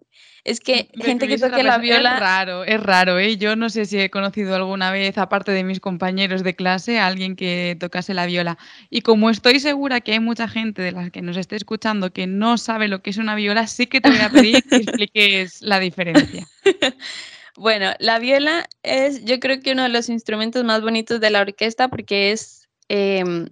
Es 0.45 0.59
que 0.59 0.88
gente 0.95 1.28
que 1.28 1.38
toque 1.38 1.62
la 1.62 1.78
viola... 1.78 2.14
Es 2.14 2.20
raro, 2.20 2.64
es 2.64 2.82
raro, 2.82 3.18
¿eh? 3.18 3.36
Yo 3.36 3.55
no 3.55 3.70
sé 3.70 3.84
si 3.84 4.01
he 4.01 4.11
conocido 4.11 4.57
alguna 4.57 4.90
vez, 4.90 5.16
aparte 5.18 5.53
de 5.53 5.62
mis 5.62 5.78
compañeros 5.78 6.43
de 6.43 6.57
clase, 6.57 6.99
a 6.99 7.07
alguien 7.07 7.36
que 7.36 7.76
tocase 7.78 8.12
la 8.12 8.26
viola. 8.26 8.59
Y 8.90 9.03
como 9.03 9.30
estoy 9.30 9.61
segura 9.61 10.01
que 10.01 10.12
hay 10.12 10.20
mucha 10.20 10.49
gente 10.49 10.82
de 10.82 10.93
las 10.93 11.11
que 11.11 11.22
nos 11.22 11.36
esté 11.36 11.55
escuchando 11.57 12.12
que 12.12 12.26
no 12.26 12.59
sabe 12.59 12.88
lo 12.88 13.03
que 13.03 13.11
es 13.11 13.18
una 13.18 13.36
viola, 13.36 13.68
sí 13.68 13.86
que 13.86 14.01
te 14.01 14.11
voy 14.11 14.20
a 14.20 14.30
pedir 14.30 14.64
que 14.64 14.76
expliques 14.76 15.62
la 15.62 15.78
diferencia. 15.78 16.47
Bueno, 17.55 17.93
la 17.99 18.18
viola 18.18 18.68
es 18.82 19.24
yo 19.24 19.38
creo 19.38 19.61
que 19.61 19.72
uno 19.72 19.82
de 19.82 19.90
los 19.90 20.09
instrumentos 20.09 20.64
más 20.64 20.80
bonitos 20.80 21.20
de 21.20 21.30
la 21.30 21.43
orquesta 21.43 21.88
porque 21.88 22.32
es 22.32 22.62
Em, 22.95 23.49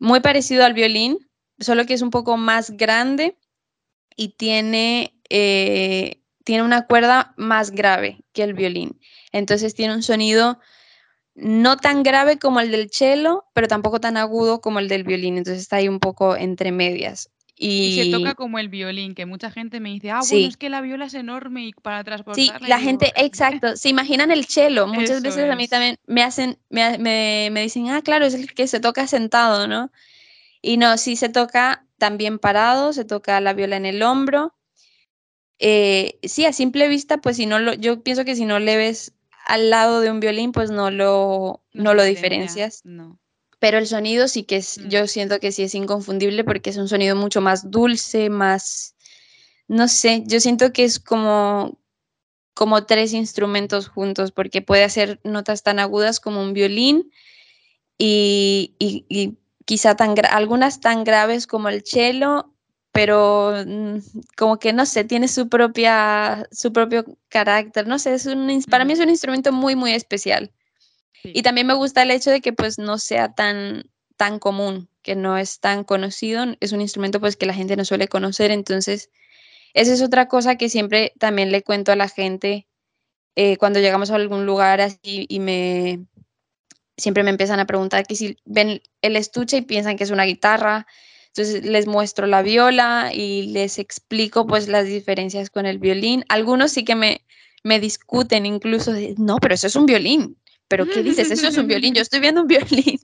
muy 0.00 0.18
parecido 0.18 0.64
al 0.64 0.74
violín, 0.74 1.18
solo 1.60 1.86
que 1.86 1.94
es 1.94 2.02
un 2.02 2.10
poco 2.10 2.36
más 2.36 2.72
grande 2.72 3.36
y 4.16 4.30
tiene, 4.30 5.14
eh, 5.30 6.20
tiene 6.44 6.64
una 6.64 6.86
cuerda 6.86 7.34
más 7.36 7.70
grave 7.70 8.18
que 8.32 8.42
el 8.42 8.54
violín. 8.54 9.00
Entonces 9.32 9.74
tiene 9.74 9.94
un 9.94 10.02
sonido 10.02 10.58
no 11.34 11.76
tan 11.76 12.02
grave 12.02 12.38
como 12.38 12.60
el 12.60 12.70
del 12.70 12.90
cello, 12.90 13.44
pero 13.54 13.68
tampoco 13.68 14.00
tan 14.00 14.16
agudo 14.16 14.60
como 14.60 14.78
el 14.78 14.88
del 14.88 15.04
violín. 15.04 15.38
Entonces 15.38 15.62
está 15.62 15.76
ahí 15.76 15.88
un 15.88 16.00
poco 16.00 16.36
entre 16.36 16.72
medias. 16.72 17.30
Y... 17.62 18.02
se 18.02 18.10
toca 18.10 18.34
como 18.34 18.58
el 18.58 18.70
violín, 18.70 19.14
que 19.14 19.26
mucha 19.26 19.50
gente 19.50 19.80
me 19.80 19.90
dice, 19.90 20.10
ah, 20.10 20.20
bueno, 20.26 20.48
es 20.48 20.56
que 20.56 20.70
la 20.70 20.80
viola 20.80 21.04
es 21.04 21.14
enorme 21.14 21.66
y 21.66 21.72
para 21.72 22.02
transportarla. 22.02 22.58
Sí, 22.58 22.66
la 22.66 22.80
gente, 22.80 23.12
exacto, 23.16 23.76
se 23.76 23.90
imaginan 23.90 24.30
el 24.30 24.46
cello. 24.46 24.86
Muchas 24.86 25.20
veces 25.20 25.48
a 25.50 25.56
mí 25.56 25.68
también 25.68 25.96
me 26.06 26.22
hacen, 26.22 26.58
me, 26.70 26.96
me, 26.96 27.50
me, 27.52 27.62
dicen, 27.62 27.90
ah, 27.90 28.00
claro, 28.00 28.24
es 28.24 28.32
el 28.32 28.54
que 28.54 28.66
se 28.66 28.80
toca 28.80 29.06
sentado, 29.06 29.68
¿no? 29.68 29.92
Y 30.62 30.78
no, 30.78 30.96
sí 30.96 31.16
se 31.16 31.28
toca 31.28 31.84
también 31.98 32.38
parado, 32.38 32.94
se 32.94 33.04
toca 33.04 33.38
la 33.42 33.52
viola 33.52 33.76
en 33.76 33.84
el 33.84 34.02
hombro. 34.02 34.54
Eh, 35.60 36.18
sí, 36.22 36.46
a 36.46 36.52
simple 36.54 36.88
vista, 36.88 37.18
pues 37.18 37.36
si 37.36 37.44
no 37.44 37.58
lo, 37.58 37.74
yo 37.74 38.02
pienso 38.02 38.24
que 38.24 38.34
si 38.34 38.46
no 38.46 38.58
le 38.58 38.78
ves 38.78 39.12
al 39.46 39.68
lado 39.68 40.00
de 40.00 40.10
un 40.10 40.18
violín, 40.18 40.52
pues 40.52 40.70
no 40.70 40.90
lo, 40.90 41.62
no, 41.74 41.92
lo 41.92 42.02
diferencias. 42.02 42.80
No. 42.84 43.18
Pero 43.58 43.76
el 43.76 43.86
sonido 43.86 44.26
sí 44.26 44.44
que 44.44 44.56
es, 44.56 44.80
yo 44.88 45.06
siento 45.06 45.38
que 45.38 45.52
sí 45.52 45.62
es 45.62 45.74
inconfundible 45.74 46.44
porque 46.44 46.70
es 46.70 46.78
un 46.78 46.88
sonido 46.88 47.14
mucho 47.14 47.42
más 47.42 47.70
dulce, 47.70 48.30
más, 48.30 48.96
no 49.68 49.86
sé, 49.86 50.22
yo 50.26 50.40
siento 50.40 50.72
que 50.72 50.84
es 50.84 50.98
como, 50.98 51.78
como 52.54 52.86
tres 52.86 53.12
instrumentos 53.12 53.88
juntos 53.88 54.32
porque 54.32 54.62
puede 54.62 54.84
hacer 54.84 55.20
notas 55.24 55.62
tan 55.62 55.78
agudas 55.78 56.20
como 56.20 56.40
un 56.40 56.54
violín 56.54 57.12
y, 57.98 58.74
y, 58.78 59.36
quizá 59.66 59.94
tan 59.94 60.14
algunas 60.30 60.80
tan 60.80 61.04
graves 61.04 61.46
como 61.46 61.68
el 61.68 61.84
cello, 61.84 62.49
pero 62.92 63.54
mm, 63.66 63.98
como 64.36 64.58
que 64.58 64.72
no 64.72 64.86
sé, 64.86 65.04
tiene 65.04 65.28
su 65.28 65.48
propia 65.48 66.46
su 66.52 66.72
propio 66.72 67.04
carácter, 67.28 67.86
no 67.86 67.98
sé, 67.98 68.14
es 68.14 68.26
un, 68.26 68.62
para 68.70 68.84
mí 68.84 68.92
es 68.92 69.00
un 69.00 69.10
instrumento 69.10 69.52
muy 69.52 69.76
muy 69.76 69.92
especial. 69.92 70.52
Y 71.22 71.42
también 71.42 71.66
me 71.66 71.74
gusta 71.74 72.02
el 72.02 72.10
hecho 72.10 72.30
de 72.30 72.40
que 72.40 72.52
pues 72.54 72.78
no 72.78 72.96
sea 72.98 73.34
tan, 73.34 73.90
tan 74.16 74.38
común, 74.38 74.88
que 75.02 75.14
no 75.14 75.36
es 75.36 75.60
tan 75.60 75.84
conocido, 75.84 76.44
es 76.60 76.72
un 76.72 76.80
instrumento 76.80 77.20
pues 77.20 77.36
que 77.36 77.46
la 77.46 77.54
gente 77.54 77.76
no 77.76 77.84
suele 77.84 78.08
conocer, 78.08 78.50
entonces 78.50 79.10
esa 79.74 79.92
es 79.92 80.02
otra 80.02 80.28
cosa 80.28 80.56
que 80.56 80.68
siempre 80.68 81.12
también 81.18 81.52
le 81.52 81.62
cuento 81.62 81.92
a 81.92 81.96
la 81.96 82.08
gente 82.08 82.66
eh, 83.36 83.56
cuando 83.58 83.80
llegamos 83.80 84.10
a 84.10 84.16
algún 84.16 84.46
lugar 84.46 84.80
así 84.80 85.26
y 85.28 85.40
me 85.40 86.00
siempre 86.96 87.22
me 87.22 87.30
empiezan 87.30 87.60
a 87.60 87.66
preguntar 87.66 88.06
que 88.06 88.16
si 88.16 88.36
ven 88.44 88.82
el 89.02 89.16
estuche 89.16 89.58
y 89.58 89.62
piensan 89.62 89.96
que 89.96 90.04
es 90.04 90.10
una 90.10 90.24
guitarra, 90.24 90.86
entonces 91.34 91.64
les 91.64 91.86
muestro 91.86 92.26
la 92.26 92.42
viola 92.42 93.10
y 93.14 93.48
les 93.48 93.78
explico 93.78 94.46
pues 94.46 94.68
las 94.68 94.86
diferencias 94.86 95.50
con 95.50 95.66
el 95.66 95.78
violín. 95.78 96.24
Algunos 96.28 96.72
sí 96.72 96.84
que 96.84 96.94
me, 96.94 97.24
me 97.62 97.80
discuten 97.80 98.46
incluso, 98.46 98.92
de, 98.92 99.14
no, 99.18 99.38
pero 99.38 99.54
eso 99.54 99.66
es 99.66 99.76
un 99.76 99.86
violín 99.86 100.36
pero 100.70 100.86
¿qué 100.86 101.02
dices? 101.02 101.32
Eso 101.32 101.48
es 101.48 101.58
un 101.58 101.66
violín, 101.66 101.94
yo 101.94 102.02
estoy 102.02 102.20
viendo 102.20 102.42
un 102.42 102.46
violín. 102.46 103.00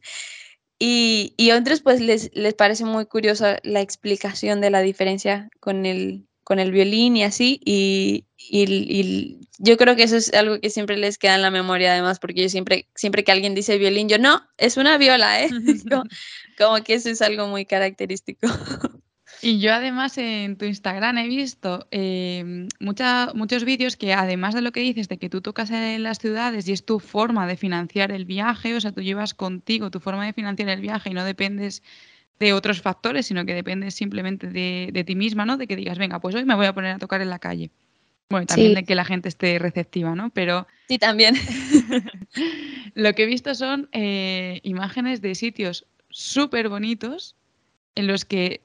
Y, 0.79 1.35
y 1.37 1.51
a 1.51 1.59
otros 1.59 1.81
pues 1.81 2.01
les, 2.01 2.31
les 2.33 2.55
parece 2.55 2.85
muy 2.85 3.07
curiosa 3.07 3.59
la 3.65 3.81
explicación 3.81 4.61
de 4.61 4.71
la 4.71 4.83
diferencia 4.83 5.49
con 5.59 5.85
el, 5.85 6.29
con 6.45 6.61
el 6.61 6.71
violín 6.71 7.17
y 7.17 7.25
así. 7.25 7.61
Y, 7.65 8.25
y, 8.39 9.41
yo 9.59 9.77
creo 9.77 9.97
que 9.97 10.05
eso 10.05 10.17
es 10.17 10.33
algo 10.33 10.61
que 10.61 10.71
siempre 10.71 10.97
les 10.97 11.19
queda 11.19 11.35
en 11.35 11.43
la 11.43 11.51
memoria 11.51 11.93
además, 11.93 12.21
porque 12.21 12.43
yo 12.43 12.49
siempre, 12.49 12.89
siempre 12.95 13.25
que 13.25 13.33
alguien 13.33 13.57
dice 13.57 13.79
violín, 13.79 14.09
yo 14.09 14.19
no, 14.19 14.43
es 14.59 14.77
una 14.77 14.97
viola, 14.97 15.43
¿eh? 15.43 15.49
como 16.57 16.83
que 16.83 16.95
eso 16.95 17.11
es 17.11 17.23
algo 17.23 17.49
muy 17.49 17.65
característico. 17.65 18.47
Y 19.43 19.61
yo 19.61 19.75
además 19.75 20.17
en 20.19 20.57
tu 20.57 20.65
Instagram 20.65 21.19
he 21.19 21.29
visto 21.29 21.87
eh, 21.91 22.69
muchos 22.81 23.65
vídeos 23.65 23.97
que 23.97 24.13
además 24.13 24.55
de 24.55 24.63
lo 24.63 24.73
que 24.73 24.81
dices 24.81 25.09
de 25.09 25.19
que 25.19 25.29
tú 25.29 25.41
tocas 25.41 25.71
en 25.71 26.03
las 26.03 26.19
ciudades 26.19 26.69
y 26.69 26.73
es 26.73 26.85
tu 26.85 27.01
forma 27.01 27.47
de 27.47 27.57
financiar 27.57 28.13
el 28.13 28.25
viaje, 28.25 28.75
o 28.75 28.81
sea, 28.81 28.93
tú 28.93 29.03
llevas 29.03 29.35
contigo 29.35 29.91
tu 29.91 30.01
forma 30.01 30.25
de 30.25 30.33
financiar 30.33 30.69
el 30.71 30.81
viaje 30.81 31.11
y 31.11 31.15
no 31.15 31.25
dependes 31.25 31.83
de 32.39 32.53
otros 32.53 32.81
factores, 32.83 33.27
sino 33.27 33.45
que 33.45 33.55
dependes 33.55 33.95
simplemente 33.95 34.49
de, 34.49 35.05
ti 35.05 35.15
misma, 35.15 35.45
¿no? 35.45 35.57
De 35.57 35.67
que 35.67 35.77
digas, 35.77 35.99
venga, 35.99 36.21
pues 36.21 36.35
hoy 36.35 36.45
me 36.45 36.55
voy 36.55 36.67
a 36.67 36.75
poner 36.75 36.95
a 36.95 36.99
tocar 36.99 37.21
en 37.21 37.31
la 37.31 37.39
calle. 37.39 37.71
Bueno, 38.29 38.47
también 38.47 38.75
de 38.75 38.85
que 38.85 38.95
la 38.95 39.05
gente 39.05 39.29
esté 39.29 39.59
receptiva, 39.59 40.15
¿no? 40.15 40.31
Pero... 40.31 40.67
Sí, 40.89 40.99
también. 40.99 41.37
lo 42.95 43.13
que 43.15 43.23
he 43.23 43.27
visto 43.27 43.55
son 43.55 43.89
eh, 43.93 44.61
imágenes 44.65 45.21
de 45.21 45.35
sitios 45.35 45.87
súper 46.17 46.71
bonitos 46.71 47.37
en 47.95 48.07
los 48.07 48.25
que 48.25 48.63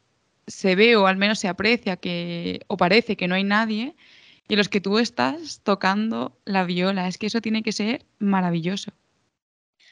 se 0.48 0.74
ve 0.76 0.96
o 0.96 1.06
al 1.06 1.18
menos 1.18 1.38
se 1.38 1.50
aprecia 1.50 1.98
que 1.98 2.62
o 2.68 2.78
parece 2.78 3.18
que 3.18 3.28
no 3.28 3.36
hay 3.36 3.44
nadie 3.44 3.94
y 4.48 4.56
los 4.56 4.70
que 4.70 4.80
tú 4.80 5.00
estás 5.00 5.60
tocando 5.62 6.40
la 6.46 6.64
viola. 6.64 7.10
Es 7.10 7.18
que 7.18 7.28
eso 7.28 7.42
tiene 7.42 7.62
que 7.62 7.74
ser 7.74 8.06
maravilloso. 8.20 8.94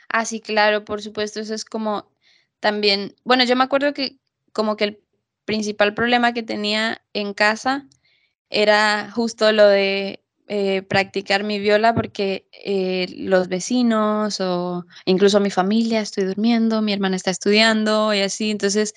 Ah, 0.08 0.24
sí, 0.24 0.40
claro, 0.40 0.86
por 0.86 1.02
supuesto, 1.02 1.42
eso 1.42 1.54
es 1.54 1.66
como 1.66 2.10
también, 2.62 3.14
bueno, 3.26 3.44
yo 3.44 3.58
me 3.58 3.66
acuerdo 3.66 3.94
que 3.94 4.20
como 4.54 4.78
que 4.78 4.86
el 4.86 5.00
principal 5.44 5.94
problema 5.94 6.34
que 6.34 6.44
tenía 6.44 7.02
en 7.12 7.34
casa 7.34 7.88
era 8.50 9.12
justo 9.12 9.52
lo 9.52 9.68
de 9.68 10.24
eh, 10.52 10.82
practicar 10.82 11.44
mi 11.44 11.60
viola 11.60 11.94
porque 11.94 12.48
eh, 12.66 13.06
los 13.18 13.50
vecinos 13.50 14.42
o 14.42 14.84
incluso 15.06 15.40
mi 15.40 15.52
familia, 15.52 16.02
estoy 16.02 16.24
durmiendo, 16.24 16.82
mi 16.82 16.92
hermana 16.92 17.16
está 17.16 17.30
estudiando 17.30 18.16
y 18.16 18.22
así, 18.22 18.50
entonces 18.50 18.96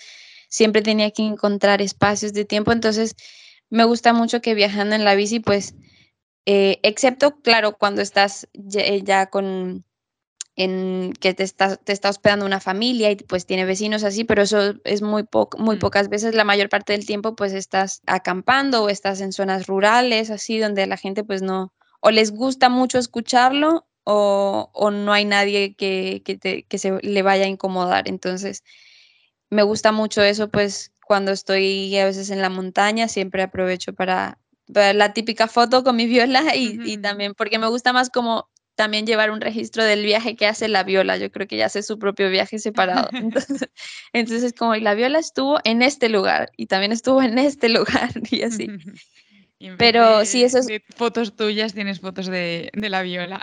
siempre 0.48 0.80
tenía 0.80 1.11
que 1.11 1.22
encontrar 1.22 1.82
espacios 1.82 2.32
de 2.32 2.46
tiempo, 2.46 2.72
entonces 2.72 3.16
me 3.68 3.84
gusta 3.84 4.14
mucho 4.14 4.40
que 4.40 4.55
viajando 4.55 4.94
en 4.94 5.05
la 5.05 5.14
bici, 5.14 5.40
pues, 5.40 5.74
eh, 6.46 6.80
excepto, 6.82 7.40
claro, 7.42 7.76
cuando 7.76 8.00
estás 8.00 8.48
ya, 8.55 9.26
con, 9.26 9.84
en 10.57 11.14
que 11.18 11.32
te 11.34 11.42
está, 11.44 11.76
te 11.76 11.92
está 11.92 12.11
hospedando 12.11 12.44
una 12.44 12.61
familia 12.61 13.11
y 13.11 13.16
pues 13.16 13.46
tiene 13.46 13.64
vecinos 13.64 14.05
así, 14.05 14.24
pero 14.24 14.42
eso 14.42 14.74
es 14.84 15.03
muy, 15.03 15.24
muy 15.59 15.76
mm. 15.76 15.78
pocas 15.78 16.09
veces, 16.09 16.34
la 16.34 16.44
mayor 16.44 16.68
parte 16.68 16.92
del 16.92 17.07
tiempo 17.07 17.34
pues 17.34 17.53
estás 17.53 18.03
acampando 18.07 18.84
o 18.84 18.88
estás 18.88 19.20
en 19.20 19.32
zonas 19.32 19.66
rurales, 19.66 20.30
así, 20.30 20.59
donde 20.59 20.86
la 20.86 20.96
gente 20.96 21.24
pues 21.24 21.42
no, 21.42 21.72
o 22.00 22.11
les 22.11 22.32
gusta 22.32 22.68
mucho 22.68 22.98
escucharlo 22.98 23.86
o, 24.05 24.70
o 24.74 24.90
no 24.90 25.12
hay 25.12 25.24
nadie 25.24 25.74
que, 25.74 26.22
que, 26.24 26.36
te, 26.36 26.64
que 26.64 26.78
se 26.78 26.98
le 27.03 27.22
vaya 27.22 27.44
a 27.44 27.48
incomodar. 27.48 28.09
Entonces, 28.09 28.64
me 29.50 29.62
gusta 29.62 29.92
mucho 29.92 30.22
eso, 30.22 30.50
pues 30.50 30.92
cuando 31.07 31.30
estoy 31.32 31.96
a 31.98 32.07
veces 32.07 32.30
en 32.30 32.42
la 32.42 32.50
montaña, 32.50 33.09
siempre 33.09 33.42
aprovecho 33.42 33.92
para 33.92 34.38
ver 34.66 34.94
la 34.96 35.12
típica 35.12 35.46
foto 35.48 35.84
con 35.84 35.96
mi 35.96 36.07
viola 36.07 36.57
y, 36.57 36.96
también 36.98 37.34
porque 37.34 37.59
me 37.59 37.68
gusta 37.68 37.92
más 37.92 38.11
como 38.11 38.48
también 38.83 39.07
llevar 39.07 39.30
un 39.30 39.41
registro 39.41 39.85
del 39.85 40.05
viaje 40.05 40.35
que 40.35 40.45
hace 40.45 40.66
la 40.66 40.83
viola. 40.83 41.16
Yo 41.16 41.30
creo 41.30 41.47
que 41.47 41.57
ya 41.57 41.66
hace 41.66 41.85
su 41.85 42.01
propio 42.01 42.28
viaje 42.30 42.59
separado. 42.59 43.09
Entonces, 44.12 44.53
como 44.53 44.74
la 44.74 44.95
viola 44.95 45.20
estuvo 45.20 45.61
en 45.62 45.83
este 45.83 46.09
lugar 46.09 46.51
y 46.57 46.66
también 46.66 46.91
estuvo 46.91 47.22
en 47.22 47.39
este 47.39 47.68
lugar 47.68 48.11
y 48.33 48.43
así. 48.43 48.68
Pero 49.78 50.24
sí, 50.24 50.43
eso 50.43 50.59
es... 50.59 50.66
fotos 50.97 51.37
tuyas 51.37 51.74
tienes 51.74 52.01
fotos 52.01 52.26
de, 52.26 52.70
de 52.72 52.89
la 52.89 53.03
viola. 53.03 53.41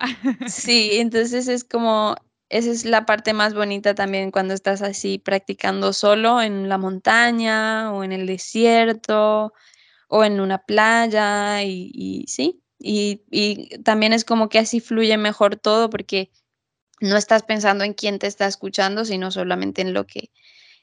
sí, 0.48 0.90
entonces 0.96 1.48
es 1.48 1.64
como 1.64 2.18
esa 2.50 2.72
es 2.72 2.84
la 2.84 3.06
parte 3.06 3.32
más 3.32 3.54
bonita 3.54 3.96
también 3.96 4.32
cuando 4.32 4.54
estás 4.54 4.82
así 4.82 5.20
practicando 5.20 5.94
solo 5.94 6.42
en 6.42 6.68
la 6.68 6.78
montaña 6.78 7.94
o 7.94 8.04
en 8.04 8.12
el 8.12 8.28
desierto 8.28 9.54
o 10.10 10.24
en 10.26 10.42
una 10.42 10.58
playa 10.58 11.64
y, 11.64 12.26
sí, 12.28 12.59
y, 12.80 13.22
también 13.84 14.14
es 14.14 14.26
como 14.26 14.50
que 14.50 14.60
así 14.60 14.80
fluye 14.80 15.18
mejor 15.18 15.58
todo 15.58 15.90
porque 15.90 16.32
no 17.02 17.18
estás 17.18 17.44
pensando 17.44 17.84
en 17.84 17.94
quién 17.94 18.20
te 18.20 18.28
está 18.28 18.48
escuchando, 18.48 19.06
sino 19.06 19.32
solamente 19.32 19.82
en 19.82 19.94
lo 19.94 20.06
que, 20.06 20.32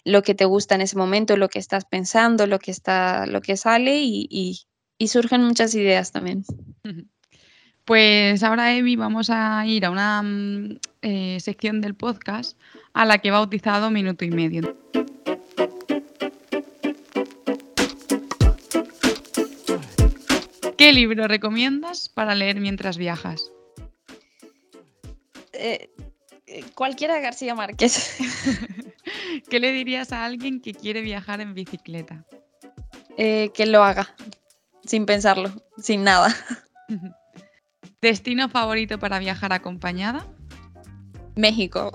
lo 0.04 0.22
que 0.22 0.34
te 0.34 0.44
gusta 0.44 0.74
en 0.74 0.82
ese 0.82 0.96
momento, 0.96 1.36
lo 1.36 1.48
que 1.48 1.58
estás 1.58 1.84
pensando, 1.84 2.46
lo 2.46 2.58
que, 2.58 2.70
está, 2.70 3.26
lo 3.26 3.40
que 3.40 3.56
sale 3.56 4.00
y, 4.02 4.66
y 4.98 5.08
surgen 5.08 5.42
muchas 5.42 5.74
ideas 5.74 6.12
también. 6.12 6.44
Pues 7.84 8.42
ahora, 8.42 8.74
Evi, 8.74 8.96
vamos 8.96 9.30
a 9.30 9.64
ir 9.66 9.84
a 9.84 9.90
una 9.90 10.20
mm, 10.22 10.78
eh, 11.02 11.38
sección 11.40 11.80
del 11.80 11.94
podcast 11.94 12.58
a 12.92 13.04
la 13.04 13.18
que 13.18 13.28
he 13.28 13.30
bautizado 13.30 13.90
Minuto 13.90 14.24
y 14.24 14.30
Medio. 14.30 14.76
¿Qué 20.76 20.92
libro 20.92 21.26
recomiendas 21.26 22.08
para 22.08 22.34
leer 22.34 22.60
mientras 22.60 22.98
viajas? 22.98 23.50
Eh, 25.52 25.90
eh, 26.46 26.64
cualquiera 26.74 27.14
de 27.14 27.22
García 27.22 27.54
Márquez. 27.54 28.16
¿Qué 29.50 29.60
le 29.60 29.72
dirías 29.72 30.12
a 30.12 30.24
alguien 30.24 30.60
que 30.60 30.74
quiere 30.74 31.00
viajar 31.00 31.40
en 31.40 31.54
bicicleta? 31.54 32.24
que 33.16 33.64
lo 33.64 33.82
haga, 33.82 34.14
sin 34.84 35.06
pensarlo, 35.06 35.50
sin 35.78 36.04
nada. 36.04 36.36
¿Destino 38.02 38.50
favorito 38.50 38.98
para 38.98 39.18
viajar 39.18 39.54
acompañada? 39.54 40.26
México. 41.34 41.90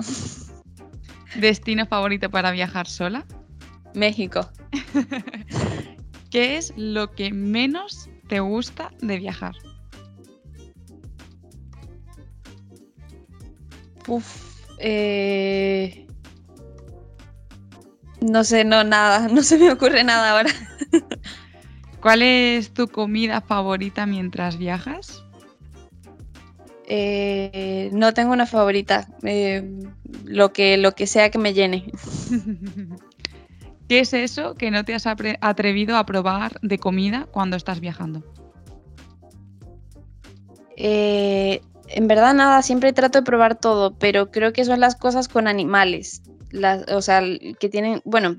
¿Destino 1.36 1.86
favorito 1.86 2.30
para 2.30 2.52
viajar 2.52 2.88
sola? 2.88 3.26
México. 3.94 4.50
¿Qué 6.32 6.58
es 6.58 6.74
lo 6.76 7.12
que 7.12 7.32
menos 7.32 8.10
te 8.32 8.40
gusta 8.40 8.94
de 9.02 9.20
viajar? 9.20 9.54
Uf, 14.08 14.26
eh, 14.80 16.08
no 18.22 18.46
sé, 18.46 18.64
no, 18.64 18.86
nada, 18.86 19.28
no 19.34 19.44
se 19.44 19.58
me 19.58 19.70
ocurre 19.70 20.06
nada 20.06 20.32
ahora. 20.32 20.50
¿Cuál 22.02 22.22
es 22.22 22.74
tu 22.74 22.88
comida 22.88 23.42
favorita 23.42 24.06
mientras 24.06 24.58
viajas? 24.58 25.26
Eh, 26.88 27.90
no 27.92 28.14
tengo 28.14 28.32
una 28.32 28.46
favorita. 28.46 29.10
Eh, 29.24 29.70
lo, 30.24 30.54
que, 30.54 30.78
lo 30.78 30.94
que 30.94 31.06
sea 31.06 31.32
que 31.32 31.38
me 31.38 31.54
llene. 31.54 31.92
¿Qué 33.92 34.00
es 34.00 34.14
eso 34.14 34.56
que 34.56 34.72
no 34.72 34.86
te 34.86 34.96
has 34.96 35.06
atrevido 35.06 35.98
a 35.98 36.06
probar 36.06 36.58
de 36.62 36.78
comida 36.78 37.28
cuando 37.30 37.58
estás 37.58 37.82
viajando? 37.82 38.24
Eh, 40.78 41.60
en 41.90 42.08
verdad 42.08 42.34
nada, 42.34 42.62
siempre 42.62 42.94
trato 42.94 43.20
de 43.20 43.26
probar 43.26 43.60
todo, 43.60 43.94
pero 43.96 44.32
creo 44.32 44.54
que 44.54 44.64
son 44.64 44.80
las 44.80 44.96
cosas 44.96 45.28
con 45.28 45.46
animales. 45.46 46.22
Las, 46.52 46.90
o 46.90 47.02
sea, 47.02 47.22
que 47.60 47.68
tienen, 47.68 48.02
bueno, 48.06 48.38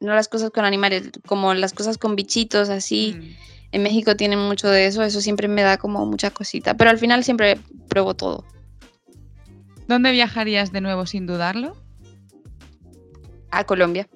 no 0.00 0.14
las 0.14 0.28
cosas 0.28 0.48
con 0.48 0.64
animales, 0.64 1.10
como 1.26 1.52
las 1.52 1.74
cosas 1.74 1.98
con 1.98 2.16
bichitos, 2.16 2.70
así. 2.70 3.18
Mm. 3.18 3.36
En 3.72 3.82
México 3.82 4.16
tienen 4.16 4.38
mucho 4.38 4.70
de 4.70 4.86
eso, 4.86 5.02
eso 5.02 5.20
siempre 5.20 5.46
me 5.46 5.60
da 5.60 5.76
como 5.76 6.06
mucha 6.06 6.30
cosita, 6.30 6.72
pero 6.72 6.88
al 6.88 6.96
final 6.96 7.22
siempre 7.22 7.60
pruebo 7.90 8.14
todo. 8.14 8.46
¿Dónde 9.88 10.10
viajarías 10.10 10.72
de 10.72 10.80
nuevo 10.80 11.04
sin 11.04 11.26
dudarlo? 11.26 11.76
A 13.50 13.64
Colombia. 13.64 14.08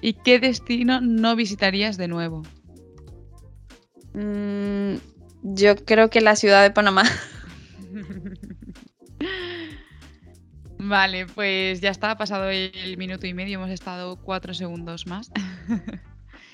¿Y 0.00 0.12
qué 0.14 0.38
destino 0.38 1.00
no 1.00 1.34
visitarías 1.36 1.96
de 1.96 2.08
nuevo? 2.08 2.42
Mm, 4.14 4.94
yo 5.42 5.76
creo 5.76 6.10
que 6.10 6.20
la 6.20 6.36
ciudad 6.36 6.62
de 6.62 6.70
Panamá. 6.70 7.04
Vale, 10.78 11.26
pues 11.26 11.80
ya 11.80 11.90
está, 11.90 12.12
ha 12.12 12.18
pasado 12.18 12.48
el 12.50 12.96
minuto 12.96 13.26
y 13.26 13.34
medio, 13.34 13.58
hemos 13.58 13.70
estado 13.70 14.16
cuatro 14.16 14.54
segundos 14.54 15.06
más. 15.06 15.32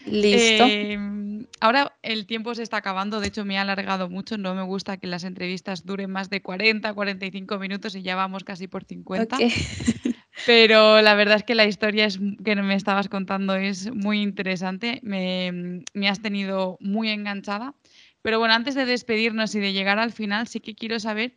Listo. 0.07 0.64
Em, 0.66 1.47
ahora 1.61 1.95
el 2.03 2.26
tiempo 2.26 2.55
se 2.55 2.62
está 2.62 2.78
acabando, 2.78 3.20
de 3.20 3.28
hecho 3.28 3.45
me 3.45 3.59
ha 3.59 3.62
alargado 3.62 4.09
mucho, 4.09 4.36
no 4.38 4.55
me 4.55 4.62
gusta 4.62 4.97
que 4.97 5.07
las 5.07 5.24
entrevistas 5.24 5.84
duren 5.84 6.11
más 6.11 6.30
de 6.30 6.42
40, 6.42 6.92
45 6.92 7.59
minutos 7.59 7.95
y 7.95 8.03
ya 8.03 8.16
vamos 8.16 8.45
casi 8.45 8.66
por 8.66 8.84
50. 8.84 9.36
Pero 10.47 11.01
la 11.01 11.14
verdad 11.14 11.36
es 11.36 11.45
que 11.45 11.55
la 11.55 11.64
historia 11.64 12.09
que 12.45 12.57
me 12.57 12.74
estabas 12.74 13.09
contando 13.09 13.55
es 13.55 13.90
muy 13.95 14.20
interesante, 14.20 15.01
me, 15.03 15.82
me 15.95 16.09
has 16.09 16.20
tenido 16.20 16.76
muy 16.80 17.09
enganchada. 17.09 17.74
Pero 18.20 18.38
bueno, 18.38 18.55
antes 18.55 18.74
de 18.74 18.84
despedirnos 18.84 19.55
y 19.55 19.61
de 19.61 19.72
llegar 19.72 19.99
al 19.99 20.12
final, 20.12 20.47
sí 20.47 20.61
que 20.61 20.74
quiero 20.74 21.01
saber 21.01 21.34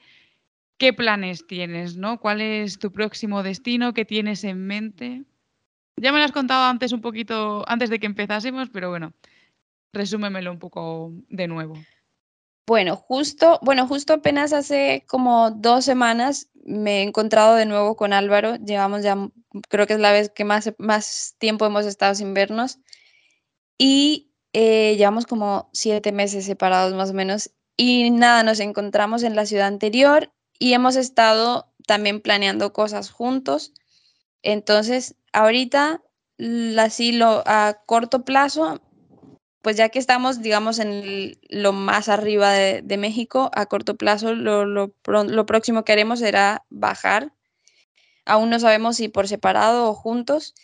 qué 0.77 0.93
planes 0.93 1.47
tienes, 1.47 1.97
¿no? 1.97 2.19
¿Cuál 2.19 2.41
es 2.41 2.79
tu 2.79 2.91
próximo 2.91 3.43
destino? 3.43 3.93
¿Qué 3.93 4.05
tienes 4.05 4.43
en 4.43 4.65
mente? 4.67 5.23
Ya 5.97 6.11
me 6.11 6.19
lo 6.19 6.25
has 6.25 6.31
contado 6.31 6.65
antes 6.69 6.91
un 6.91 7.01
poquito, 7.01 7.63
antes 7.67 7.89
de 7.89 7.99
que 7.99 8.05
empezásemos, 8.05 8.69
pero 8.69 8.89
bueno, 8.89 9.13
resúmemelo 9.93 10.51
un 10.51 10.59
poco 10.59 11.11
de 11.29 11.47
nuevo. 11.47 11.75
Bueno, 12.67 12.97
justo, 12.97 13.59
bueno, 13.61 13.87
justo 13.87 14.13
apenas 14.13 14.51
hace 14.51 15.05
como 15.07 15.51
dos 15.51 15.85
semanas 15.85 16.49
me 16.65 16.99
he 16.99 17.03
encontrado 17.03 17.55
de 17.55 17.65
nuevo 17.65 17.95
con 17.95 18.11
Álvaro. 18.11 18.57
Llevamos 18.57 19.03
ya, 19.03 19.15
creo 19.69 19.87
que 19.87 19.93
es 19.93 19.99
la 19.99 20.11
vez 20.11 20.29
que 20.29 20.43
más, 20.43 20.73
más 20.77 21.35
tiempo 21.39 21.65
hemos 21.65 21.85
estado 21.85 22.13
sin 22.13 22.33
vernos. 22.33 22.79
Y 23.77 24.33
eh, 24.51 24.95
llevamos 24.97 25.25
como 25.25 25.69
siete 25.71 26.11
meses 26.11 26.45
separados 26.45 26.93
más 26.93 27.11
o 27.11 27.13
menos 27.13 27.51
y 27.77 28.09
nada, 28.09 28.43
nos 28.43 28.59
encontramos 28.59 29.23
en 29.23 29.35
la 29.35 29.45
ciudad 29.45 29.67
anterior 29.67 30.33
y 30.59 30.73
hemos 30.73 30.95
estado 30.95 31.71
también 31.85 32.21
planeando 32.21 32.73
cosas 32.73 33.11
juntos. 33.11 33.71
Entonces, 34.41 35.15
ahorita, 35.31 36.01
así 36.79 37.11
lo, 37.13 37.43
a 37.45 37.83
corto 37.85 38.25
plazo, 38.25 38.81
pues 39.67 39.75
ya 39.75 39.89
que 39.89 39.99
estamos, 39.99 40.41
digamos, 40.41 40.79
en 40.79 41.37
lo 41.49 41.73
más 41.73 42.07
arriba 42.07 42.53
de, 42.53 42.97
México, 42.97 43.51
a 43.53 43.65
corto 43.65 43.97
plazo, 43.97 44.33
lo, 44.33 44.63
lo, 44.63 45.45
próximo 45.45 45.83
que 45.83 45.91
haremos 45.91 46.19
será 46.19 46.63
bajar. 46.69 47.33
Aún 48.25 48.49
no 48.49 48.61
sabemos 48.61 48.95
si 48.95 49.09
por 49.09 49.27
separado 49.27 49.89
o 49.89 49.93
juntos. 49.93 50.55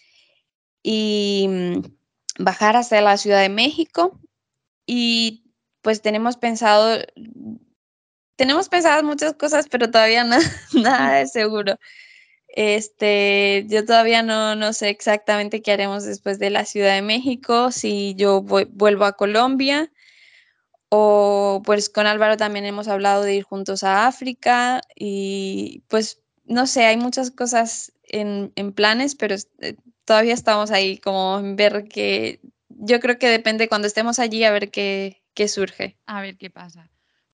Y 0.83 1.47
mm, 1.49 1.79
bajar 2.39 2.77
hasta 2.77 3.01
la 3.01 3.17
Ciudad 3.17 3.41
de 3.41 3.49
México 3.49 4.21
y 4.85 5.51
pues 5.81 6.01
tenemos 6.01 6.37
pensado, 6.37 6.99
tenemos 8.37 8.69
pensado 8.69 9.03
muchas 9.03 9.33
cosas, 9.33 9.67
pero 9.69 9.91
todavía 9.91 10.23
no, 10.23 10.37
nada 10.71 11.15
de 11.15 11.27
seguro. 11.27 11.77
Este, 12.55 13.65
yo 13.67 13.83
todavía 13.83 14.21
no, 14.21 14.55
no 14.55 14.73
sé 14.73 14.89
exactamente 14.89 15.63
qué 15.63 15.71
haremos 15.71 16.03
después 16.05 16.37
de 16.37 16.51
la 16.51 16.65
Ciudad 16.65 16.93
de 16.93 17.01
México, 17.01 17.71
si 17.71 18.13
yo 18.15 18.41
vuelvo 18.41 19.05
a 19.05 19.13
Colombia 19.13 19.91
o 20.89 21.63
pues 21.65 21.89
con 21.89 22.05
Álvaro 22.05 22.37
también 22.37 22.65
hemos 22.65 22.87
hablado 22.87 23.23
de 23.23 23.33
ir 23.33 23.43
juntos 23.43 23.83
a 23.83 24.05
África 24.05 24.81
y 24.95 25.81
pues 25.87 26.21
no 26.45 26.67
sé, 26.67 26.85
hay 26.85 26.97
muchas 26.97 27.31
cosas 27.31 27.91
en, 28.03 28.53
en 28.55 28.71
planes, 28.73 29.15
pero 29.15 29.33
eh, 29.59 29.75
todavía 30.05 30.35
estamos 30.35 30.69
ahí 30.69 30.99
como 30.99 31.39
en 31.39 31.55
ver 31.55 31.85
que 31.85 32.39
yo 32.69 32.99
creo 32.99 33.17
que 33.17 33.29
depende 33.29 33.67
cuando 33.67 33.87
estemos 33.87 34.19
allí 34.19 34.43
a 34.43 34.51
ver 34.51 34.69
qué, 34.69 35.23
qué 35.33 35.47
surge. 35.47 35.97
A 36.05 36.21
ver 36.21 36.37
qué 36.37 36.51
pasa. 36.51 36.92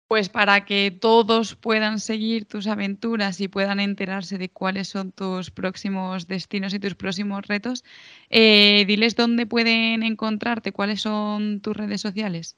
Pues 0.07 0.29
para 0.29 0.63
que 0.63 0.89
todos 0.91 1.55
puedan 1.55 1.99
seguir 1.99 2.45
tus 2.45 2.67
aventuras 2.67 3.41
y 3.41 3.49
puedan 3.49 3.79
enterarse 3.81 4.37
de 4.37 4.49
cuáles 4.49 4.87
son 4.87 5.11
tus 5.11 5.51
próximos 5.51 6.27
destinos 6.27 6.73
y 6.73 6.79
tus 6.79 6.95
próximos 6.95 7.45
retos, 7.45 7.83
eh, 8.29 8.85
diles 8.87 9.15
dónde 9.15 9.45
pueden 9.45 10.03
encontrarte, 10.03 10.71
cuáles 10.71 11.01
son 11.01 11.59
tus 11.59 11.75
redes 11.75 11.99
sociales. 11.99 12.55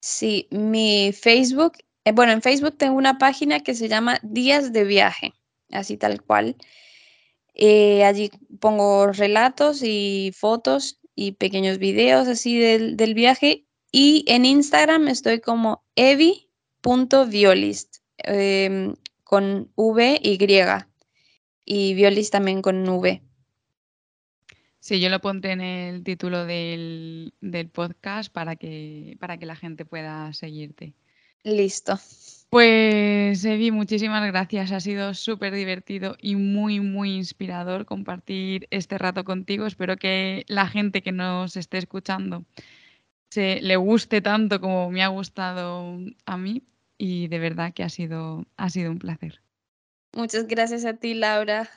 Sí, 0.00 0.48
mi 0.50 1.12
Facebook, 1.12 1.74
eh, 2.06 2.12
bueno, 2.12 2.32
en 2.32 2.40
Facebook 2.40 2.78
tengo 2.78 2.96
una 2.96 3.18
página 3.18 3.60
que 3.60 3.74
se 3.74 3.88
llama 3.88 4.18
Días 4.22 4.72
de 4.72 4.84
Viaje, 4.84 5.34
así 5.70 5.98
tal 5.98 6.22
cual. 6.22 6.56
Eh, 7.54 8.04
allí 8.04 8.30
pongo 8.58 9.12
relatos 9.12 9.82
y 9.82 10.32
fotos 10.34 10.98
y 11.14 11.32
pequeños 11.32 11.78
videos 11.78 12.28
así 12.28 12.58
del, 12.58 13.14
viaje. 13.14 13.66
Y 13.92 14.24
en 14.28 14.46
Instagram 14.46 15.08
estoy 15.08 15.40
como 15.40 15.84
evi.violist 16.84 17.96
em, 18.18 18.94
con 19.24 19.70
V 19.76 20.20
y 20.22 20.36
griega. 20.36 20.88
Y 21.64 21.94
violist 21.94 22.32
también 22.32 22.62
con 22.62 22.88
V. 22.88 23.22
Sí, 24.80 24.98
yo 24.98 25.08
lo 25.10 25.20
pondré 25.20 25.52
en 25.52 25.60
el 25.60 26.02
título 26.02 26.46
del, 26.46 27.34
del 27.40 27.68
podcast 27.68 28.32
para 28.32 28.56
que, 28.56 29.16
para 29.20 29.38
que 29.38 29.46
la 29.46 29.54
gente 29.54 29.84
pueda 29.84 30.32
seguirte. 30.32 30.94
Listo. 31.44 31.98
Pues 32.48 33.44
Evi, 33.44 33.70
muchísimas 33.70 34.26
gracias. 34.26 34.72
Ha 34.72 34.80
sido 34.80 35.14
súper 35.14 35.54
divertido 35.54 36.16
y 36.20 36.34
muy, 36.34 36.80
muy 36.80 37.14
inspirador 37.14 37.86
compartir 37.86 38.66
este 38.70 38.98
rato 38.98 39.24
contigo. 39.24 39.66
Espero 39.66 39.96
que 39.96 40.44
la 40.48 40.66
gente 40.66 41.02
que 41.02 41.12
nos 41.12 41.56
esté 41.56 41.78
escuchando 41.78 42.44
se 43.30 43.60
le 43.62 43.76
guste 43.76 44.20
tanto 44.20 44.60
como 44.60 44.90
me 44.90 45.02
ha 45.02 45.08
gustado 45.08 45.98
a 46.26 46.36
mí 46.36 46.64
y 46.98 47.28
de 47.28 47.38
verdad 47.38 47.72
que 47.72 47.82
ha 47.82 47.88
sido, 47.88 48.44
ha 48.56 48.70
sido 48.70 48.90
un 48.90 48.98
placer. 48.98 49.40
Muchas 50.14 50.46
gracias 50.46 50.84
a 50.84 50.94
ti, 50.94 51.14
Laura. 51.14 51.70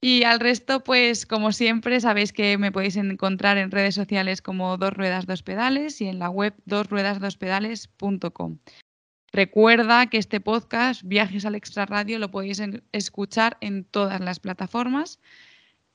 Y 0.00 0.24
al 0.24 0.38
resto, 0.38 0.84
pues 0.84 1.24
como 1.24 1.50
siempre, 1.52 1.98
sabéis 1.98 2.34
que 2.34 2.58
me 2.58 2.70
podéis 2.70 2.96
encontrar 2.96 3.56
en 3.56 3.70
redes 3.70 3.94
sociales 3.94 4.42
como 4.42 4.76
Dos 4.76 4.92
Ruedas 4.92 5.24
Dos 5.24 5.42
Pedales 5.42 6.02
y 6.02 6.08
en 6.08 6.18
la 6.18 6.28
web 6.28 6.54
dosruedasdospedales.com. 6.66 8.58
Recuerda 9.32 10.06
que 10.08 10.18
este 10.18 10.40
podcast, 10.40 11.02
Viajes 11.04 11.46
al 11.46 11.54
Extra 11.54 11.86
Radio, 11.86 12.18
lo 12.18 12.30
podéis 12.30 12.60
escuchar 12.92 13.56
en 13.62 13.84
todas 13.84 14.20
las 14.20 14.40
plataformas. 14.40 15.20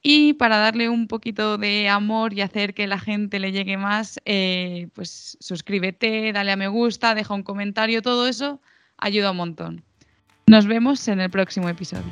Y 0.02 0.34
para 0.34 0.58
darle 0.58 0.88
un 0.88 1.08
poquito 1.08 1.58
de 1.58 1.90
amor 1.90 2.34
y 2.34 2.42
hacer 2.42 2.74
que 2.74 2.88
la 2.88 3.00
gente 3.00 3.40
le 3.40 3.52
llegue 3.52 3.78
más, 3.78 4.20
eh, 4.26 4.88
pues 4.94 5.38
suscríbete, 5.42 6.32
dale 6.32 6.52
a 6.54 6.56
me 6.56 6.70
gusta, 6.70 7.16
deja 7.16 7.34
un 7.34 7.44
comentario, 7.44 8.02
todo 8.02 8.28
eso 8.28 8.62
ayuda 8.98 9.32
un 9.32 9.38
montón. 9.38 9.84
Nos 10.48 10.68
vemos 10.68 11.08
en 11.08 11.20
el 11.20 11.30
próximo 11.30 11.68
episodio. 11.68 12.12